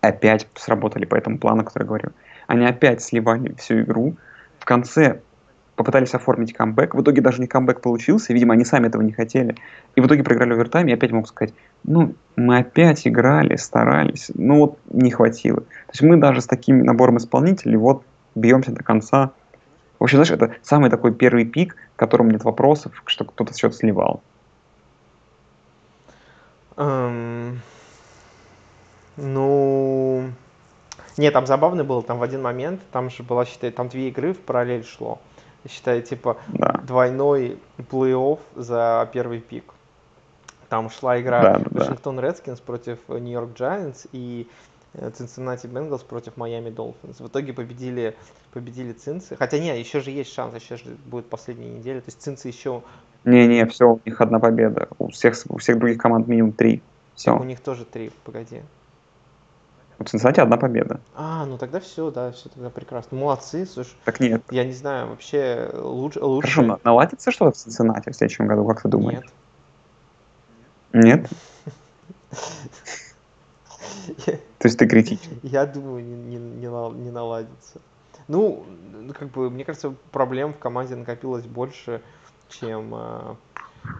опять 0.00 0.48
сработали 0.54 1.04
по 1.04 1.14
этому 1.14 1.38
плану, 1.38 1.64
который 1.64 1.82
я 1.82 1.86
говорю. 1.86 2.10
Они 2.46 2.66
опять 2.66 3.02
сливали 3.02 3.54
всю 3.58 3.80
игру. 3.80 4.16
В 4.58 4.64
конце 4.64 5.20
попытались 5.76 6.14
оформить 6.14 6.52
камбэк. 6.52 6.94
В 6.94 7.02
итоге 7.02 7.22
даже 7.22 7.40
не 7.40 7.46
камбэк 7.46 7.80
получился. 7.80 8.32
Видимо, 8.32 8.54
они 8.54 8.64
сами 8.64 8.88
этого 8.88 9.02
не 9.02 9.12
хотели. 9.12 9.56
И 9.94 10.00
в 10.00 10.06
итоге 10.06 10.22
проиграли 10.22 10.52
овертайм. 10.52 10.88
И 10.88 10.92
опять 10.92 11.12
могут 11.12 11.28
сказать, 11.28 11.54
ну, 11.84 12.14
мы 12.36 12.58
опять 12.58 13.06
играли, 13.06 13.56
старались. 13.56 14.30
Ну, 14.34 14.58
вот 14.58 14.78
не 14.90 15.10
хватило. 15.10 15.60
То 15.60 15.90
есть 15.92 16.02
мы 16.02 16.16
даже 16.16 16.40
с 16.40 16.46
таким 16.46 16.84
набором 16.84 17.18
исполнителей 17.18 17.76
вот 17.76 18.02
бьемся 18.34 18.72
до 18.72 18.82
конца. 18.82 19.32
В 20.02 20.04
общем, 20.04 20.24
знаешь, 20.24 20.32
это 20.32 20.56
самый 20.64 20.90
такой 20.90 21.14
первый 21.14 21.44
пик, 21.44 21.76
в 21.94 21.96
котором 21.96 22.28
нет 22.28 22.42
вопросов, 22.42 22.92
что 23.06 23.24
кто-то 23.24 23.56
что-то 23.56 23.76
сливал. 23.76 24.20
Эм, 26.76 27.60
Ну, 29.16 30.24
нет, 31.16 31.32
там 31.32 31.46
забавно 31.46 31.84
было, 31.84 32.02
там 32.02 32.18
в 32.18 32.24
один 32.24 32.42
момент, 32.42 32.80
там 32.90 33.10
же 33.10 33.22
была, 33.22 33.44
считай, 33.44 33.70
там 33.70 33.88
две 33.88 34.08
игры 34.08 34.32
в 34.34 34.40
параллель 34.40 34.84
шло. 34.84 35.20
Считай, 35.70 36.02
типа, 36.02 36.36
Да. 36.48 36.80
двойной 36.82 37.60
плей-офф 37.78 38.40
за 38.56 39.08
первый 39.12 39.38
пик. 39.38 39.72
Там 40.68 40.90
шла 40.90 41.20
игра 41.20 41.42
Да, 41.42 41.58
да, 41.70 41.94
да. 41.94 42.20
Редскинс 42.20 42.58
против 42.58 42.98
Нью-Йорк 43.06 43.50
Giants 43.56 44.08
и 44.10 44.48
э, 44.94 45.10
Cincinnati 45.10 45.66
Bengals 45.70 46.04
против 46.04 46.36
Майами 46.36 46.70
Долфинс. 46.70 47.20
В 47.20 47.26
итоге 47.28 47.52
победили, 47.52 48.16
победили 48.52 48.92
Цинцы. 48.92 49.36
Хотя 49.36 49.58
нет, 49.58 49.76
еще 49.76 50.00
же 50.00 50.10
есть 50.10 50.32
шанс, 50.32 50.54
еще 50.54 50.76
же 50.76 50.96
будет 51.06 51.26
последняя 51.28 51.70
неделя. 51.70 52.00
То 52.00 52.08
есть 52.08 52.20
Цинцы 52.20 52.48
еще, 52.48 52.82
Не-не, 53.24 53.66
все, 53.66 53.84
у 53.94 54.00
них 54.04 54.20
одна 54.20 54.38
победа. 54.38 54.88
У 54.98 55.08
всех, 55.10 55.36
у 55.48 55.58
всех 55.58 55.78
других 55.78 55.98
команд 55.98 56.26
минимум 56.28 56.52
три. 56.52 56.82
у 57.14 57.16
Все. 57.16 57.38
них 57.44 57.60
тоже 57.60 57.84
три, 57.84 58.10
погоди. 58.24 58.62
У 59.98 60.04
Цинциннати 60.04 60.40
одна 60.40 60.56
победа. 60.56 61.00
А, 61.14 61.46
ну 61.46 61.58
тогда 61.58 61.78
все, 61.78 62.10
да, 62.10 62.32
все 62.32 62.48
тогда 62.48 62.70
прекрасно. 62.70 63.16
Молодцы, 63.18 63.66
слушай. 63.66 63.94
Так 64.04 64.18
нет. 64.20 64.42
Я 64.50 64.64
не 64.64 64.72
знаю, 64.72 65.08
вообще 65.08 65.70
лучше... 65.74 66.18
лучше... 66.20 66.48
Хорошо, 66.48 66.62
на- 66.62 66.80
наладится 66.82 67.30
что-то 67.30 67.52
в 67.52 67.56
Цинциннати 67.56 68.10
в 68.10 68.16
следующем 68.16 68.46
году, 68.48 68.64
как 68.66 68.82
ты 68.82 68.88
думаешь? 68.88 69.24
Нет. 70.92 71.20
Нет? 71.20 71.30
То 74.26 74.68
есть 74.68 74.78
ты 74.78 74.86
критичен. 74.86 75.38
Я 75.42 75.66
думаю, 75.66 76.04
не, 76.04 76.14
не, 76.14 76.36
не, 76.36 76.68
нал- 76.68 76.92
не 76.92 77.10
наладится. 77.10 77.80
Ну, 78.28 78.64
как 79.18 79.30
бы, 79.30 79.50
мне 79.50 79.64
кажется, 79.64 79.94
проблем 80.10 80.54
в 80.54 80.58
команде 80.58 80.94
накопилось 80.94 81.44
больше, 81.44 82.02
чем 82.48 82.94
э, 82.94 83.34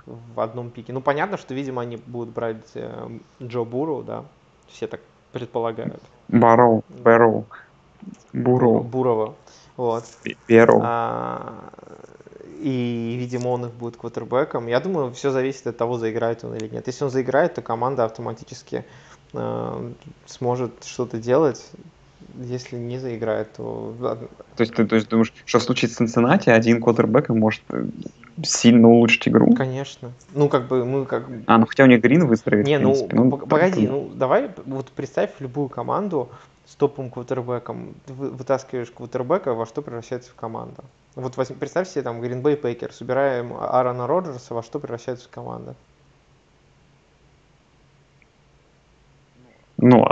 в 0.07 0.41
одном 0.41 0.71
пике. 0.71 0.93
Ну, 0.93 1.01
понятно, 1.01 1.37
что, 1.37 1.55
видимо, 1.55 1.83
они 1.83 1.97
будут 1.97 2.35
брать 2.35 2.71
э, 2.75 3.09
Джо 3.43 3.65
Буру, 3.65 4.03
да, 4.03 4.25
все 4.69 4.87
так 4.87 5.01
предполагают. 5.33 6.01
Бароу, 6.29 6.85
Бэроу, 6.89 7.47
Буроу, 8.33 8.83
Бурова. 8.83 9.35
Вот. 9.77 10.05
Бероу. 10.47 10.81
А, 10.85 11.71
и, 12.63 13.17
видимо, 13.19 13.49
он 13.49 13.67
их 13.67 13.73
будет 13.73 13.97
квотербеком. 13.97 14.67
Я 14.69 14.81
думаю, 14.81 15.13
все 15.13 15.31
зависит 15.31 15.67
от 15.67 15.77
того, 15.77 15.99
заиграет 15.99 16.45
он 16.45 16.55
или 16.55 16.69
нет. 16.69 16.87
Если 16.87 17.05
он 17.05 17.11
заиграет, 17.11 17.55
то 17.55 17.63
команда 17.63 18.05
автоматически 18.05 18.85
сможет 20.27 20.85
что-то 20.85 21.19
делать. 21.19 21.65
Если 22.39 22.77
не 22.77 22.99
заиграет, 22.99 23.53
то. 23.55 23.95
То 24.57 24.61
есть 24.61 24.75
ты 24.75 24.87
то 24.87 24.97
есть, 24.97 25.09
думаешь, 25.09 25.33
что 25.45 25.59
в 25.59 25.63
случае 25.63 25.91
с 25.91 25.97
Цинциннати 25.97 26.49
один 26.49 26.81
квотербек 26.81 27.29
может 27.29 27.63
э, 27.71 27.85
сильно 28.43 28.89
улучшить 28.89 29.29
игру? 29.29 29.53
Конечно. 29.55 30.13
Ну, 30.33 30.49
как 30.49 30.67
бы 30.69 30.85
мы 30.85 31.05
как... 31.05 31.25
А, 31.47 31.59
ну 31.59 31.67
хотя 31.67 31.85
у 31.85 31.87
них 31.87 32.01
Грин 32.01 32.27
выстроит, 32.27 32.67
Не, 32.67 32.79
в 32.79 32.83
ну. 32.83 33.09
Ну, 33.13 33.37
погоди, 33.37 33.87
ну, 33.87 34.11
давай, 34.15 34.51
вот 34.65 34.91
представь 34.93 35.33
любую 35.41 35.69
команду 35.69 36.31
с 36.67 36.75
топовым 36.75 37.11
квотербеком. 37.11 37.95
Ты 38.07 38.15
вы- 38.15 38.31
вытаскиваешь 38.31 38.91
квотербека, 38.91 39.53
во 39.53 39.67
что 39.67 39.83
превращается 39.83 40.31
команда. 40.35 40.85
Вот 41.15 41.37
возьми- 41.37 41.57
представь 41.57 41.89
себе 41.89 42.03
там 42.03 42.23
Green 42.23 42.41
Bay 42.41 42.59
Packers, 42.59 42.95
убираем 43.01 43.53
Аарона 43.53 44.07
Роджерса, 44.07 44.55
во 44.55 44.63
что 44.63 44.79
превращается 44.79 45.29
команда. 45.31 45.75
Ну 49.83 50.07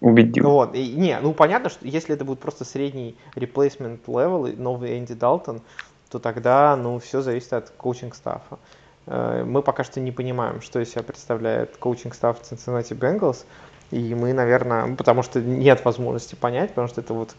убедил. 0.00 0.44
Вот, 0.50 0.74
и, 0.74 0.92
не, 0.92 1.18
ну 1.20 1.32
понятно, 1.32 1.68
что 1.68 1.86
если 1.86 2.14
это 2.14 2.24
будет 2.24 2.40
просто 2.40 2.64
средний 2.64 3.16
replacement 3.34 4.00
level, 4.06 4.54
новый 4.60 4.98
Энди 4.98 5.14
Далтон, 5.14 5.62
то 6.10 6.18
тогда, 6.18 6.76
ну, 6.76 6.98
все 6.98 7.20
зависит 7.20 7.52
от 7.52 7.70
коучинг 7.70 8.14
стаффа. 8.14 8.58
Э, 9.06 9.44
Мы 9.44 9.62
пока 9.62 9.84
что 9.84 10.00
не 10.00 10.12
понимаем, 10.12 10.60
что 10.60 10.80
из 10.80 10.90
себя 10.90 11.02
представляет 11.02 11.76
коучинг 11.76 12.14
стафф 12.14 12.40
Cincinnati 12.42 12.98
Bengals, 12.98 13.44
и 13.90 14.14
мы, 14.14 14.32
наверное, 14.32 14.86
ну, 14.86 14.96
потому 14.96 15.22
что 15.22 15.40
нет 15.40 15.84
возможности 15.84 16.34
понять, 16.34 16.70
потому 16.70 16.88
что 16.88 17.00
это 17.00 17.14
вот, 17.14 17.34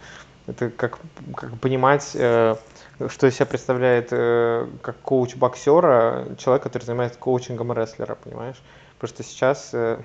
это 0.48 0.70
как, 0.70 1.00
как 1.36 1.60
понимать, 1.60 2.12
э, 2.14 2.56
что 3.08 3.28
из 3.28 3.36
себя 3.36 3.46
представляет 3.46 4.10
э, 4.12 4.68
как 4.82 5.00
коуч 5.02 5.36
боксера, 5.36 6.28
человек, 6.38 6.64
который 6.64 6.84
занимается 6.84 7.20
коучингом 7.20 7.74
рестлера, 7.74 8.16
понимаешь? 8.16 8.62
Потому 8.98 9.16
что 9.16 9.24
сейчас 9.24 9.72
э, 9.74 10.00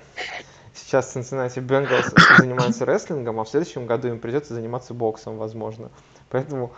Сейчас 0.77 1.15
Cincinnati 1.15 1.59
Bengals 1.59 2.13
занимаются 2.37 2.85
рестлингом, 2.85 3.39
а 3.39 3.43
в 3.43 3.49
следующем 3.49 3.85
году 3.85 4.07
им 4.07 4.19
придется 4.19 4.53
заниматься 4.53 4.93
боксом, 4.93 5.37
возможно. 5.37 5.89
Поэтому 6.29 6.71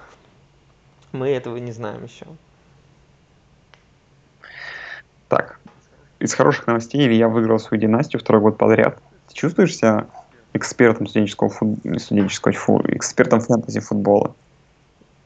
мы 1.11 1.29
этого 1.29 1.57
не 1.57 1.71
знаем 1.71 2.03
еще. 2.03 2.25
Так, 5.27 5.59
из 6.19 6.33
хороших 6.33 6.67
новостей 6.67 7.05
Илья 7.05 7.27
выиграл 7.27 7.59
свою 7.59 7.81
династию 7.81 8.19
второй 8.19 8.41
год 8.41 8.57
подряд. 8.57 8.99
Ты 9.27 9.35
чувствуешь 9.35 9.75
себя 9.75 10.07
экспертом 10.53 11.07
студенческого 11.07 11.51
не 11.83 11.99
студенческого, 11.99 12.53
фу, 12.53 12.81
экспертом 12.87 13.41
фэнтези 13.41 13.79
футбола? 13.79 14.35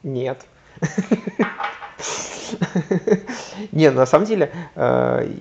Нет. 0.02 0.44
Не, 3.72 3.90
на 3.90 4.06
самом 4.06 4.26
деле, 4.26 4.52
э, 4.74 5.32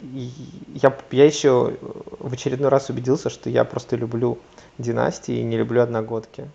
я, 0.74 0.98
я 1.12 1.26
еще 1.26 1.78
в 2.20 2.34
очередной 2.34 2.70
раз 2.70 2.90
убедился, 2.90 3.30
что 3.30 3.50
я 3.50 3.64
просто 3.66 3.96
люблю 3.96 4.40
династии 4.78 5.40
и 5.40 5.44
не 5.44 5.58
люблю 5.58 5.82
одногодки. 5.82 6.50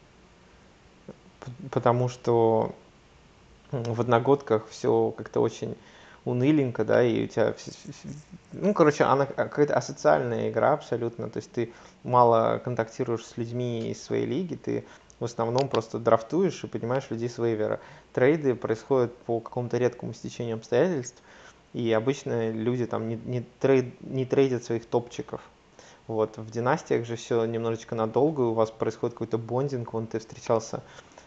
Потому 1.71 2.09
что 2.09 2.75
в 3.71 4.01
одногодках 4.01 4.69
все 4.71 5.13
как-то 5.17 5.41
очень 5.41 5.77
уныленько, 6.25 6.85
да, 6.85 7.03
и 7.03 7.25
у 7.25 7.27
тебя, 7.27 7.55
ну, 8.53 8.75
короче, 8.75 9.05
она 9.05 9.27
какая-то 9.27 9.75
асоциальная 9.75 10.51
игра 10.51 10.73
абсолютно, 10.73 11.31
то 11.31 11.39
есть 11.39 11.51
ты 11.53 11.73
мало 12.03 12.61
контактируешь 12.63 13.25
с 13.25 13.37
людьми 13.37 13.91
из 13.91 14.03
своей 14.03 14.27
лиги, 14.27 14.55
ты 14.55 14.85
в 15.21 15.25
основном 15.25 15.69
просто 15.69 15.99
драфтуешь 15.99 16.63
и 16.65 16.67
понимаешь 16.67 17.11
людей 17.11 17.29
с 17.29 17.39
вейвера. 17.39 17.81
Трейды 18.13 18.55
происходят 18.55 19.17
по 19.17 19.41
какому-то 19.41 19.79
редкому 19.79 20.15
стечению 20.15 20.57
обстоятельств, 20.57 21.23
и 21.73 21.93
обычно 21.93 22.51
люди 22.51 22.87
там 22.87 23.09
не, 23.09 23.17
не, 23.17 23.41
трейд, 23.61 24.01
не 24.01 24.25
трейдят 24.25 24.65
своих 24.65 24.87
топчиков. 24.87 25.41
Вот, 26.07 26.39
в 26.39 26.51
династиях 26.51 27.07
же 27.07 27.17
все 27.17 27.45
немножечко 27.45 27.95
надолго, 27.95 28.41
у 28.41 28.55
вас 28.55 28.71
происходит 28.71 29.15
какой-то 29.15 29.37
бондинг, 29.37 29.93
вон 29.93 30.07
ты 30.07 30.19
встречался 30.19 30.83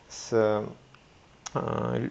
с, 0.10 0.30
э, 1.54 2.10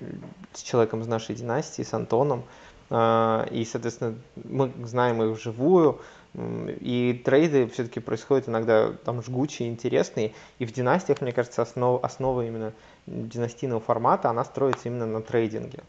с 0.52 0.62
человеком 0.62 1.00
из 1.00 1.08
нашей 1.08 1.34
династии, 1.34 1.82
с 1.82 1.92
Антоном, 1.92 2.44
и, 2.90 3.68
соответственно, 3.70 4.16
мы 4.34 4.72
знаем 4.84 5.22
их 5.22 5.36
вживую, 5.36 6.00
и 6.34 7.22
трейды 7.24 7.68
все-таки 7.68 8.00
происходят 8.00 8.48
иногда 8.48 8.92
там 9.04 9.22
жгучие, 9.22 9.68
интересные, 9.68 10.32
и 10.58 10.64
в 10.64 10.72
династиях, 10.72 11.20
мне 11.20 11.32
кажется, 11.32 11.62
основа, 11.62 12.00
основа 12.04 12.46
именно 12.46 12.72
династийного 13.06 13.80
формата, 13.80 14.28
она 14.30 14.44
строится 14.44 14.88
именно 14.88 15.06
на 15.06 15.22
трейдинге. 15.22 15.80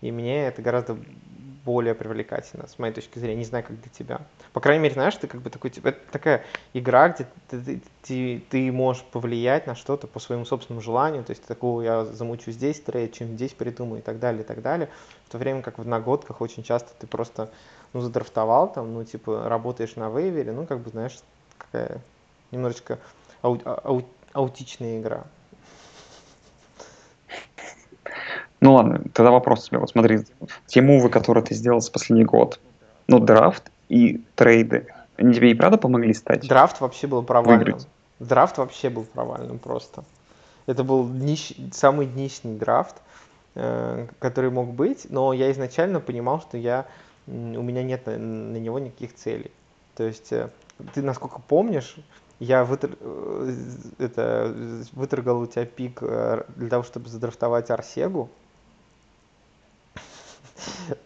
И 0.00 0.10
мне 0.10 0.46
это 0.46 0.62
гораздо 0.62 0.98
более 1.70 1.94
привлекательно, 1.94 2.66
с 2.66 2.80
моей 2.80 2.92
точки 2.92 3.20
зрения. 3.20 3.36
Не 3.36 3.44
знаю, 3.44 3.64
как 3.64 3.80
для 3.80 3.90
тебя. 3.90 4.20
По 4.52 4.60
крайней 4.60 4.82
мере, 4.82 4.94
знаешь, 4.94 5.14
ты 5.14 5.28
как 5.28 5.40
бы 5.40 5.50
такой, 5.50 5.70
это 5.70 5.98
такая 6.10 6.44
игра, 6.72 7.10
где 7.10 7.28
ты, 7.48 7.80
ты- 8.02 8.42
ты- 8.50 8.72
можешь 8.72 9.04
повлиять 9.04 9.68
на 9.68 9.76
что-то 9.76 10.08
по 10.08 10.18
своему 10.18 10.44
собственному 10.44 10.82
желанию. 10.82 11.22
То 11.22 11.30
есть 11.30 11.44
такого 11.44 11.82
я 11.82 12.04
замучу 12.04 12.50
здесь 12.50 12.80
трейд, 12.80 13.12
чем 13.12 13.28
здесь 13.28 13.52
придумаю 13.52 14.00
и 14.00 14.02
так 14.02 14.18
далее, 14.18 14.42
и 14.42 14.44
так 14.44 14.62
далее. 14.62 14.88
В 15.26 15.30
то 15.30 15.38
время 15.38 15.62
как 15.62 15.78
в 15.78 15.82
одногодках 15.82 16.40
очень 16.40 16.64
часто 16.64 16.90
ты 16.98 17.06
просто, 17.06 17.50
ну, 17.92 18.00
задрафтовал 18.00 18.72
там, 18.72 18.92
ну, 18.92 19.04
типа, 19.04 19.48
работаешь 19.48 19.94
на 19.94 20.10
вейвере, 20.10 20.50
ну, 20.50 20.66
как 20.66 20.80
бы, 20.80 20.90
знаешь, 20.90 21.18
какая 21.56 22.00
немножечко 22.50 22.98
ау- 23.42 23.60
ау- 23.64 24.08
аутичная 24.32 24.98
игра. 24.98 25.24
Ну 28.60 28.74
ладно, 28.74 29.02
тогда 29.14 29.30
вопрос 29.30 29.68
тебе. 29.68 29.78
Вот 29.78 29.90
смотри, 29.90 30.20
те 30.66 30.82
мувы, 30.82 31.08
которые 31.08 31.44
ты 31.44 31.54
сделал 31.54 31.80
за 31.80 31.90
последний 31.90 32.24
год, 32.24 32.60
ну, 33.06 33.18
драфт 33.18 33.70
и 33.88 34.22
трейды, 34.34 34.86
они 35.16 35.34
тебе 35.34 35.50
и 35.50 35.54
правда 35.54 35.78
помогли 35.78 36.14
стать? 36.14 36.46
Драфт 36.46 36.80
вообще 36.80 37.06
был 37.06 37.22
провальным. 37.22 37.58
Выиграть. 37.58 37.88
Драфт 38.18 38.58
вообще 38.58 38.90
был 38.90 39.04
провальным 39.04 39.58
просто. 39.58 40.04
Это 40.66 40.84
был 40.84 41.08
днищ- 41.08 41.72
самый 41.72 42.06
днищный 42.06 42.54
драфт, 42.54 42.96
э, 43.54 44.06
который 44.18 44.50
мог 44.50 44.68
быть, 44.72 45.06
но 45.10 45.32
я 45.32 45.50
изначально 45.52 46.00
понимал, 46.00 46.40
что 46.40 46.58
я, 46.58 46.86
у 47.26 47.32
меня 47.32 47.82
нет 47.82 48.06
на, 48.06 48.18
на 48.18 48.56
него 48.58 48.78
никаких 48.78 49.14
целей. 49.14 49.50
То 49.96 50.04
есть 50.04 50.32
э, 50.32 50.50
ты, 50.94 51.02
насколько 51.02 51.40
помнишь, 51.40 51.96
я 52.38 52.62
вытр- 52.64 52.96
э, 53.00 53.52
это, 53.98 54.54
выторгал 54.92 55.40
у 55.40 55.46
тебя 55.46 55.64
пик 55.64 55.98
э, 56.02 56.44
для 56.56 56.68
того, 56.68 56.82
чтобы 56.82 57.08
задрафтовать 57.08 57.70
Арсегу. 57.70 58.28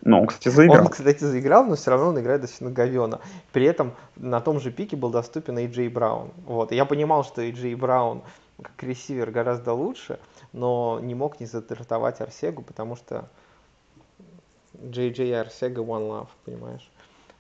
Ну, 0.03 0.21
он, 0.21 0.27
кстати, 0.27 0.49
заиграл. 0.49 0.83
Он, 0.83 0.89
кстати, 0.89 1.25
заиграл, 1.25 1.65
но 1.65 1.77
все 1.77 1.91
равно 1.91 2.09
он 2.09 2.21
играет 2.21 2.41
достаточно 2.41 2.71
говенно. 2.71 3.21
При 3.53 3.67
этом 3.67 3.95
на 4.17 4.41
том 4.41 4.61
же 4.61 4.71
пике 4.71 4.97
был 4.97 5.11
доступен 5.11 5.59
AJ 5.59 5.91
Браун. 5.91 6.31
Вот. 6.47 6.73
И 6.73 6.77
я 6.77 6.85
понимал, 6.85 7.25
что 7.25 7.43
AJ 7.43 7.77
Браун 7.77 8.23
как 8.63 8.83
ресивер 8.83 9.31
гораздо 9.31 9.73
лучше, 9.73 10.19
но 10.53 11.01
не 11.03 11.15
мог 11.15 11.41
не 11.41 11.47
задрафтовать 11.47 12.21
Арсегу, 12.21 12.63
потому 12.63 12.97
что 12.97 13.29
JJ 14.75 15.29
и 15.29 15.33
Арсега 15.33 15.83
One 15.83 16.09
Love, 16.09 16.29
понимаешь? 16.45 16.89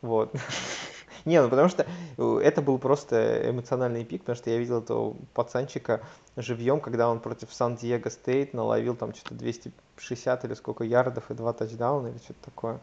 Вот. 0.05 0.34
Не, 1.24 1.40
ну 1.40 1.48
потому 1.48 1.70
что 1.70 1.86
э, 2.18 2.40
это 2.44 2.61
был 2.61 2.78
просто 2.78 3.48
эмоциональный 3.48 4.05
пик, 4.05 4.20
потому 4.20 4.36
что 4.36 4.50
я 4.50 4.59
видел 4.59 4.80
этого 4.80 5.16
пацанчика 5.32 6.02
живьем, 6.36 6.80
когда 6.80 7.09
он 7.09 7.20
против 7.20 7.55
Сан-Диего 7.55 8.11
Стейт 8.11 8.52
наловил 8.52 8.94
там 8.94 9.14
что-то 9.14 9.34
260 9.34 10.44
или 10.44 10.52
сколько 10.52 10.84
ярдов 10.84 11.30
и 11.30 11.34
два 11.34 11.55
тачдауна 11.55 12.09
или 12.09 12.18
что-то 12.18 12.44
такое. 12.44 12.80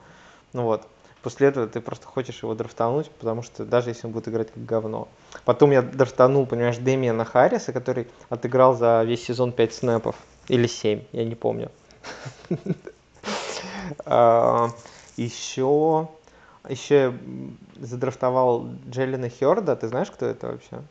Ну 0.54 0.64
вот. 0.64 0.88
После 1.22 1.50
этого 1.50 1.68
ты 1.68 1.82
просто 1.82 2.08
хочешь 2.08 2.42
его 2.42 2.56
драфтануть, 2.56 3.12
потому 3.12 3.44
что 3.44 3.64
даже 3.64 3.92
если 3.92 4.08
он 4.08 4.14
будет 4.14 4.28
играть 4.28 4.52
как 4.52 4.66
говно. 4.66 5.08
Потом 5.46 5.70
я 5.70 5.84
драфтанул, 5.84 6.48
понимаешь, 6.48 6.78
Демиана 6.78 7.26
Харриса, 7.26 7.74
который 7.74 8.08
отыграл 8.30 8.74
за 8.74 9.04
весь 9.04 9.24
сезон 9.24 9.52
5 9.52 9.74
снэпов. 9.76 10.16
Или 10.48 10.66
7, 10.66 11.04
я 11.12 11.24
не 11.24 11.36
помню. 11.36 11.70
Еще, 15.18 16.08
еще 16.68 17.14
задрафтовал 17.80 18.70
Джеллина 18.90 19.30
Херда. 19.30 19.76
Ты 19.76 19.88
знаешь, 19.88 20.12
кто 20.12 20.26
это 20.26 20.48
вообще? 20.48 20.82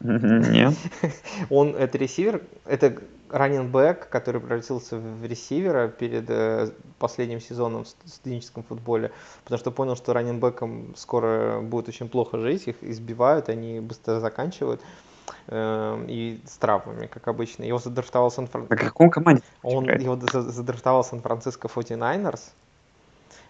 Нет. 0.00 0.74
Он 1.50 1.74
это 1.74 1.96
ресивер, 1.98 2.42
это 2.66 2.96
раннинг 3.30 3.70
бэк, 3.70 4.08
который 4.10 4.40
превратился 4.40 4.98
в 4.98 5.24
ресивера 5.24 5.88
перед 5.88 6.26
э, 6.28 6.70
последним 6.98 7.40
сезоном 7.40 7.84
в 7.84 7.88
ст- 7.88 7.96
студенческом 8.04 8.62
футболе, 8.62 9.10
потому 9.42 9.58
что 9.58 9.70
понял, 9.70 9.96
что 9.96 10.12
раннинг 10.12 10.38
бэкам 10.38 10.94
скоро 10.96 11.60
будет 11.62 11.88
очень 11.88 12.08
плохо 12.08 12.38
жить, 12.38 12.68
их 12.68 12.76
избивают, 12.82 13.48
они 13.48 13.80
быстро 13.80 14.20
заканчивают 14.20 14.80
э, 15.48 16.04
и 16.08 16.40
с 16.46 16.56
травмами, 16.58 17.06
как 17.06 17.26
обычно. 17.28 17.64
Его 17.64 17.78
задрафтовал 17.78 18.30
сан 18.30 18.48
А 18.52 18.76
какой 18.76 19.10
команде? 19.10 19.42
он 19.62 19.86
его 19.88 20.16
за- 20.16 20.42
задрафтовал 20.50 21.02
Сан-Франциско 21.04 21.68
49ers, 21.68 22.40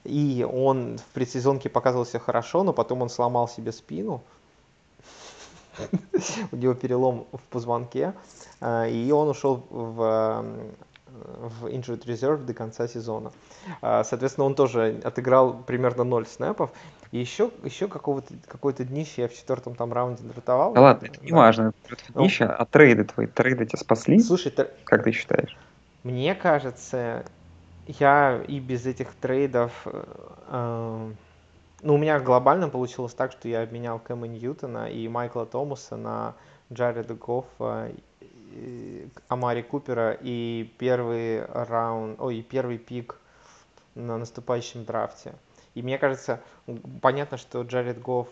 и 0.04 0.46
он 0.50 0.98
в 0.98 1.04
предсезонке 1.14 1.68
показывал 1.68 2.06
себя 2.06 2.20
хорошо, 2.20 2.62
но 2.62 2.72
потом 2.72 3.02
он 3.02 3.08
сломал 3.10 3.48
себе 3.48 3.72
спину, 3.72 4.22
у 6.52 6.56
него 6.56 6.74
перелом 6.74 7.26
в 7.32 7.40
позвонке, 7.50 8.14
а, 8.60 8.86
и 8.86 9.10
он 9.10 9.28
ушел 9.28 9.62
в, 9.68 10.02
м, 10.02 10.70
в 11.58 11.66
injured 11.66 12.04
reserve 12.06 12.44
до 12.44 12.54
конца 12.54 12.88
сезона. 12.88 13.32
А, 13.82 14.02
Соответственно, 14.04 14.46
он 14.46 14.54
тоже 14.54 15.00
отыграл 15.04 15.54
примерно 15.62 16.04
0 16.04 16.26
снэпов. 16.26 16.70
И 17.12 17.18
еще, 17.18 17.50
еще 17.62 17.86
какого-то, 17.88 18.34
какое-то 18.48 18.84
днище 18.84 19.22
я 19.22 19.28
в 19.28 19.34
четвертом 19.34 19.74
там 19.76 19.92
раунде 19.92 20.24
драфтовал. 20.24 20.74
Да 20.74 20.80
ладно, 20.80 21.06
это 21.06 21.20
Да. 21.20 21.26
не 21.26 21.32
важно. 21.32 21.72
Ну. 22.14 22.22
Нища, 22.22 22.52
а 22.52 22.64
трейды 22.66 23.04
твои, 23.04 23.26
трейды 23.26 23.66
тебя 23.66 23.78
спасли? 23.78 24.18
Слушай, 24.20 24.52
тр- 24.52 24.70
Как 24.84 25.04
ты 25.04 25.12
считаешь? 25.12 25.56
Мне 26.02 26.34
кажется, 26.34 27.24
я 27.86 28.42
и 28.46 28.60
без 28.60 28.86
этих 28.86 29.14
трейдов... 29.14 29.72
Э, 29.86 31.10
ну, 31.82 31.94
у 31.94 31.98
меня 31.98 32.18
глобально 32.20 32.68
получилось 32.68 33.14
так, 33.14 33.32
что 33.32 33.48
я 33.48 33.62
обменял 33.62 33.98
Кэма 33.98 34.26
Ньютона 34.26 34.90
и 34.90 35.06
Майкла 35.08 35.44
Томаса 35.44 35.96
на 35.96 36.34
Джареда 36.72 37.14
Гоффа, 37.14 37.92
Амари 39.28 39.62
Купера 39.62 40.16
и 40.20 40.72
первый 40.78 41.44
раунд, 41.44 42.18
ой, 42.20 42.42
первый 42.42 42.78
пик 42.78 43.18
на 43.94 44.16
наступающем 44.16 44.84
драфте. 44.84 45.34
И 45.74 45.82
мне 45.82 45.98
кажется, 45.98 46.40
понятно, 47.02 47.36
что 47.36 47.62
Джаред 47.62 48.00
Гофф 48.00 48.28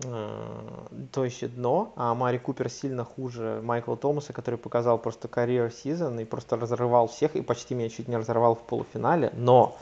то 0.00 1.24
еще 1.24 1.48
дно, 1.48 1.92
а 1.96 2.14
Мари 2.14 2.38
Купер 2.38 2.68
сильно 2.70 3.04
хуже 3.04 3.60
Майкла 3.62 3.96
Томаса, 3.96 4.32
который 4.32 4.56
показал 4.56 4.98
просто 4.98 5.28
карьер 5.28 5.70
сезон 5.70 6.18
и 6.20 6.24
просто 6.24 6.56
разрывал 6.56 7.08
всех 7.08 7.36
и 7.36 7.42
почти 7.42 7.74
меня 7.74 7.88
чуть 7.88 8.08
не 8.08 8.16
разорвал 8.16 8.54
в 8.54 8.62
полуфинале, 8.62 9.30
но 9.34 9.76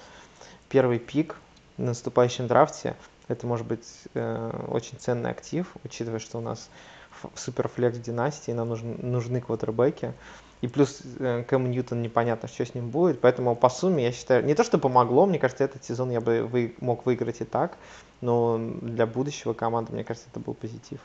первый 0.69 0.99
пик 0.99 1.37
в 1.77 1.83
наступающем 1.83 2.47
драфте 2.47 2.97
это 3.29 3.47
может 3.47 3.67
быть 3.67 3.87
э, 4.15 4.67
очень 4.69 4.99
ценный 4.99 5.31
актив, 5.31 5.67
учитывая, 5.85 6.19
что 6.19 6.39
у 6.39 6.41
нас 6.41 6.69
суперфлекс 7.35 7.99
династии 7.99 8.53
нам 8.53 8.69
нужны, 8.69 8.97
нужны 8.99 9.41
квотербеки. 9.41 10.15
И 10.61 10.67
плюс 10.67 11.01
э, 11.19 11.45
Кэм 11.47 11.71
Ньютон 11.71 12.03
непонятно, 12.03 12.49
что 12.49 12.65
с 12.65 12.75
ним 12.75 12.91
будет. 12.91 13.21
Поэтому 13.21 13.55
по 13.55 13.69
сумме, 13.69 14.05
я 14.05 14.13
считаю, 14.13 14.45
не 14.45 14.55
то, 14.55 14.65
что 14.65 14.79
помогло, 14.79 15.27
мне 15.27 15.39
кажется, 15.39 15.65
этот 15.65 15.85
сезон 15.85 16.11
я 16.11 16.21
бы 16.21 16.43
вы, 16.43 16.75
мог 16.81 17.07
выиграть 17.07 17.41
и 17.41 17.45
так. 17.45 17.77
Но 18.21 18.59
для 18.59 19.07
будущего 19.07 19.53
команды, 19.53 19.93
мне 19.93 20.05
кажется, 20.05 20.29
это 20.31 20.41
был 20.41 20.55
позитив. 20.55 21.01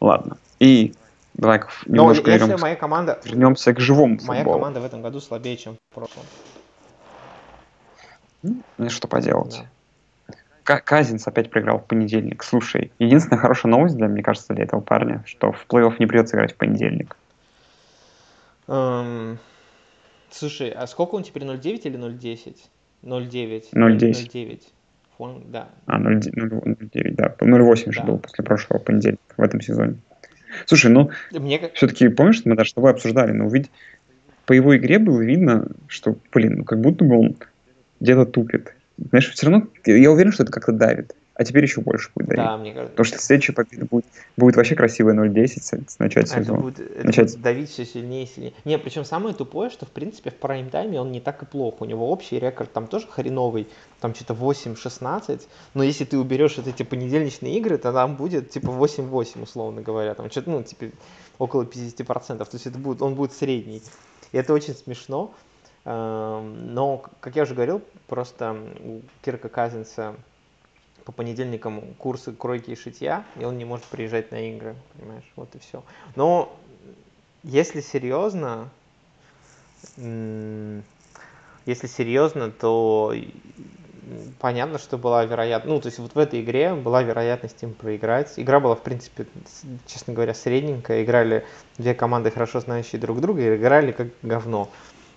Ладно. 0.00 0.38
И 0.60 0.94
давай 1.34 1.60
немножко 1.86 2.26
Но 2.26 2.32
если 2.32 2.54
моя 2.56 2.76
команда... 2.76 3.20
вернемся 3.24 3.72
к 3.72 3.80
живому 3.80 4.18
Моя 4.24 4.40
футболу. 4.40 4.58
команда 4.58 4.80
в 4.80 4.84
этом 4.84 5.02
году 5.02 5.20
слабее, 5.20 5.56
чем 5.56 5.76
в 5.90 5.94
прошлом. 5.94 6.24
Ну, 8.42 8.90
что 8.90 9.08
поделать. 9.08 9.64
Да. 10.66 10.80
Казинс 10.80 11.26
опять 11.26 11.50
проиграл 11.50 11.78
в 11.78 11.84
понедельник. 11.84 12.42
Слушай, 12.42 12.92
единственная 12.98 13.38
хорошая 13.38 13.70
новость 13.70 13.96
для, 13.96 14.08
мне 14.08 14.22
кажется, 14.22 14.52
для 14.52 14.64
этого 14.64 14.80
парня, 14.80 15.22
что 15.26 15.52
в 15.52 15.64
плей-офф 15.68 15.94
не 15.98 16.06
придется 16.06 16.36
играть 16.36 16.54
в 16.54 16.56
понедельник. 16.56 17.16
Um, 18.66 19.38
слушай, 20.30 20.70
а 20.70 20.88
сколько 20.88 21.14
он 21.14 21.22
теперь, 21.22 21.44
0.9 21.44 21.82
или 21.82 21.98
0.10? 21.98 22.56
0.9. 23.06 23.72
0.10. 23.72 24.60
Фон, 25.16 25.44
да. 25.48 25.68
А, 25.86 25.98
0.9, 25.98 27.14
да. 27.14 27.34
0.8 27.40 27.92
же 27.92 28.00
да. 28.00 28.06
был 28.06 28.18
после 28.18 28.44
прошлого 28.44 28.80
понедельника 28.80 29.22
в 29.36 29.42
этом 29.42 29.60
сезоне. 29.60 29.96
Слушай, 30.66 30.90
ну, 30.90 31.10
Мне... 31.32 31.70
все-таки 31.74 32.08
помнишь, 32.08 32.42
мы 32.44 32.56
даже 32.56 32.70
с 32.70 32.74
тобой 32.74 32.90
обсуждали, 32.90 33.32
но 33.32 33.46
увидеть 33.46 33.70
по 34.46 34.52
его 34.52 34.76
игре 34.76 34.98
было 34.98 35.20
видно, 35.20 35.66
что, 35.88 36.16
блин, 36.32 36.58
ну 36.58 36.64
как 36.64 36.80
будто 36.80 37.04
бы 37.04 37.18
он 37.18 37.36
где-то 38.00 38.26
тупит. 38.26 38.74
Знаешь, 38.96 39.30
все 39.30 39.46
равно, 39.46 39.68
я 39.84 40.10
уверен, 40.10 40.32
что 40.32 40.44
это 40.44 40.52
как-то 40.52 40.72
давит. 40.72 41.14
А 41.38 41.44
теперь 41.44 41.64
еще 41.64 41.82
больше 41.82 42.10
будет 42.14 42.28
давить. 42.28 42.44
Да, 42.44 42.56
мне 42.56 42.72
кажется. 42.72 42.92
Потому 42.92 43.04
что 43.04 43.18
следующая 43.18 43.52
победа 43.52 43.84
будет, 43.84 44.06
будет 44.38 44.56
вообще 44.56 44.74
красивая 44.74 45.14
0-10 45.14 45.90
с 45.90 45.98
начать 45.98 46.30
сезон. 46.30 46.56
Это 46.56 46.62
будет, 46.62 46.80
это 46.80 47.06
начать... 47.06 47.30
будет 47.32 47.42
давить 47.42 47.70
все 47.70 47.84
сильнее 47.84 48.24
и 48.24 48.26
сильнее. 48.26 48.54
Не, 48.64 48.78
причем 48.78 49.04
самое 49.04 49.34
тупое, 49.34 49.68
что 49.68 49.84
в 49.84 49.90
принципе 49.90 50.30
в 50.30 50.36
прайм-тайме 50.36 50.98
он 50.98 51.12
не 51.12 51.20
так 51.20 51.42
и 51.42 51.46
плох. 51.46 51.82
У 51.82 51.84
него 51.84 52.10
общий 52.10 52.38
рекорд 52.38 52.72
там 52.72 52.86
тоже 52.86 53.06
хреновый, 53.06 53.68
там 54.00 54.14
что-то 54.14 54.32
8-16. 54.32 55.42
Но 55.74 55.82
если 55.82 56.06
ты 56.06 56.16
уберешь 56.16 56.56
вот 56.56 56.68
эти 56.68 56.82
понедельничные 56.84 57.58
игры, 57.58 57.76
то 57.76 57.92
там 57.92 58.16
будет 58.16 58.48
типа 58.48 58.68
8-8, 58.68 59.42
условно 59.42 59.82
говоря. 59.82 60.14
Там 60.14 60.30
что-то, 60.30 60.50
ну, 60.50 60.62
типа 60.62 60.86
около 61.38 61.64
50%. 61.64 62.38
То 62.38 62.48
есть 62.50 62.66
это 62.66 62.78
будет, 62.78 63.02
он 63.02 63.14
будет 63.14 63.34
средний. 63.34 63.82
И 64.32 64.38
это 64.38 64.54
очень 64.54 64.74
смешно. 64.74 65.34
Эм, 65.84 66.72
но, 66.72 67.04
как 67.20 67.36
я 67.36 67.42
уже 67.42 67.54
говорил, 67.54 67.82
просто 68.06 68.56
у 68.82 69.02
Кирка 69.22 69.50
Казинса 69.50 70.16
по 71.06 71.12
понедельникам 71.12 71.94
курсы 71.94 72.32
кройки 72.32 72.72
и 72.72 72.76
шитья, 72.76 73.24
и 73.40 73.44
он 73.44 73.56
не 73.56 73.64
может 73.64 73.86
приезжать 73.86 74.32
на 74.32 74.50
игры, 74.50 74.74
понимаешь, 74.98 75.24
вот 75.36 75.54
и 75.54 75.58
все. 75.60 75.84
Но 76.16 76.54
если 77.44 77.80
серьезно, 77.80 78.68
если 79.96 81.86
серьезно, 81.86 82.50
то 82.50 83.14
понятно, 84.40 84.78
что 84.78 84.98
была 84.98 85.24
вероятность, 85.24 85.72
ну, 85.72 85.80
то 85.80 85.86
есть 85.86 86.00
вот 86.00 86.16
в 86.16 86.18
этой 86.18 86.40
игре 86.40 86.74
была 86.74 87.04
вероятность 87.04 87.62
им 87.62 87.72
проиграть. 87.72 88.34
Игра 88.36 88.58
была, 88.58 88.74
в 88.74 88.82
принципе, 88.82 89.26
честно 89.86 90.12
говоря, 90.12 90.34
средненькая. 90.34 91.04
Играли 91.04 91.46
две 91.78 91.94
команды, 91.94 92.32
хорошо 92.32 92.58
знающие 92.58 93.00
друг 93.00 93.20
друга, 93.20 93.42
и 93.42 93.56
играли 93.56 93.92
как 93.92 94.08
говно. 94.22 94.70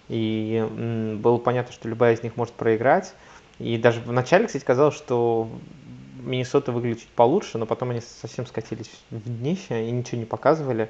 И 0.08 0.64
было 1.20 1.38
понятно, 1.38 1.74
что 1.74 1.88
любая 1.88 2.14
из 2.14 2.22
них 2.22 2.36
может 2.36 2.54
проиграть. 2.54 3.14
И 3.60 3.78
даже 3.78 4.00
в 4.00 4.12
начале, 4.12 4.48
кстати, 4.48 4.64
казалось, 4.64 4.96
что 4.96 5.50
Миннесота 6.20 6.72
выглядит 6.72 7.02
чуть 7.02 7.10
получше, 7.10 7.58
но 7.58 7.66
потом 7.66 7.92
они 7.92 8.02
совсем 8.02 8.46
скатились 8.46 8.90
в 9.12 9.30
днище 9.30 9.88
и 9.88 9.92
ничего 9.92 10.20
не 10.20 10.26
показывали. 10.26 10.90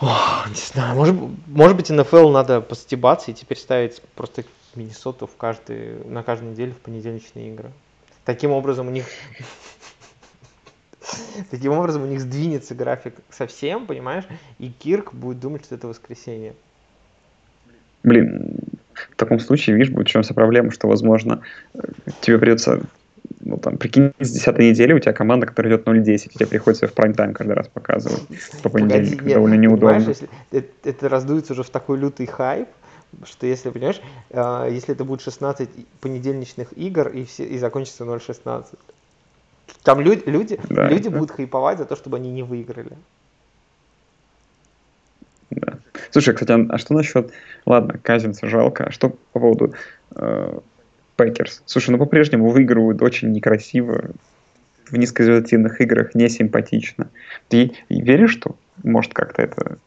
Ох, 0.00 0.48
не 0.48 0.54
знаю, 0.54 0.96
может, 0.96 1.14
может 1.46 1.76
быть, 1.76 1.90
НФЛ 1.90 2.30
надо 2.30 2.60
постебаться 2.60 3.30
и 3.30 3.34
теперь 3.34 3.58
ставить 3.58 4.02
просто 4.14 4.44
Миннесоту 4.74 5.26
в 5.26 5.36
каждый, 5.36 6.04
на 6.04 6.22
каждую 6.22 6.52
неделю 6.52 6.74
в 6.74 6.78
понедельничные 6.78 7.50
игры. 7.50 7.70
Таким 8.24 8.50
образом 8.50 8.88
у 8.88 8.90
них 8.90 9.06
Таким 11.50 11.72
образом 11.72 12.02
у 12.02 12.06
них 12.06 12.20
сдвинется 12.20 12.74
график 12.74 13.14
совсем, 13.30 13.86
понимаешь, 13.86 14.24
и 14.58 14.70
Кирк 14.70 15.14
будет 15.14 15.40
думать, 15.40 15.64
что 15.64 15.74
это 15.74 15.86
воскресенье. 15.86 16.54
Блин, 18.02 18.58
в 19.10 19.16
таком 19.16 19.38
случае, 19.40 19.76
видишь, 19.76 19.92
будет 19.92 20.08
в 20.08 20.10
чем 20.10 20.22
вся 20.22 20.34
проблема, 20.34 20.70
что, 20.70 20.88
возможно, 20.88 21.40
тебе 22.20 22.38
придется, 22.38 22.82
ну, 23.40 23.56
там, 23.56 23.76
прикинь, 23.76 24.12
с 24.18 24.30
10 24.30 24.58
недели 24.58 24.92
у 24.92 24.98
тебя 24.98 25.12
команда, 25.12 25.46
которая 25.46 25.74
идет 25.74 25.86
0-10, 25.86 26.30
тебе 26.34 26.46
приходится 26.46 26.86
в 26.86 26.92
прайм-тайм 26.92 27.32
каждый 27.32 27.52
раз 27.52 27.68
показывать 27.68 28.22
по 28.62 28.68
понедельникам. 28.68 29.18
Погоди, 29.18 29.34
довольно 29.34 29.54
неудобно. 29.54 30.04
Если 30.08 30.28
это, 30.50 30.68
это 30.84 31.08
раздуется 31.08 31.52
уже 31.52 31.62
в 31.62 31.70
такой 31.70 31.98
лютый 31.98 32.26
хайп, 32.26 32.68
что 33.24 33.46
если, 33.46 33.70
понимаешь, 33.70 34.00
э, 34.30 34.68
если 34.72 34.94
это 34.94 35.04
будет 35.04 35.20
16 35.20 35.68
понедельничных 36.00 36.76
игр 36.76 37.08
и, 37.08 37.24
все, 37.24 37.44
и 37.44 37.58
закончится 37.58 38.04
0-16, 38.04 38.66
там 39.82 40.00
люди, 40.00 40.22
люди, 40.26 40.58
да, 40.68 40.88
люди 40.88 41.08
да. 41.08 41.18
будут 41.18 41.30
хайповать 41.30 41.78
за 41.78 41.84
то, 41.84 41.96
чтобы 41.96 42.16
они 42.16 42.30
не 42.30 42.42
выиграли. 42.42 42.92
Слушай, 46.14 46.32
кстати, 46.32 46.52
а, 46.52 46.64
а 46.68 46.78
что 46.78 46.94
насчет... 46.94 47.32
Ладно, 47.66 47.98
Казинса 48.00 48.46
жалко. 48.46 48.84
А 48.84 48.92
что 48.92 49.16
по 49.32 49.40
поводу 49.40 49.74
э, 50.14 50.58
Packers? 51.16 51.60
Слушай, 51.66 51.90
ну 51.90 51.98
по-прежнему 51.98 52.50
выигрывают 52.50 53.02
очень 53.02 53.32
некрасиво, 53.32 54.12
в 54.88 54.96
низкорезультативных 54.96 55.80
играх 55.80 56.14
не 56.14 56.28
симпатично. 56.28 57.08
Ты 57.48 57.72
веришь, 57.88 58.30
что 58.30 58.54
может 58.84 59.12
как-то 59.12 59.42
это 59.42 59.78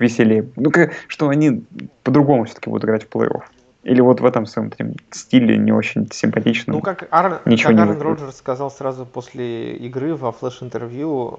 веселее? 0.00 0.48
Ну, 0.56 0.72
как, 0.72 0.90
что 1.06 1.28
они 1.28 1.62
по-другому 2.02 2.42
все-таки 2.42 2.68
будут 2.68 2.86
играть 2.86 3.04
в 3.04 3.08
плей-офф? 3.08 3.44
Или 3.86 4.00
вот 4.00 4.20
в 4.20 4.26
этом 4.26 4.46
своем 4.46 4.72
стиле 5.12 5.56
не 5.56 5.70
очень 5.70 6.10
симпатично? 6.10 6.72
Ну, 6.72 6.80
как 6.80 7.06
Ар... 7.12 7.40
Ничего 7.44 7.70
как 7.70 7.80
Аарон 7.80 8.02
Роджерс 8.02 8.36
сказал 8.36 8.68
сразу 8.68 9.06
после 9.06 9.76
игры 9.76 10.16
во 10.16 10.32
флеш-интервью, 10.32 11.38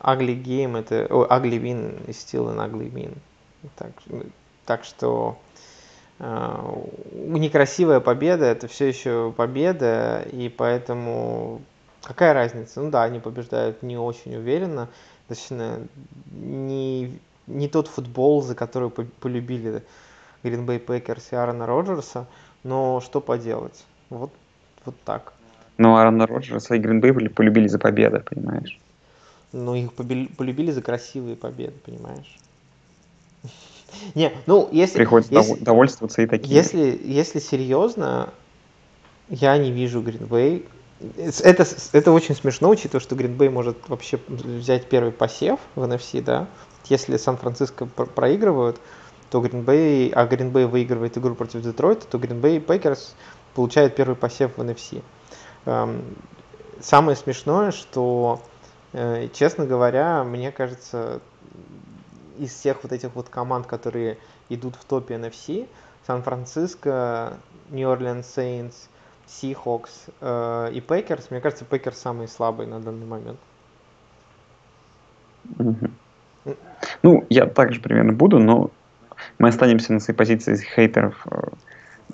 ugly 0.00 0.42
game 0.42 0.78
это... 0.78 1.06
О, 1.10 1.26
ugly 1.26 1.60
win 1.60 2.06
is 2.06 2.16
still 2.16 2.48
an 2.48 2.56
ugly 2.56 2.90
win. 2.90 3.14
Так, 3.76 3.90
так 4.64 4.84
что 4.84 5.36
э, 6.18 6.56
некрасивая 7.12 8.00
победа 8.00 8.46
это 8.46 8.66
все 8.66 8.86
еще 8.86 9.30
победа, 9.36 10.24
и 10.32 10.48
поэтому 10.48 11.60
какая 12.02 12.32
разница? 12.32 12.80
Ну 12.80 12.90
да, 12.90 13.02
они 13.02 13.20
побеждают 13.20 13.82
не 13.82 13.98
очень 13.98 14.34
уверенно, 14.34 14.88
достаточно 15.28 15.78
не, 16.30 17.18
не 17.46 17.68
тот 17.68 17.88
футбол, 17.88 18.40
за 18.40 18.54
который 18.54 18.88
полюбили 18.88 19.82
Green 20.42 20.66
Bay 20.66 20.84
Packers 20.84 21.22
и 21.32 21.36
Аарона 21.36 21.66
Роджерса, 21.66 22.26
но 22.62 23.00
что 23.00 23.20
поделать? 23.20 23.84
Вот, 24.08 24.30
вот 24.84 24.94
так. 25.04 25.32
Ну, 25.78 25.96
Аарона 25.96 26.26
Роджерса 26.26 26.74
и 26.74 26.80
Green 26.80 27.00
Bay 27.00 27.28
полюбили 27.28 27.66
за 27.68 27.78
победы, 27.78 28.20
понимаешь? 28.20 28.78
Ну, 29.52 29.74
их 29.74 29.92
полюбили 29.92 30.70
за 30.70 30.82
красивые 30.82 31.36
победы, 31.36 31.74
понимаешь? 31.84 32.38
Не, 34.14 34.32
ну, 34.46 34.68
если... 34.70 34.98
Приходится 34.98 35.32
если, 35.32 35.64
довольствоваться 35.64 36.22
и 36.22 36.26
такие. 36.26 36.54
Если, 36.54 37.00
если 37.02 37.38
серьезно, 37.38 38.32
я 39.28 39.56
не 39.58 39.72
вижу 39.72 40.02
Bay. 40.02 40.66
Это, 41.16 41.66
это 41.92 42.12
очень 42.12 42.34
смешно, 42.34 42.68
учитывая, 42.68 43.00
что 43.00 43.16
Bay 43.16 43.48
может 43.48 43.88
вообще 43.88 44.20
взять 44.28 44.86
первый 44.88 45.12
посев 45.12 45.58
в 45.74 45.82
NFC, 45.82 46.22
да? 46.22 46.46
Если 46.88 47.16
Сан-Франциско 47.16 47.86
проигрывают, 47.86 48.80
то 49.30 49.40
Green 49.40 49.64
Bay, 49.64 50.12
а 50.12 50.26
Green 50.26 50.52
Bay 50.52 50.66
выигрывает 50.66 51.16
игру 51.16 51.34
против 51.34 51.62
Детройта, 51.62 52.06
то 52.06 52.18
Green 52.18 52.40
Bay 52.40 52.64
Packers 52.64 53.14
получает 53.54 53.94
первый 53.94 54.16
посев 54.16 54.56
в 54.56 54.60
NFC. 54.60 55.02
Эм, 55.66 56.02
самое 56.80 57.16
смешное, 57.16 57.70
что, 57.70 58.40
э, 58.92 59.28
честно 59.32 59.66
говоря, 59.66 60.24
мне 60.24 60.50
кажется, 60.50 61.20
из 62.38 62.52
всех 62.52 62.82
вот 62.82 62.92
этих 62.92 63.14
вот 63.14 63.28
команд, 63.28 63.66
которые 63.66 64.18
идут 64.48 64.74
в 64.74 64.84
топе 64.84 65.14
NFC, 65.14 65.68
Сан-Франциско, 66.06 67.34
Нью-Орлеан 67.70 68.24
Сейнс, 68.24 68.88
Seahawks 69.28 69.90
э, 70.20 70.72
и 70.72 70.80
Пейкерс, 70.80 71.30
мне 71.30 71.40
кажется, 71.40 71.64
Пейкерс 71.64 71.98
самый 71.98 72.26
слабый 72.26 72.66
на 72.66 72.80
данный 72.80 73.06
момент. 73.06 73.38
Ну, 77.02 77.26
я 77.28 77.46
также 77.46 77.80
примерно 77.80 78.12
буду, 78.12 78.38
но 78.38 78.70
мы 79.40 79.48
останемся 79.48 79.92
на 79.94 80.00
своей 80.00 80.16
позиции 80.16 80.54
хейтеров, 80.54 81.26
э, 81.30 81.48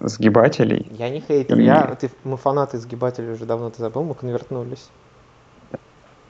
сгибателей. 0.01 0.87
Я 0.93 1.11
не 1.11 1.21
хейтер, 1.21 1.59
я, 1.59 1.97
ты, 2.01 2.09
мы 2.23 2.37
фанаты 2.37 2.79
сгибателей 2.79 3.33
уже 3.33 3.45
давно, 3.45 3.69
ты 3.71 3.81
забыл, 3.83 4.05
мы 4.05 4.15
конвертнулись. 4.15 4.89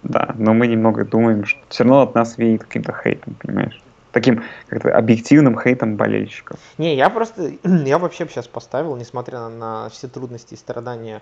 Да, 0.02 0.34
но 0.38 0.54
мы 0.54 0.66
немного 0.68 1.04
думаем, 1.04 1.44
что 1.44 1.60
все 1.68 1.84
равно 1.84 2.00
от 2.00 2.14
нас 2.14 2.38
веет 2.38 2.64
каким-то 2.64 2.94
хейтом, 2.94 3.34
понимаешь? 3.34 3.82
Таким 4.12 4.42
как-то 4.68 4.96
объективным 4.96 5.60
хейтом 5.60 5.96
болельщиков. 5.96 6.58
Не, 6.78 6.96
я 6.96 7.10
просто, 7.10 7.52
я 7.64 7.98
вообще 7.98 8.26
сейчас 8.26 8.48
поставил, 8.48 8.96
несмотря 8.96 9.40
на, 9.40 9.48
на 9.50 9.88
все 9.90 10.08
трудности 10.08 10.54
и 10.54 10.56
страдания 10.56 11.20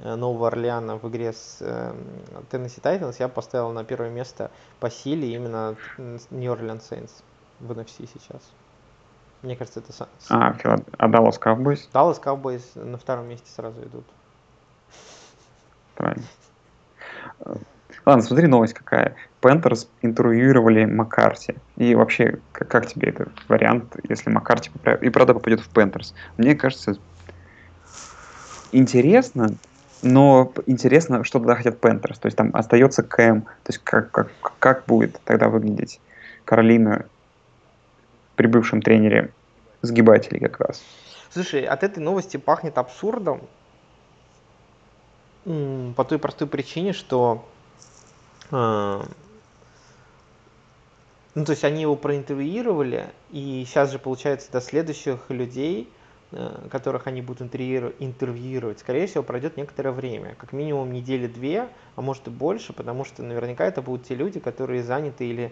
э, 0.00 0.16
Нового 0.16 0.48
Орлеана 0.48 0.98
в 0.98 1.08
игре 1.08 1.32
с 1.32 1.58
э, 1.60 1.94
Tennessee 2.50 2.82
Titans, 2.82 3.16
я 3.20 3.28
поставил 3.28 3.70
на 3.70 3.84
первое 3.84 4.10
место 4.10 4.50
по 4.80 4.90
силе 4.90 5.32
именно 5.32 5.76
New 6.30 6.52
Orleans 6.52 6.82
Saints 6.90 7.12
в 7.60 7.72
NFC 7.72 8.06
сейчас. 8.12 8.42
Мне 9.44 9.56
кажется, 9.56 9.80
это... 9.80 10.08
А, 10.30 10.56
а 10.96 11.08
Dallas 11.08 11.38
Cowboys? 11.38 11.80
Dallas 11.92 12.18
Cowboys 12.22 12.82
на 12.82 12.96
втором 12.96 13.28
месте 13.28 13.50
сразу 13.50 13.82
идут. 13.82 14.06
Правильно. 15.96 16.24
Ладно, 18.06 18.22
смотри, 18.22 18.46
новость 18.46 18.72
какая. 18.72 19.16
Panthers 19.42 19.90
интервьюировали 20.00 20.86
Маккарти. 20.86 21.56
И 21.76 21.94
вообще, 21.94 22.38
как, 22.52 22.68
как 22.68 22.86
тебе 22.86 23.10
этот 23.10 23.28
вариант, 23.48 23.94
если 24.08 24.30
Маккарти 24.30 24.70
и 25.02 25.10
правда 25.10 25.34
попадет 25.34 25.60
в 25.60 25.68
Panthers? 25.68 26.14
Мне 26.38 26.54
кажется, 26.54 26.96
интересно, 28.72 29.48
но 30.00 30.54
интересно, 30.64 31.22
что 31.22 31.38
тогда 31.38 31.54
хотят 31.54 31.80
Пентерс. 31.80 32.18
То 32.18 32.26
есть 32.26 32.38
там 32.38 32.50
остается 32.54 33.02
Кэм. 33.02 33.42
То 33.42 33.68
есть 33.68 33.80
как, 33.84 34.10
как, 34.10 34.30
как 34.58 34.86
будет 34.86 35.20
тогда 35.26 35.50
выглядеть 35.50 36.00
Каролина 36.46 37.04
при 38.36 38.46
бывшем 38.46 38.82
тренере 38.82 39.32
сгибателей 39.82 40.40
как 40.40 40.60
раз? 40.60 40.82
Слушай, 41.30 41.64
от 41.64 41.82
этой 41.82 42.00
новости 42.00 42.36
пахнет 42.36 42.78
абсурдом. 42.78 43.42
По 45.44 46.04
той 46.04 46.18
простой 46.18 46.48
причине, 46.48 46.92
что 46.94 47.44
а, 48.50 49.04
ну, 51.34 51.44
то 51.44 51.50
есть 51.50 51.64
они 51.64 51.82
его 51.82 51.96
проинтервьюировали, 51.96 53.06
и 53.32 53.64
сейчас 53.66 53.90
же, 53.90 53.98
получается, 53.98 54.52
до 54.52 54.60
следующих 54.60 55.18
людей, 55.30 55.90
э, 56.30 56.68
которых 56.70 57.08
они 57.08 57.22
будут 57.22 57.42
интервьюировать, 57.42 58.78
скорее 58.78 59.08
всего, 59.08 59.24
пройдет 59.24 59.56
некоторое 59.56 59.90
время, 59.90 60.36
как 60.38 60.52
минимум 60.52 60.92
недели 60.92 61.26
две, 61.26 61.68
а 61.96 62.02
может 62.02 62.28
и 62.28 62.30
больше, 62.30 62.72
потому 62.72 63.04
что 63.04 63.24
наверняка 63.24 63.64
это 63.66 63.82
будут 63.82 64.06
те 64.06 64.14
люди, 64.14 64.38
которые 64.38 64.84
заняты 64.84 65.26
или 65.26 65.44
э, 65.46 65.50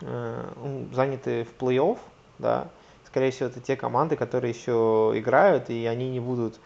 заняты 0.00 1.44
в 1.44 1.62
плей-офф, 1.62 1.98
да, 2.38 2.68
скорее 3.06 3.30
всего, 3.30 3.48
это 3.48 3.60
те 3.60 3.76
команды, 3.76 4.16
которые 4.16 4.52
еще 4.52 5.12
играют, 5.14 5.68
и 5.70 5.86
они 5.86 6.10
не 6.10 6.20
будут 6.20 6.58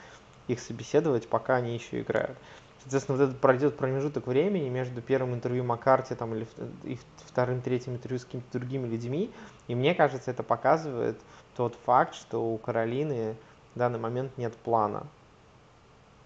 их 0.47 0.61
собеседовать, 0.61 1.29
пока 1.29 1.57
они 1.57 1.75
еще 1.75 2.01
играют. 2.01 2.37
Соответственно, 2.83 3.17
вот 3.17 3.25
этот 3.25 3.41
пройдет 3.41 3.79
промежуток 3.79 4.27
времени 4.27 4.69
между 4.69 5.01
первым 5.01 5.35
интервью 5.35 5.65
Маккарти 5.65 6.15
там, 6.15 6.35
или 6.35 6.47
и 6.83 6.99
вторым, 7.27 7.63
третьим 7.63 7.95
интервью 7.95 8.19
с 8.19 8.27
какими-то 8.27 8.59
другими 8.59 8.87
людьми. 8.87 9.31
И 9.69 9.75
мне 9.75 9.95
кажется, 9.95 10.31
это 10.31 10.43
показывает 10.43 11.19
тот 11.57 11.75
факт, 11.87 12.15
что 12.15 12.45
у 12.45 12.59
Каролины 12.59 13.37
в 13.75 13.79
данный 13.79 13.99
момент 13.99 14.37
нет 14.37 14.55
плана. 14.55 15.07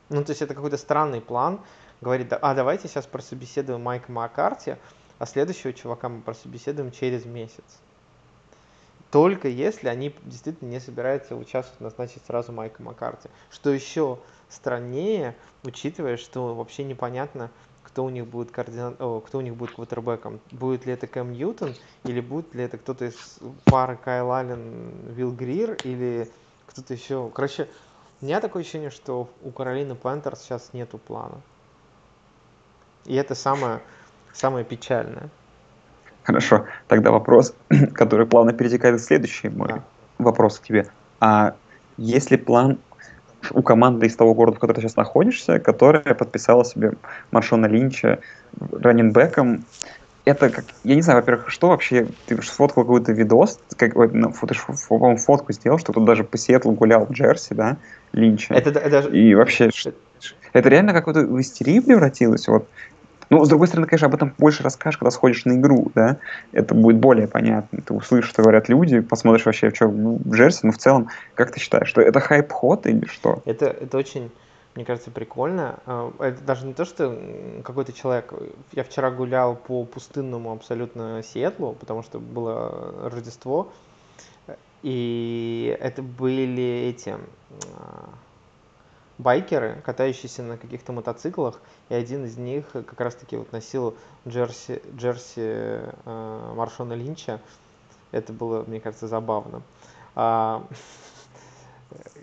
Ну, 0.09 0.24
то 0.24 0.30
есть 0.30 0.42
это 0.42 0.54
какой-то 0.54 0.78
странный 0.78 1.20
план. 1.20 1.61
Говорит, 2.00 2.32
а 2.32 2.54
давайте 2.54 2.88
сейчас 2.88 3.06
прособеседуем 3.06 3.82
Майка 3.82 4.11
Маккарти, 4.11 4.76
а 5.18 5.26
следующего 5.26 5.72
чувака 5.72 6.08
мы 6.08 6.20
прособеседуем 6.20 6.90
через 6.90 7.24
месяц. 7.24 7.64
Только 9.10 9.48
если 9.48 9.88
они 9.88 10.14
действительно 10.24 10.68
не 10.68 10.80
собираются 10.80 11.34
участвовать, 11.34 11.80
назначить 11.80 12.22
сразу 12.26 12.52
Майка 12.52 12.82
Маккарти. 12.82 13.28
Что 13.50 13.70
еще 13.70 14.18
страннее, 14.50 15.34
учитывая, 15.64 16.18
что 16.18 16.54
вообще 16.54 16.84
непонятно, 16.84 17.50
кто 17.84 18.04
у 18.04 18.10
них 18.10 18.26
будет 18.26 18.50
координа... 18.50 18.94
О, 18.98 19.20
кто 19.20 19.38
у 19.38 19.40
них 19.40 19.56
будет 19.56 19.74
квотербеком. 19.74 20.40
Будет 20.50 20.84
ли 20.84 20.92
это 20.92 21.06
Кэм 21.06 21.32
Ньютон, 21.32 21.74
или 22.04 22.20
будет 22.20 22.54
ли 22.54 22.62
это 22.64 22.76
кто-то 22.76 23.06
из 23.06 23.38
пары 23.64 23.96
Кайл 23.96 24.30
Аллен, 24.30 24.90
Вилл 25.14 25.32
Грир, 25.32 25.72
или 25.84 26.30
кто-то 26.66 26.92
еще. 26.92 27.30
Короче, 27.34 27.66
у 28.20 28.26
меня 28.26 28.40
такое 28.40 28.62
ощущение, 28.62 28.90
что 28.90 29.30
у 29.42 29.50
Каролины 29.50 29.94
Пантерс 29.94 30.42
сейчас 30.42 30.74
нету 30.74 30.98
плана. 30.98 31.40
И 33.06 33.14
это 33.14 33.34
самое, 33.34 33.80
самое 34.33 34.64
печальное. 34.64 35.29
Хорошо, 36.24 36.66
тогда 36.89 37.11
вопрос, 37.11 37.55
который 37.95 38.26
плавно 38.26 38.53
перетекает 38.53 39.01
в 39.01 39.05
следующий 39.05 39.49
мой 39.49 39.68
да. 39.68 39.85
вопрос 40.18 40.59
к 40.59 40.62
тебе. 40.62 40.87
А 41.20 41.55
есть 41.97 42.31
ли 42.31 42.37
план 42.37 42.79
у 43.53 43.62
команды 43.62 44.07
из 44.07 44.16
того 44.16 44.35
города, 44.35 44.57
в 44.57 44.61
котором 44.61 44.76
ты 44.76 44.83
сейчас 44.83 44.97
находишься, 44.97 45.59
которая 45.59 46.14
подписала 46.14 46.64
себе 46.64 46.93
Маршона 47.31 47.66
Линча 47.66 48.18
раненбеком. 48.72 49.64
Это 50.24 50.51
как, 50.51 50.66
я 50.85 50.95
не 50.95 51.03
знаю, 51.03 51.20
во-первых, 51.20 51.49
что 51.49 51.68
вообще, 51.68 52.07
ты 52.26 52.41
сфоткал 52.43 52.83
какой-то 52.83 53.12
видос, 53.12 53.61
как, 53.76 53.95
ну, 53.95 54.33
ты 54.33 54.55
по-моему, 54.89 55.16
фотку 55.16 55.53
сделал, 55.53 55.79
что 55.79 55.93
тут 55.93 56.05
даже 56.05 56.24
по 56.24 56.37
Сиэтлу 56.37 56.72
гулял 56.72 57.07
в 57.07 57.12
Джерси, 57.12 57.55
да, 57.55 57.79
Линча. 58.12 58.53
Это, 58.53 58.79
это, 58.79 59.09
и 59.09 59.35
вообще, 59.35 59.68
это, 59.68 59.95
это 60.53 60.68
реально 60.68 60.93
как-то 60.93 61.20
в 61.20 61.43
превратилось, 61.64 62.47
вот, 62.49 62.68
ну, 63.31 63.45
с 63.45 63.49
другой 63.49 63.66
стороны, 63.66 63.87
конечно, 63.87 64.09
об 64.09 64.14
этом 64.14 64.35
больше 64.39 64.62
расскажешь, 64.62 64.99
когда 64.99 65.11
сходишь 65.11 65.45
на 65.45 65.53
игру, 65.53 65.91
да, 65.95 66.18
это 66.53 66.74
будет 66.74 66.99
более 66.99 67.29
понятно. 67.29 67.81
Ты 67.83 67.95
услышишь, 67.95 68.31
что 68.31 68.43
говорят 68.43 68.68
люди, 68.68 69.01
посмотришь 69.01 69.45
вообще, 69.47 69.70
в 69.70 69.74
чем 69.74 70.03
ну, 70.03 70.20
в 70.24 70.35
Джерси, 70.35 70.61
но 70.66 70.72
в 70.72 70.79
целом, 70.79 71.09
как 71.35 71.53
ты 71.53 71.61
считаешь, 71.61 71.89
что 71.89 72.01
это 72.01 72.20
хайп-ход 72.20 72.87
или 72.87 73.07
что? 73.07 73.43
Это, 73.45 73.66
это 73.66 73.99
очень, 73.99 74.31
мне 74.74 74.85
кажется, 74.85 75.11
прикольно. 75.11 75.79
А, 75.85 76.11
это 76.20 76.43
даже 76.43 76.66
не 76.66 76.72
то, 76.72 76.85
что 76.85 77.18
какой-то 77.64 77.93
человек... 77.93 78.33
Я 78.72 78.85
вчера 78.85 79.11
гулял 79.11 79.57
по 79.57 79.85
пустынному 79.85 80.53
абсолютно 80.53 81.22
Сиэтлу, 81.22 81.74
потому 81.79 82.03
что 82.03 82.18
было 82.18 83.11
Рождество, 83.11 83.70
и 84.83 85.76
это 85.81 86.03
были 86.03 86.89
эти 86.89 87.14
а, 87.76 88.09
байкеры, 89.18 89.82
катающиеся 89.84 90.42
на 90.42 90.56
каких-то 90.56 90.92
мотоциклах, 90.92 91.60
и 91.88 91.94
один 91.94 92.24
из 92.24 92.36
них 92.36 92.66
как 92.72 93.00
раз-таки 93.00 93.36
вот 93.36 93.52
носил 93.52 93.96
джерси, 94.26 94.80
джерси 94.96 95.82
э, 96.04 96.52
Маршона 96.54 96.92
Линча. 96.94 97.40
Это 98.10 98.32
было, 98.32 98.64
мне 98.66 98.80
кажется, 98.80 99.06
забавно. 99.06 99.62
А, 100.14 100.66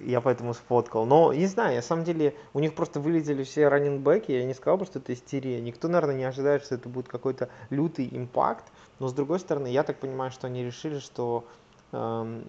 я 0.01 0.21
поэтому 0.21 0.53
сфоткал. 0.53 1.05
Но 1.05 1.33
не 1.33 1.47
знаю, 1.47 1.75
на 1.75 1.81
самом 1.81 2.03
деле 2.03 2.35
у 2.53 2.59
них 2.59 2.75
просто 2.75 2.99
вылетели 2.99 3.43
все 3.43 3.67
раннинбеки, 3.67 4.31
я 4.31 4.45
не 4.45 4.53
сказал 4.53 4.77
бы, 4.77 4.85
что 4.85 4.99
это 4.99 5.13
истерия. 5.13 5.61
Никто, 5.61 5.87
наверное, 5.87 6.15
не 6.15 6.23
ожидает, 6.23 6.63
что 6.63 6.75
это 6.75 6.89
будет 6.89 7.07
какой-то 7.07 7.49
лютый 7.69 8.07
импакт. 8.11 8.65
Но 8.99 9.07
с 9.07 9.13
другой 9.13 9.39
стороны, 9.39 9.67
я 9.67 9.83
так 9.83 9.99
понимаю, 9.99 10.31
что 10.31 10.47
они 10.47 10.63
решили, 10.63 10.99
что 10.99 11.45
эм, 11.91 12.45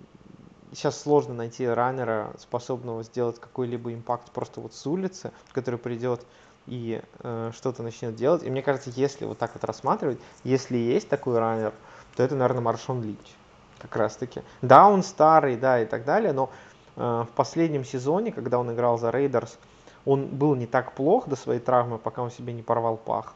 сейчас 0.73 1.01
сложно 1.01 1.35
найти 1.35 1.67
раннера, 1.67 2.33
способного 2.39 3.03
сделать 3.03 3.39
какой-либо 3.39 3.93
импакт 3.93 4.31
просто 4.31 4.61
вот 4.61 4.75
с 4.75 4.87
улицы, 4.87 5.33
который 5.53 5.79
придет 5.79 6.25
и 6.67 7.01
э, 7.21 7.51
что-то 7.55 7.83
начнет 7.83 8.17
делать. 8.17 8.43
И 8.43 8.51
мне 8.51 8.63
кажется, 8.63 8.91
если 8.95 9.25
вот 9.25 9.39
так 9.39 9.53
вот 9.55 9.65
рассматривать, 9.65 10.19
если 10.45 10.77
есть 10.77 11.09
такой 11.09 11.39
раннер, 11.39 11.73
то 12.17 12.23
это, 12.23 12.35
наверное, 12.35 12.63
Маршон 12.63 13.03
Линч. 13.03 13.35
Как 13.79 13.95
раз 13.97 14.17
таки. 14.17 14.43
Да, 14.63 14.89
он 14.89 15.03
старый, 15.03 15.57
да, 15.57 15.81
и 15.81 15.87
так 15.87 16.05
далее, 16.05 16.33
но 16.33 16.51
э, 16.97 17.01
в 17.01 17.35
последнем 17.35 17.85
сезоне, 17.85 18.33
когда 18.33 18.59
он 18.59 18.73
играл 18.73 18.99
за 18.99 19.11
Raiders, 19.11 19.59
он 20.05 20.27
был 20.27 20.55
не 20.55 20.67
так 20.67 20.93
плох 20.93 21.29
до 21.29 21.37
своей 21.37 21.61
травмы, 21.61 21.99
пока 21.99 22.23
он 22.23 22.31
себе 22.31 22.53
не 22.53 22.63
порвал 22.63 22.97
пах. 22.97 23.35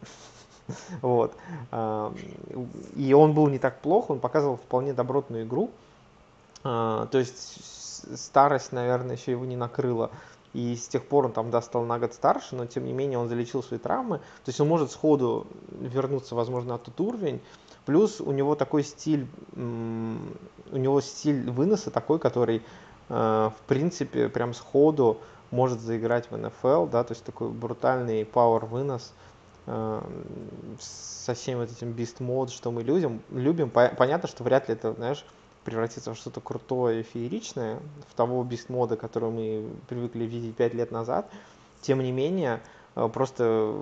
Вот. 1.00 1.34
И 2.94 3.14
он 3.14 3.32
был 3.32 3.48
не 3.48 3.58
так 3.58 3.80
плох, 3.80 4.10
он 4.10 4.20
показывал 4.20 4.56
вполне 4.58 4.92
добротную 4.92 5.46
игру. 5.46 5.70
А, 6.64 7.06
то 7.06 7.18
есть 7.18 8.16
старость, 8.16 8.72
наверное, 8.72 9.16
еще 9.16 9.32
его 9.32 9.44
не 9.44 9.56
накрыла. 9.56 10.10
И 10.54 10.74
с 10.76 10.88
тех 10.88 11.06
пор 11.06 11.26
он 11.26 11.32
там, 11.32 11.50
да, 11.50 11.60
стал 11.60 11.84
на 11.84 11.98
год 11.98 12.14
старше, 12.14 12.56
но 12.56 12.66
тем 12.66 12.84
не 12.86 12.92
менее 12.92 13.18
он 13.18 13.28
залечил 13.28 13.62
свои 13.62 13.78
травмы. 13.78 14.18
То 14.18 14.48
есть 14.48 14.60
он 14.60 14.68
может 14.68 14.90
сходу 14.90 15.46
вернуться, 15.70 16.34
возможно, 16.34 16.74
на 16.74 16.78
тот 16.78 16.98
уровень. 17.00 17.40
Плюс 17.84 18.20
у 18.20 18.32
него 18.32 18.54
такой 18.54 18.82
стиль, 18.82 19.26
у 19.56 20.76
него 20.76 21.00
стиль 21.00 21.50
выноса 21.50 21.90
такой, 21.90 22.18
который, 22.18 22.62
а, 23.08 23.50
в 23.50 23.60
принципе, 23.66 24.28
прям 24.28 24.54
сходу 24.54 25.18
может 25.50 25.80
заиграть 25.80 26.30
в 26.30 26.36
НФЛ, 26.36 26.86
да, 26.86 27.04
то 27.04 27.12
есть 27.12 27.24
такой 27.24 27.48
брутальный 27.48 28.24
пауэр 28.24 28.66
вынос. 28.66 29.12
э, 29.70 30.02
со 30.80 31.34
всем 31.34 31.58
вот 31.58 31.70
этим 31.70 31.92
Beast 31.92 32.18
Mode, 32.20 32.48
что 32.48 32.70
мы 32.70 32.82
любим, 32.82 33.20
любим. 33.30 33.70
Понятно, 33.70 34.26
что 34.26 34.42
вряд 34.42 34.68
ли 34.68 34.74
это, 34.74 34.94
знаешь, 34.94 35.24
превратится 35.68 36.14
в 36.14 36.16
что-то 36.16 36.40
крутое, 36.40 37.02
фееричное, 37.02 37.78
в 38.08 38.14
того 38.14 38.42
Beast 38.42 38.66
мода, 38.68 38.96
который 38.96 39.30
мы 39.30 39.68
привыкли 39.86 40.24
видеть 40.24 40.56
5 40.56 40.74
лет 40.74 40.90
назад. 40.90 41.30
Тем 41.82 42.00
не 42.00 42.10
менее, 42.10 42.60
э, 42.96 43.06
просто 43.12 43.74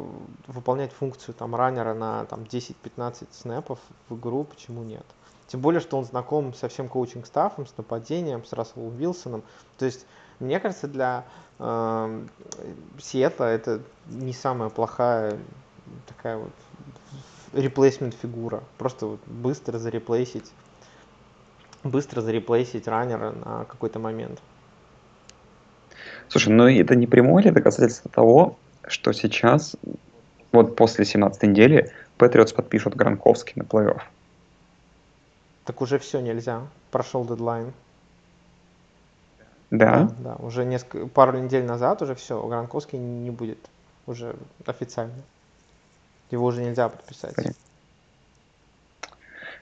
выполнять 0.49 0.93
функцию 0.93 1.35
там 1.35 1.55
раннера 1.55 1.95
на 1.95 2.25
там 2.25 2.43
10-15 2.43 3.29
снэпов 3.31 3.79
в 4.09 4.19
игру, 4.19 4.45
почему 4.45 4.83
нет? 4.83 5.07
Тем 5.47 5.61
более, 5.61 5.81
что 5.81 5.97
он 5.97 6.05
знаком 6.05 6.55
со 6.55 6.69
всем 6.69 6.89
коучинг-стафом, 6.89 7.67
с 7.67 7.77
нападением, 7.77 8.45
с 8.45 8.53
Расселом 8.53 8.97
Вилсоном. 8.97 9.45
То 9.79 9.85
есть, 9.85 10.07
мне 10.41 10.59
кажется, 10.59 10.89
для 10.89 11.25
э, 11.61 12.27
Сиэтла 13.01 13.45
это 13.45 13.81
не 14.09 14.33
самая 14.33 14.71
плохая 14.71 15.39
такая 16.09 16.39
вот 16.39 16.51
реплейсмент 17.53 18.15
фигура. 18.15 18.65
Просто 18.77 19.07
вот 19.07 19.21
быстро 19.27 19.79
зареплейсить, 19.79 20.51
быстро 21.91 22.21
зареплейсить 22.21 22.89
раннера 22.89 23.33
на 23.33 23.65
какой-то 23.65 23.99
момент. 23.99 24.41
Слушай, 26.29 26.53
ну 26.53 26.69
это 26.69 26.95
не 26.97 27.07
прямое 27.07 27.43
ли 27.45 27.51
доказательство 27.51 28.11
того, 28.11 28.57
что 28.87 29.13
сейчас, 29.13 29.77
вот 30.53 30.77
после 30.77 31.05
17 31.05 31.43
недели, 31.45 31.93
Патриотс 32.19 32.53
подпишут 32.53 32.95
Гранковский 32.95 33.55
на 33.57 33.63
плей-офф? 33.63 34.01
Так 35.65 35.83
уже 35.83 35.99
все 35.99 36.21
нельзя. 36.21 36.63
Прошел 36.91 37.25
дедлайн. 37.25 37.73
Да? 39.71 40.05
Да, 40.05 40.15
да. 40.19 40.35
Уже 40.37 40.65
несколько, 40.65 41.07
пару 41.09 41.39
недель 41.39 41.65
назад 41.65 42.03
уже 42.03 42.15
все, 42.15 42.41
Гранковский 42.47 42.99
не 42.99 43.31
будет 43.31 43.59
уже 44.07 44.37
официально. 44.65 45.15
Его 46.31 46.47
уже 46.47 46.63
нельзя 46.63 46.89
подписать. 46.89 47.35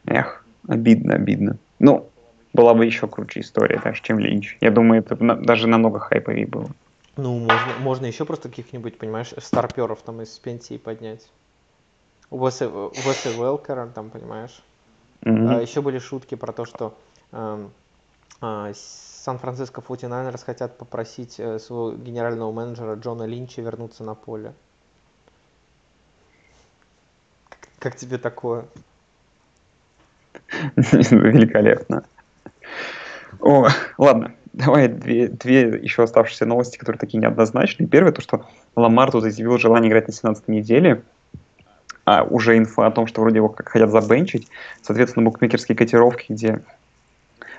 Эх, 0.06 0.44
обидно, 0.68 1.14
обидно. 1.14 1.56
Ну, 1.78 2.08
была 2.54 2.72
бы 2.72 2.86
еще 2.86 3.06
круче 3.08 3.40
история, 3.40 3.80
даже, 3.82 4.00
чем 4.00 4.18
Линч. 4.18 4.56
Я 4.60 4.70
думаю, 4.70 5.02
это 5.02 5.22
на, 5.22 5.34
даже 5.34 5.66
намного 5.66 5.98
хайповее 5.98 6.46
было. 6.46 6.70
Ну, 7.16 7.38
можно, 7.38 7.72
можно 7.80 8.06
еще 8.06 8.24
просто 8.24 8.48
каких-нибудь, 8.48 8.96
понимаешь, 8.96 9.34
старперов 9.38 10.02
там 10.02 10.22
из 10.22 10.38
пенсии 10.38 10.78
поднять. 10.78 11.28
Уэса 12.30 12.66
Велкера, 12.66 13.88
там, 13.88 14.10
понимаешь. 14.10 14.62
Mm-hmm. 15.22 15.48
А, 15.48 15.60
еще 15.60 15.82
были 15.82 15.98
шутки 15.98 16.36
про 16.36 16.52
то, 16.52 16.64
что 16.64 16.96
э, 17.32 17.68
э, 18.40 18.72
Сан-Франциско 18.74 19.80
49 19.80 20.42
хотят 20.42 20.78
попросить 20.78 21.38
э, 21.38 21.58
своего 21.58 21.92
генерального 21.92 22.52
менеджера 22.52 22.94
Джона 22.94 23.24
Линча 23.24 23.62
вернуться 23.62 24.04
на 24.04 24.14
поле. 24.14 24.54
Как, 27.48 27.68
как 27.78 27.96
тебе 27.96 28.18
такое? 28.18 28.66
Великолепно. 30.76 32.04
О, 33.44 33.68
ладно, 33.98 34.32
давай 34.54 34.88
две, 34.88 35.28
две 35.28 35.60
еще 35.82 36.02
оставшиеся 36.02 36.46
новости, 36.46 36.78
которые 36.78 36.98
такие 36.98 37.20
неоднозначные. 37.20 37.86
Первое, 37.86 38.10
то, 38.10 38.22
что 38.22 38.46
Ламар 38.74 39.10
тут 39.12 39.26
изъявил 39.26 39.58
желание 39.58 39.90
играть 39.90 40.06
на 40.06 40.14
17 40.14 40.48
неделе 40.48 41.02
а 42.06 42.22
уже 42.22 42.58
инфа 42.58 42.86
о 42.86 42.90
том, 42.90 43.06
что 43.06 43.22
вроде 43.22 43.36
его 43.36 43.48
как 43.48 43.68
хотят 43.68 43.90
забенчить. 43.90 44.48
Соответственно, 44.82 45.24
букмекерские 45.24 45.74
котировки, 45.74 46.26
где 46.32 46.60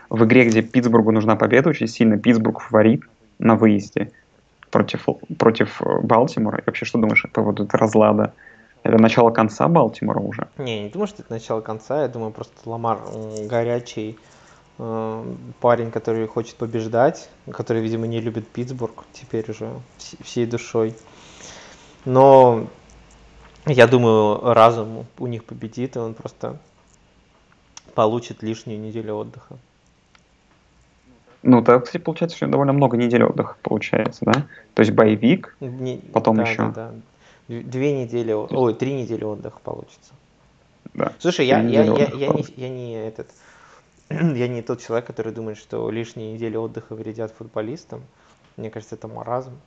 в 0.10 0.24
игре, 0.24 0.46
где 0.46 0.62
Питтсбургу 0.62 1.12
нужна 1.12 1.36
победа 1.36 1.70
очень 1.70 1.88
сильно, 1.88 2.18
Питтсбург 2.18 2.60
фаворит 2.60 3.02
на 3.40 3.56
выезде 3.56 4.12
против, 4.70 5.08
против 5.40 5.82
э, 5.82 6.00
Балтимора. 6.02 6.60
И 6.60 6.64
вообще, 6.66 6.86
что 6.86 7.00
думаешь 7.00 7.24
по 7.24 7.30
поводу 7.30 7.64
этого 7.64 7.80
разлада? 7.80 8.34
Это 8.84 9.00
начало 9.00 9.32
конца 9.32 9.68
Балтимора 9.68 10.20
уже? 10.20 10.48
Не, 10.60 10.84
не 10.84 10.90
думаю, 10.90 11.08
что 11.08 11.24
это 11.24 11.34
начало 11.34 11.62
конца. 11.62 12.04
Я 12.04 12.08
думаю, 12.08 12.32
просто 12.32 12.54
Ламар 12.66 13.00
горячий 13.50 14.20
парень, 14.78 15.92
который 15.92 16.28
хочет 16.28 16.56
побеждать, 16.56 17.30
который, 17.52 17.82
видимо, 17.82 18.08
не 18.08 18.20
любит 18.20 18.48
Питтсбург 18.48 19.06
теперь 19.14 19.50
уже 19.50 19.70
всей 20.22 20.46
душой. 20.46 20.96
Но 22.04 22.68
я 23.66 23.88
думаю, 23.88 24.54
разум 24.54 25.06
у 25.18 25.28
них 25.28 25.46
победит, 25.46 25.96
и 25.96 26.00
он 26.00 26.14
просто 26.14 26.58
получит 27.94 28.44
лишнюю 28.44 28.80
неделю 28.80 29.16
отдыха. 29.16 29.58
Ну, 31.42 31.64
так, 31.64 31.86
кстати, 31.86 32.02
получается, 32.02 32.36
что 32.36 32.48
довольно 32.48 32.74
много 32.74 32.98
недель 32.98 33.24
отдыха 33.24 33.56
получается, 33.62 34.26
да? 34.26 34.34
То 34.74 34.82
есть 34.82 34.92
боевик, 34.92 35.56
Не, 35.60 35.98
потом 35.98 36.38
да, 36.38 36.44
еще... 36.44 36.58
Да, 36.58 36.72
да. 36.72 36.92
Две 37.48 38.04
недели, 38.04 38.34
ой, 38.34 38.74
три 38.74 38.94
недели 38.94 39.24
отдыха 39.24 39.60
получится. 39.64 40.14
Да. 40.96 41.14
Слушай, 41.20 41.46
я, 41.46 41.62
я, 41.62 41.84
я, 41.84 42.08
я, 42.08 42.28
не, 42.30 42.46
я 42.56 42.70
не 42.70 42.94
этот, 42.96 43.30
я 44.10 44.48
не 44.48 44.62
тот 44.62 44.82
человек, 44.82 45.08
который 45.08 45.32
думает, 45.32 45.58
что 45.58 45.90
лишние 45.90 46.34
недели 46.34 46.56
отдыха 46.56 46.96
вредят 46.96 47.32
футболистам. 47.32 48.04
Мне 48.56 48.70
кажется, 48.70 48.96
это 48.96 49.08
маразм. 49.08 49.60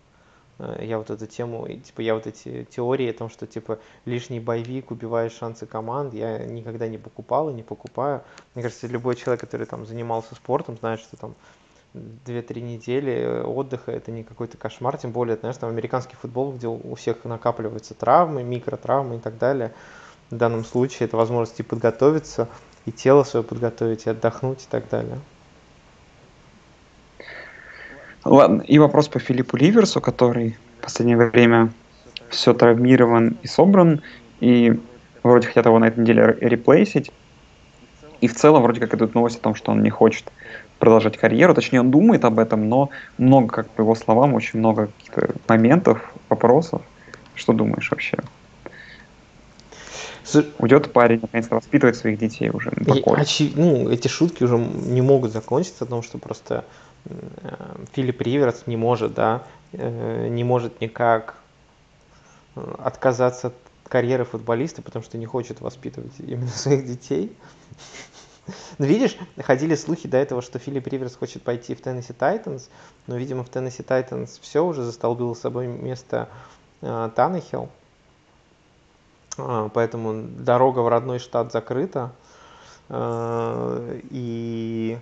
Э, 0.58 0.78
я 0.82 0.98
вот 0.98 1.10
эту 1.10 1.26
тему, 1.26 1.66
типа, 1.68 2.00
я 2.02 2.14
вот 2.14 2.26
эти 2.26 2.64
теории 2.64 3.10
о 3.10 3.14
том, 3.14 3.30
что, 3.30 3.46
типа, 3.46 3.78
лишний 4.04 4.40
боевик 4.40 4.90
убивает 4.90 5.32
шансы 5.32 5.66
команд, 5.66 6.14
я 6.14 6.38
никогда 6.38 6.88
не 6.88 6.98
покупал 6.98 7.50
и 7.50 7.54
не 7.54 7.62
покупаю. 7.62 8.22
Мне 8.54 8.62
кажется, 8.62 8.86
любой 8.86 9.16
человек, 9.16 9.40
который 9.40 9.66
там 9.66 9.86
занимался 9.86 10.34
спортом, 10.34 10.76
знает, 10.76 11.00
что 11.00 11.16
там 11.16 11.34
2-3 11.94 12.60
недели 12.60 13.42
отдыха 13.42 13.92
это 13.92 14.12
не 14.12 14.22
какой-то 14.22 14.56
кошмар, 14.56 14.98
тем 14.98 15.10
более, 15.10 15.36
знаешь, 15.36 15.56
там 15.56 15.70
американский 15.70 16.16
футбол, 16.16 16.52
где 16.52 16.68
у 16.68 16.94
всех 16.94 17.24
накапливаются 17.24 17.94
травмы, 17.94 18.44
микротравмы 18.44 19.16
и 19.16 19.18
так 19.18 19.38
далее. 19.38 19.72
В 20.30 20.36
данном 20.36 20.64
случае 20.64 21.06
это 21.06 21.16
возможность 21.16 21.58
и 21.58 21.62
подготовиться, 21.62 22.48
и 22.88 22.92
тело 22.92 23.22
свое 23.24 23.44
подготовить, 23.44 24.06
и 24.06 24.10
отдохнуть 24.10 24.64
и 24.64 24.66
так 24.70 24.88
далее. 24.88 25.18
Ладно, 28.24 28.62
и 28.62 28.78
вопрос 28.78 29.08
по 29.08 29.18
Филиппу 29.18 29.56
Ливерсу, 29.56 30.00
который 30.00 30.56
в 30.80 30.84
последнее 30.84 31.16
время 31.16 31.72
все 32.30 32.52
травмирован 32.52 33.38
и 33.42 33.46
собран, 33.46 34.02
и 34.40 34.78
вроде 35.22 35.46
хотят 35.46 35.66
его 35.66 35.78
на 35.78 35.86
этой 35.86 36.00
неделе 36.00 36.36
реплейсить. 36.40 37.10
И 38.20 38.26
в 38.26 38.34
целом 38.34 38.62
вроде 38.62 38.80
как 38.80 38.94
идут 38.94 39.14
новости 39.14 39.38
о 39.38 39.42
том, 39.42 39.54
что 39.54 39.70
он 39.70 39.82
не 39.82 39.90
хочет 39.90 40.32
продолжать 40.78 41.16
карьеру, 41.16 41.54
точнее 41.54 41.80
он 41.80 41.90
думает 41.90 42.24
об 42.24 42.38
этом, 42.38 42.68
но 42.68 42.90
много, 43.16 43.48
как 43.48 43.70
по 43.70 43.82
его 43.82 43.94
словам, 43.94 44.34
очень 44.34 44.58
много 44.58 44.88
каких-то 44.98 45.34
моментов, 45.48 46.12
вопросов. 46.28 46.82
Что 47.34 47.52
думаешь 47.52 47.90
вообще? 47.90 48.18
Уйдет 50.58 50.92
парень, 50.92 51.20
наконец-то 51.20 51.54
воспитывать 51.54 51.96
своих 51.96 52.18
детей 52.18 52.50
уже. 52.50 52.70
Очи... 53.04 53.52
Ну, 53.54 53.88
эти 53.88 54.08
шутки 54.08 54.44
уже 54.44 54.58
не 54.58 55.00
могут 55.00 55.32
закончиться, 55.32 55.84
потому 55.84 56.02
что 56.02 56.18
просто 56.18 56.64
Э, 57.08 57.76
Филипп 57.92 58.20
Риверс 58.22 58.66
не 58.66 58.76
может, 58.76 59.14
да, 59.14 59.44
э, 59.72 60.28
не 60.28 60.44
может 60.44 60.80
никак 60.80 61.36
э, 62.56 62.74
отказаться 62.78 63.48
от 63.48 63.54
карьеры 63.88 64.24
футболиста, 64.24 64.82
потому 64.82 65.04
что 65.04 65.16
не 65.18 65.26
хочет 65.26 65.60
воспитывать 65.60 66.12
именно 66.18 66.48
своих 66.54 66.86
детей. 66.86 67.32
Но 68.78 68.86
видишь, 68.86 69.16
ходили 69.38 69.74
слухи 69.74 70.08
до 70.08 70.16
этого, 70.16 70.40
что 70.40 70.58
Филипп 70.58 70.86
Риверс 70.86 71.16
хочет 71.16 71.42
пойти 71.42 71.74
в 71.74 71.82
Теннесси 71.82 72.14
Тайтанс, 72.14 72.70
но, 73.06 73.16
видимо, 73.16 73.44
в 73.44 73.50
Теннесси 73.50 73.82
Тайтанс 73.82 74.38
все 74.40 74.64
уже 74.64 74.84
застолбило 74.84 75.34
с 75.34 75.40
собой 75.40 75.66
место 75.66 76.28
э, 76.80 77.10
Таннехилл, 77.14 77.68
поэтому 79.72 80.22
дорога 80.22 80.80
в 80.80 80.88
родной 80.88 81.18
штат 81.18 81.52
закрыта, 81.52 82.12
э, 82.88 84.00
и 84.10 84.98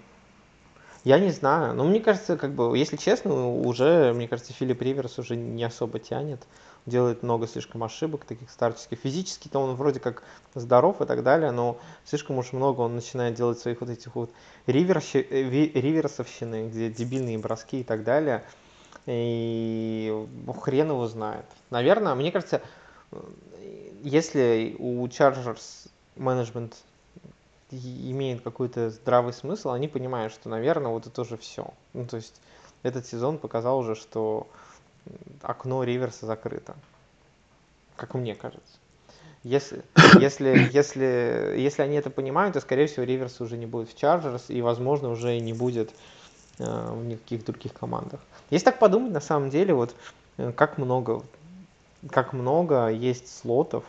я 1.07 1.21
не 1.21 1.31
знаю. 1.31 1.73
Но 1.75 1.85
мне 1.85 2.01
кажется, 2.01 2.37
как 2.37 2.53
бы, 2.53 2.77
если 2.77 2.97
честно, 2.97 3.49
уже, 3.61 4.13
мне 4.13 4.27
кажется, 4.27 4.53
Филипп 4.53 4.83
Риверс 4.83 5.21
уже 5.21 5.37
не 5.37 5.63
особо 5.63 6.01
тянет. 6.01 6.43
Делает 6.85 7.23
много 7.23 7.47
слишком 7.47 7.85
ошибок 7.85 8.25
таких 8.25 8.51
старческих. 8.51 8.99
Физически-то 8.99 9.61
он 9.61 9.77
вроде 9.77 10.01
как 10.01 10.25
здоров 10.55 11.01
и 11.01 11.07
так 11.07 11.23
далее, 11.23 11.53
но 11.53 11.79
слишком 12.05 12.39
уж 12.39 12.53
много 12.53 12.81
он 12.81 12.97
начинает 12.97 13.35
делать 13.35 13.61
своих 13.61 13.81
вот 13.81 13.91
этих 13.91 14.17
вот 14.17 14.31
риверси, 14.67 15.19
э, 15.19 15.43
риверсовщины, 15.81 16.69
где 16.69 16.91
дебильные 16.91 17.39
броски 17.39 17.83
и 17.83 17.85
так 17.85 18.03
далее. 18.03 18.43
И 19.07 20.27
ну, 20.45 20.53
хрен 20.55 20.91
его 20.91 21.07
знает. 21.07 21.47
Наверное, 21.71 22.17
мне 22.17 22.33
кажется, 22.33 22.63
если 24.03 24.77
у 24.79 25.07
Chargers 25.07 25.89
менеджмент 26.17 26.77
имеет 27.71 28.43
какой-то 28.43 28.91
здравый 28.91 29.33
смысл, 29.33 29.71
они 29.71 29.89
понимают, 29.89 30.33
что, 30.33 30.49
наверное, 30.49 30.91
вот 30.91 31.07
это 31.07 31.23
уже 31.23 31.37
все. 31.37 31.73
Ну, 31.95 32.07
то 32.07 32.17
есть 32.17 32.41
этот 32.83 33.07
сезон 33.07 33.39
показал 33.39 33.79
уже, 33.79 33.95
что 33.95 34.47
окно 35.43 35.83
Риверса 35.85 36.27
закрыто. 36.27 36.75
Как 37.97 38.15
мне 38.15 38.35
кажется. 38.35 38.79
Если, 39.43 39.83
если, 40.21 40.69
если, 40.73 41.55
если 41.57 41.83
они 41.83 41.97
это 41.97 42.11
понимают, 42.11 42.55
то, 42.55 42.61
скорее 42.61 42.87
всего, 42.87 43.05
Риверс 43.05 43.41
уже 43.41 43.57
не 43.57 43.67
будет 43.67 43.91
в 43.91 43.97
Чарджерс 43.97 44.51
и, 44.51 44.61
возможно, 44.63 45.09
уже 45.09 45.37
и 45.37 45.41
не 45.41 45.53
будет 45.53 45.91
э, 46.59 46.93
в 46.93 47.05
никаких 47.05 47.45
других 47.45 47.73
командах. 47.73 48.21
Если 48.51 48.65
так 48.65 48.79
подумать, 48.79 49.13
на 49.13 49.21
самом 49.21 49.51
деле, 49.51 49.75
вот 49.75 49.95
э, 50.37 50.53
как 50.53 50.79
много 50.79 51.23
как 52.11 52.33
много 52.33 52.89
есть 52.89 53.35
слотов, 53.37 53.85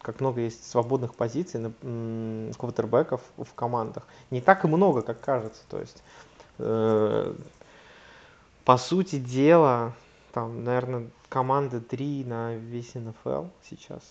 как 0.00 0.20
много 0.20 0.40
есть 0.40 0.68
свободных 0.68 1.14
позиций 1.14 1.60
на 1.60 2.52
квотербеков 2.54 3.20
в 3.36 3.52
командах. 3.54 4.06
Не 4.30 4.40
так 4.40 4.64
и 4.64 4.68
много, 4.68 5.02
как 5.02 5.20
кажется. 5.20 5.62
То 5.68 5.78
есть, 5.80 6.02
э, 6.58 7.34
по 8.64 8.76
сути 8.76 9.18
дела, 9.18 9.92
там, 10.32 10.64
наверное, 10.64 11.08
команды 11.28 11.80
3 11.80 12.24
на 12.24 12.54
весь 12.54 12.94
НФЛ 12.94 13.46
сейчас. 13.68 14.02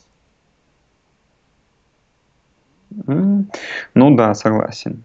Ну 2.90 4.16
да, 4.16 4.34
согласен. 4.34 5.04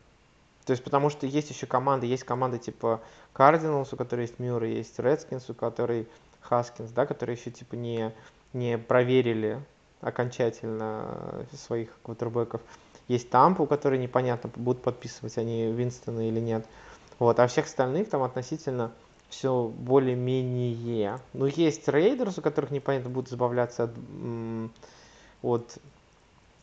То 0.64 0.70
есть, 0.70 0.82
потому 0.82 1.10
что 1.10 1.26
есть 1.26 1.50
еще 1.50 1.66
команды, 1.66 2.06
есть 2.06 2.24
команды 2.24 2.58
типа 2.58 3.00
Cardinals, 3.34 3.88
у 3.92 3.96
которой 3.96 4.22
есть 4.22 4.38
Мюррей, 4.38 4.76
есть 4.76 4.98
Redskins, 4.98 5.44
у 5.50 5.54
которой 5.54 6.08
Хаскинс, 6.40 6.90
да, 6.90 7.04
которые 7.04 7.36
еще 7.36 7.50
типа 7.50 7.74
не, 7.74 8.12
не 8.54 8.78
проверили 8.78 9.60
окончательно 10.00 11.46
своих 11.52 11.90
квотербеков. 12.02 12.60
Есть 13.08 13.30
Тампа, 13.30 13.62
у 13.62 13.66
которой 13.66 13.98
непонятно, 13.98 14.50
будут 14.56 14.82
подписывать 14.82 15.36
они 15.36 15.70
Винстона 15.72 16.28
или 16.28 16.40
нет. 16.40 16.66
Вот, 17.18 17.38
а 17.38 17.46
всех 17.46 17.66
остальных 17.66 18.08
там 18.08 18.22
относительно 18.22 18.92
все 19.28 19.70
более-менее. 19.76 21.18
Ну, 21.32 21.46
есть 21.46 21.88
Raiders, 21.88 22.38
у 22.38 22.42
которых 22.42 22.70
непонятно 22.70 23.10
будут 23.10 23.30
избавляться 23.30 23.84
от, 23.84 23.90
от 25.42 25.78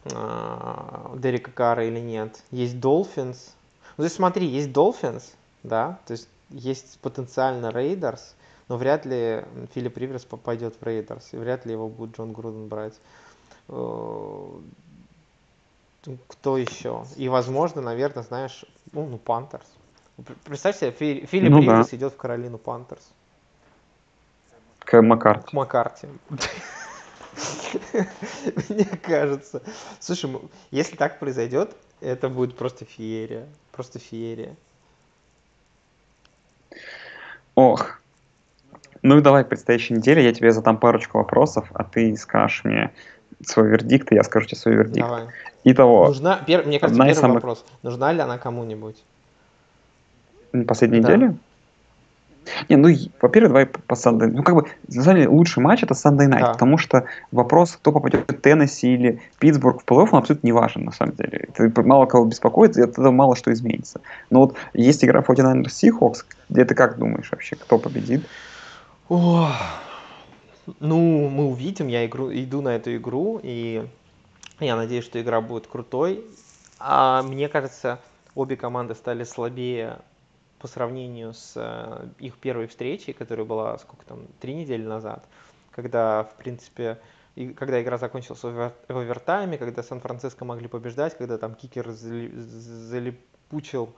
э, 0.05 1.15
Дерека 1.17 1.51
Кара 1.51 1.85
или 1.85 1.99
нет. 1.99 2.43
Есть 2.51 2.79
Долфинс. 2.79 3.53
Ну, 3.97 4.03
то 4.03 4.03
есть 4.03 4.15
смотри, 4.15 4.47
есть 4.47 4.71
Dolphins, 4.71 5.33
да, 5.63 5.99
то 6.07 6.13
есть 6.13 6.27
есть 6.49 6.99
потенциально 6.99 7.71
Raiders, 7.71 8.35
но 8.71 8.77
вряд 8.77 9.05
ли 9.05 9.43
Филипп 9.75 9.97
Риверс 9.97 10.23
попадет 10.23 10.75
в 10.79 10.85
Raiders, 10.85 11.33
и 11.33 11.37
вряд 11.37 11.65
ли 11.65 11.73
его 11.73 11.89
будет 11.89 12.15
Джон 12.15 12.31
Груден 12.31 12.69
брать. 12.69 12.93
Э, 13.67 14.47
кто 16.29 16.57
еще? 16.57 17.05
И, 17.17 17.27
возможно, 17.27 17.81
наверное, 17.81 18.23
знаешь, 18.23 18.63
ну, 18.93 19.05
ну 19.07 19.17
Пантерс. 19.17 19.67
Представь 20.45 20.77
себе, 20.77 20.91
Филипп 20.91 21.51
ну, 21.51 21.59
Риверс 21.59 21.89
да. 21.89 21.97
идет 21.97 22.13
в 22.13 22.15
Каролину 22.15 22.57
Пантерс. 22.57 23.11
К 24.79 25.01
Маккарти. 25.01 25.49
К 25.49 25.51
Маккарти. 25.51 26.07
Мне 28.69 28.85
кажется. 29.03 29.61
Слушай, 29.99 30.31
если 30.69 30.95
так 30.95 31.19
произойдет, 31.19 31.75
это 31.99 32.29
будет 32.29 32.55
просто 32.55 32.85
феерия. 32.85 33.49
Просто 33.73 33.99
феерия. 33.99 34.55
Ох. 37.55 38.00
Ну 39.03 39.17
и 39.17 39.21
давай 39.21 39.43
к 39.43 39.49
предстоящей 39.49 39.95
неделе 39.95 40.23
я 40.23 40.33
тебе 40.33 40.51
задам 40.51 40.77
парочку 40.77 41.17
вопросов, 41.17 41.67
а 41.73 41.83
ты 41.83 42.15
скажешь 42.17 42.63
мне 42.63 42.91
свой 43.45 43.69
вердикт, 43.69 44.11
и 44.11 44.15
я 44.15 44.23
скажу 44.23 44.45
тебе 44.47 44.57
свой 44.57 44.75
вердикт. 44.75 45.07
Давай. 45.07 45.27
Итого. 45.63 46.07
Нужна, 46.07 46.37
пер, 46.37 46.65
мне 46.65 46.79
кажется, 46.79 47.01
первый 47.01 47.15
самых... 47.15 47.35
вопрос. 47.35 47.65
Нужна 47.83 48.11
ли 48.11 48.19
она 48.19 48.37
кому-нибудь? 48.37 49.03
Последней 50.67 50.99
да. 50.99 51.15
неделе? 51.15 51.35
Не, 52.69 52.75
ну, 52.75 52.89
во-первых, 53.21 53.49
давай 53.51 53.65
по 53.67 53.93
Sunday. 53.93 54.27
Ну, 54.27 54.43
как 54.43 54.55
бы, 54.55 54.65
на 54.87 55.03
самом 55.03 55.17
деле, 55.17 55.29
лучший 55.29 55.61
матч 55.61 55.83
это 55.83 55.93
Sunday 55.93 56.27
Night, 56.27 56.41
да. 56.41 56.51
потому 56.53 56.77
что 56.77 57.05
вопрос, 57.31 57.77
кто 57.79 57.91
попадет 57.91 58.29
в 58.29 58.33
Теннесси 58.33 58.93
или 58.95 59.21
Питтсбург 59.39 59.81
в 59.81 59.85
плей-офф, 59.85 60.09
он 60.11 60.19
абсолютно 60.19 60.47
не 60.47 60.51
важен, 60.51 60.85
на 60.85 60.91
самом 60.91 61.13
деле. 61.13 61.49
Это 61.55 61.83
мало 61.83 62.07
кого 62.07 62.25
беспокоит, 62.25 62.77
и 62.77 62.81
это 62.81 63.11
мало 63.11 63.35
что 63.35 63.53
изменится. 63.53 64.01
Но 64.31 64.41
вот 64.41 64.55
есть 64.73 65.05
игра 65.05 65.21
49ers 65.21 65.67
Seahawks, 65.67 66.25
где 66.49 66.65
ты 66.65 66.73
как 66.73 66.97
думаешь 66.97 67.29
вообще, 67.31 67.55
кто 67.55 67.77
победит? 67.77 68.23
О, 69.13 69.51
ну, 70.79 71.27
мы 71.27 71.47
увидим, 71.47 71.89
я 71.89 72.05
игру, 72.05 72.31
иду 72.31 72.61
на 72.61 72.77
эту 72.77 72.95
игру, 72.95 73.41
и 73.43 73.85
я 74.61 74.77
надеюсь, 74.77 75.03
что 75.03 75.21
игра 75.21 75.41
будет 75.41 75.67
крутой. 75.67 76.23
А 76.79 77.21
мне 77.21 77.49
кажется, 77.49 77.99
обе 78.35 78.55
команды 78.55 78.95
стали 78.95 79.25
слабее 79.25 79.99
по 80.59 80.69
сравнению 80.69 81.33
с 81.33 81.55
э, 81.57 82.07
их 82.19 82.37
первой 82.37 82.67
встречей, 82.67 83.11
которая 83.11 83.45
была, 83.45 83.77
сколько 83.79 84.05
там, 84.05 84.27
три 84.39 84.53
недели 84.53 84.83
назад, 84.83 85.25
когда, 85.71 86.23
в 86.23 86.35
принципе, 86.35 86.97
и 87.35 87.49
когда 87.49 87.81
игра 87.81 87.97
закончилась 87.97 88.43
в 88.43 88.71
овертайме, 88.87 89.57
когда 89.57 89.83
Сан-Франциско 89.83 90.45
могли 90.45 90.69
побеждать, 90.69 91.17
когда 91.17 91.37
там 91.37 91.55
кикер 91.55 91.91
залипучил 91.91 93.93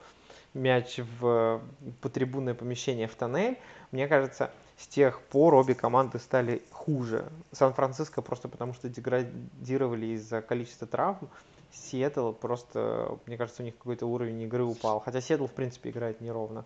мяч 0.54 0.98
в 1.20 1.62
потрибунное 2.00 2.54
помещение 2.54 3.06
в 3.06 3.14
тоннель, 3.14 3.58
мне 3.92 4.08
кажется, 4.08 4.50
с 4.76 4.86
тех 4.86 5.20
пор 5.20 5.54
обе 5.54 5.74
команды 5.74 6.18
стали 6.18 6.62
хуже. 6.70 7.30
Сан-Франциско 7.52 8.22
просто 8.22 8.48
потому 8.48 8.74
что 8.74 8.88
деградировали 8.88 10.06
из-за 10.06 10.42
количества 10.42 10.86
травм, 10.86 11.28
Сиэтл 11.72 12.32
просто, 12.32 13.18
мне 13.26 13.36
кажется, 13.36 13.62
у 13.62 13.64
них 13.64 13.76
какой-то 13.76 14.06
уровень 14.06 14.42
игры 14.42 14.64
упал. 14.64 15.00
Хотя 15.00 15.20
Сиэтл, 15.20 15.46
в 15.46 15.52
принципе, 15.52 15.90
играет 15.90 16.20
неровно. 16.20 16.64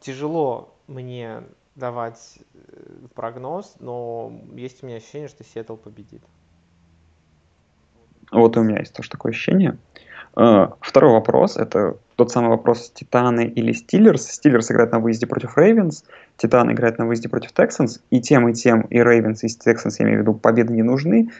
Тяжело 0.00 0.74
мне 0.88 1.42
давать 1.74 2.38
э, 2.54 3.06
прогноз, 3.14 3.74
но 3.78 4.32
есть 4.54 4.82
у 4.82 4.86
меня 4.86 4.96
ощущение, 4.96 5.28
что 5.28 5.44
Сиэтл 5.44 5.76
победит. 5.76 6.22
Вот 8.30 8.56
и 8.56 8.60
у 8.60 8.62
меня 8.62 8.80
есть 8.80 8.94
тоже 8.94 9.10
такое 9.10 9.30
ощущение. 9.30 9.78
Э, 10.36 10.68
второй 10.80 11.12
вопрос, 11.12 11.56
это 11.56 11.98
тот 12.16 12.30
самый 12.30 12.48
вопрос 12.48 12.92
Титаны 12.94 13.46
или 13.46 13.72
Steelers. 13.72 14.30
Steelers 14.30 14.70
играет 14.70 14.92
на 14.92 15.00
выезде 15.00 15.26
против 15.26 15.56
Ravens, 15.56 16.04
Титаны 16.36 16.72
играет 16.72 16.98
на 16.98 17.06
выезде 17.06 17.28
против 17.28 17.52
Texans, 17.52 18.00
и 18.10 18.20
тем, 18.20 18.48
и 18.48 18.54
тем, 18.54 18.82
и 18.82 18.98
Ravens, 18.98 19.44
и 19.44 19.48
Texans, 19.48 20.00
я 20.00 20.06
имею 20.06 20.18
в 20.18 20.22
виду, 20.22 20.34
победы 20.34 20.72
не 20.72 20.82
нужны 20.82 21.30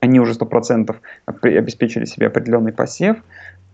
они 0.00 0.18
уже 0.18 0.32
100% 0.32 0.96
обеспечили 1.26 2.04
себе 2.04 2.26
определенный 2.26 2.72
посев. 2.72 3.18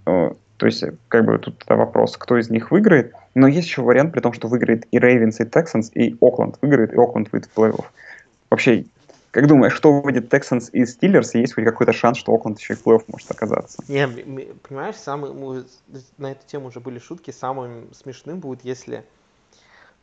Э, 0.06 0.32
то 0.56 0.66
есть, 0.66 0.84
как 1.08 1.24
бы 1.24 1.38
тут 1.38 1.64
вопрос, 1.68 2.16
кто 2.16 2.36
из 2.36 2.50
них 2.50 2.70
выиграет. 2.70 3.14
Но 3.34 3.46
есть 3.46 3.68
еще 3.68 3.82
вариант, 3.82 4.12
при 4.12 4.20
том, 4.20 4.32
что 4.32 4.48
выиграет 4.48 4.86
и 4.90 4.98
Ravens, 4.98 5.40
и 5.40 5.44
Texans, 5.44 5.90
и 5.94 6.16
Окленд 6.20 6.58
выиграет, 6.60 6.92
и 6.92 6.96
Окленд 6.96 7.30
выйдет 7.32 7.50
в 7.54 7.58
плей-офф. 7.58 7.84
Вообще, 8.50 8.86
как 9.36 9.48
думаешь, 9.48 9.74
что 9.74 10.00
выйдет 10.00 10.32
Texans 10.32 10.70
и 10.72 10.86
Стиллерс, 10.86 11.34
и 11.34 11.40
есть 11.40 11.52
хоть 11.52 11.64
какой-то 11.66 11.92
шанс, 11.92 12.16
что 12.16 12.32
Окленд 12.32 12.58
еще 12.58 12.72
и 12.72 12.76
в 12.76 12.82
плей-офф 12.86 13.04
может 13.08 13.30
оказаться? 13.30 13.84
Не, 13.86 14.08
понимаешь, 14.08 14.94
самый, 14.94 15.66
на 16.16 16.32
эту 16.32 16.46
тему 16.46 16.68
уже 16.68 16.80
были 16.80 16.98
шутки, 16.98 17.32
самым 17.32 17.92
смешным 17.92 18.40
будет, 18.40 18.64
если 18.64 19.04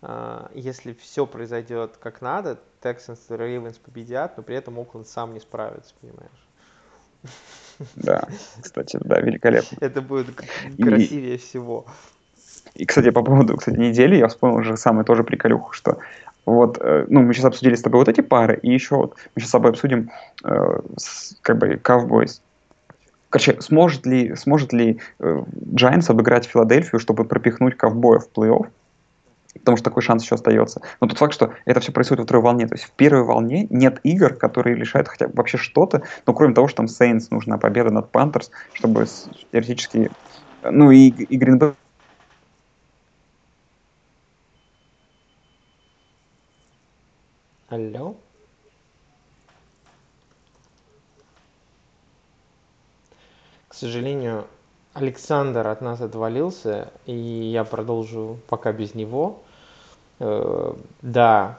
а, 0.03 0.51
если 0.53 0.93
все 0.93 1.25
произойдет 1.25 1.97
как 1.99 2.21
надо, 2.21 2.59
Texans 2.83 3.21
и 3.29 3.33
Ravens 3.33 3.79
победят, 3.83 4.37
но 4.37 4.43
при 4.43 4.55
этом 4.55 4.77
Окленд 4.77 5.07
сам 5.07 5.33
не 5.33 5.39
справится, 5.39 5.95
понимаешь? 5.99 6.47
Да, 7.95 8.27
кстати, 8.61 8.99
да, 9.01 9.19
великолепно. 9.19 9.77
Это 9.81 10.03
будет 10.03 10.27
красивее 10.79 11.35
и, 11.35 11.37
всего. 11.39 11.87
И, 12.75 12.85
кстати, 12.85 13.09
по 13.09 13.23
поводу 13.23 13.57
кстати, 13.57 13.77
недели, 13.77 14.15
я 14.15 14.27
вспомнил 14.27 14.57
уже 14.57 14.77
самое 14.77 15.05
тоже 15.05 15.23
приколюху, 15.23 15.73
что 15.73 15.97
вот, 16.45 16.77
э, 16.81 17.05
ну, 17.09 17.21
мы 17.21 17.33
сейчас 17.33 17.45
обсудили 17.45 17.75
с 17.75 17.81
тобой 17.81 17.99
вот 17.99 18.09
эти 18.09 18.21
пары, 18.21 18.59
и 18.61 18.71
еще 18.71 18.95
вот 18.95 19.15
мы 19.35 19.41
сейчас 19.41 19.49
с 19.49 19.53
тобой 19.53 19.71
обсудим 19.71 20.11
э, 20.43 20.79
с, 20.97 21.35
как 21.41 21.57
бы 21.57 21.75
Cowboys. 21.75 22.41
Короче, 23.29 23.59
сможет 23.61 24.05
ли, 24.05 24.35
сможет 24.35 24.73
ли 24.73 24.99
э, 25.19 25.43
Giants 25.73 26.09
обыграть 26.09 26.45
Филадельфию, 26.45 26.99
чтобы 26.99 27.25
пропихнуть 27.25 27.77
ковбоев 27.77 28.27
в 28.27 28.37
плей-офф? 28.37 28.67
потому 29.59 29.77
что 29.77 29.85
такой 29.85 30.01
шанс 30.01 30.23
еще 30.23 30.35
остается. 30.35 30.81
Но 30.99 31.07
тот 31.07 31.17
факт, 31.17 31.33
что 31.33 31.53
это 31.65 31.79
все 31.79 31.91
происходит 31.91 32.21
во 32.21 32.25
второй 32.25 32.43
волне, 32.43 32.67
то 32.67 32.73
есть 32.73 32.85
в 32.85 32.91
первой 32.91 33.23
волне 33.23 33.67
нет 33.69 33.99
игр, 34.03 34.33
которые 34.33 34.75
лишают 34.75 35.07
хотя 35.07 35.27
бы 35.27 35.33
вообще 35.35 35.57
что-то, 35.57 36.01
но 36.25 36.33
кроме 36.33 36.53
того, 36.53 36.67
что 36.67 36.77
там 36.77 36.87
Сейнс 36.87 37.29
нужна 37.29 37.57
победа 37.57 37.91
над 37.91 38.09
Пантерс, 38.09 38.51
чтобы 38.73 39.05
теоретически, 39.51 40.09
ну 40.63 40.91
и, 40.91 41.09
и 41.09 41.37
Гринбей 41.37 41.73
Алло? 47.73 48.13
К 53.67 53.73
сожалению, 53.73 54.45
Александр 54.93 55.65
от 55.65 55.81
нас 55.81 55.99
отвалился, 55.99 56.91
и 57.07 57.15
я 57.15 57.63
продолжу 57.63 58.37
пока 58.47 58.71
без 58.73 58.93
него. 58.93 59.41
Э, 60.19 60.75
да, 61.01 61.57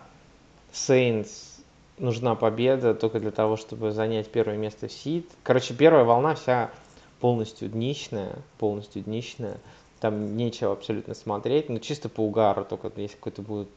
Saints 0.72 1.60
нужна 1.98 2.36
победа 2.36 2.94
только 2.94 3.18
для 3.18 3.32
того, 3.32 3.56
чтобы 3.56 3.90
занять 3.90 4.30
первое 4.30 4.56
место 4.56 4.86
в 4.86 4.92
сид. 4.92 5.28
Короче, 5.42 5.74
первая 5.74 6.04
волна 6.04 6.36
вся 6.36 6.70
полностью 7.18 7.68
днищная, 7.68 8.36
полностью 8.58 9.02
днищная. 9.02 9.56
Там 9.98 10.36
нечего 10.36 10.74
абсолютно 10.74 11.14
смотреть, 11.14 11.68
но 11.68 11.80
чисто 11.80 12.08
по 12.08 12.20
угару, 12.20 12.64
только 12.64 12.92
если 13.00 13.16
какой-то 13.16 13.42
будет 13.42 13.68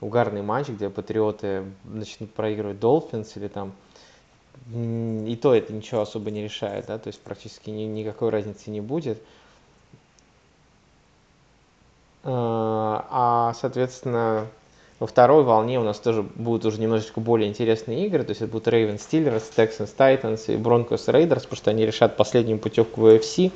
угарный 0.00 0.42
матч, 0.42 0.68
где 0.68 0.90
патриоты 0.90 1.64
начнут 1.84 2.32
проигрывать 2.32 2.80
Долфинс 2.80 3.36
или 3.36 3.48
там 3.48 3.72
и 4.72 5.38
то 5.40 5.54
это 5.54 5.72
ничего 5.72 6.00
особо 6.00 6.30
не 6.30 6.42
решает, 6.42 6.86
да, 6.86 6.98
то 6.98 7.08
есть 7.08 7.20
практически 7.20 7.70
ни, 7.70 7.82
никакой 7.82 8.30
разницы 8.30 8.70
не 8.70 8.80
будет. 8.80 9.20
А, 12.22 13.06
а, 13.10 13.54
соответственно, 13.54 14.46
Во 15.00 15.06
второй 15.08 15.42
волне 15.42 15.80
у 15.80 15.82
нас 15.82 15.98
тоже 15.98 16.22
будут 16.22 16.64
уже 16.64 16.80
немножечко 16.80 17.20
более 17.20 17.48
интересные 17.48 18.06
игры, 18.06 18.22
то 18.22 18.30
есть 18.30 18.42
это 18.42 18.50
будут 18.50 18.68
Ravens 18.68 19.00
Steelers, 19.00 19.42
Texans 19.54 19.94
Titans 19.96 20.44
и 20.46 20.56
Broncos 20.56 21.06
Raiders, 21.08 21.42
потому 21.42 21.56
что 21.56 21.70
они 21.70 21.84
решат 21.84 22.16
последнюю 22.16 22.58
путевку 22.58 23.00
в 23.00 23.06
UFC. 23.06 23.50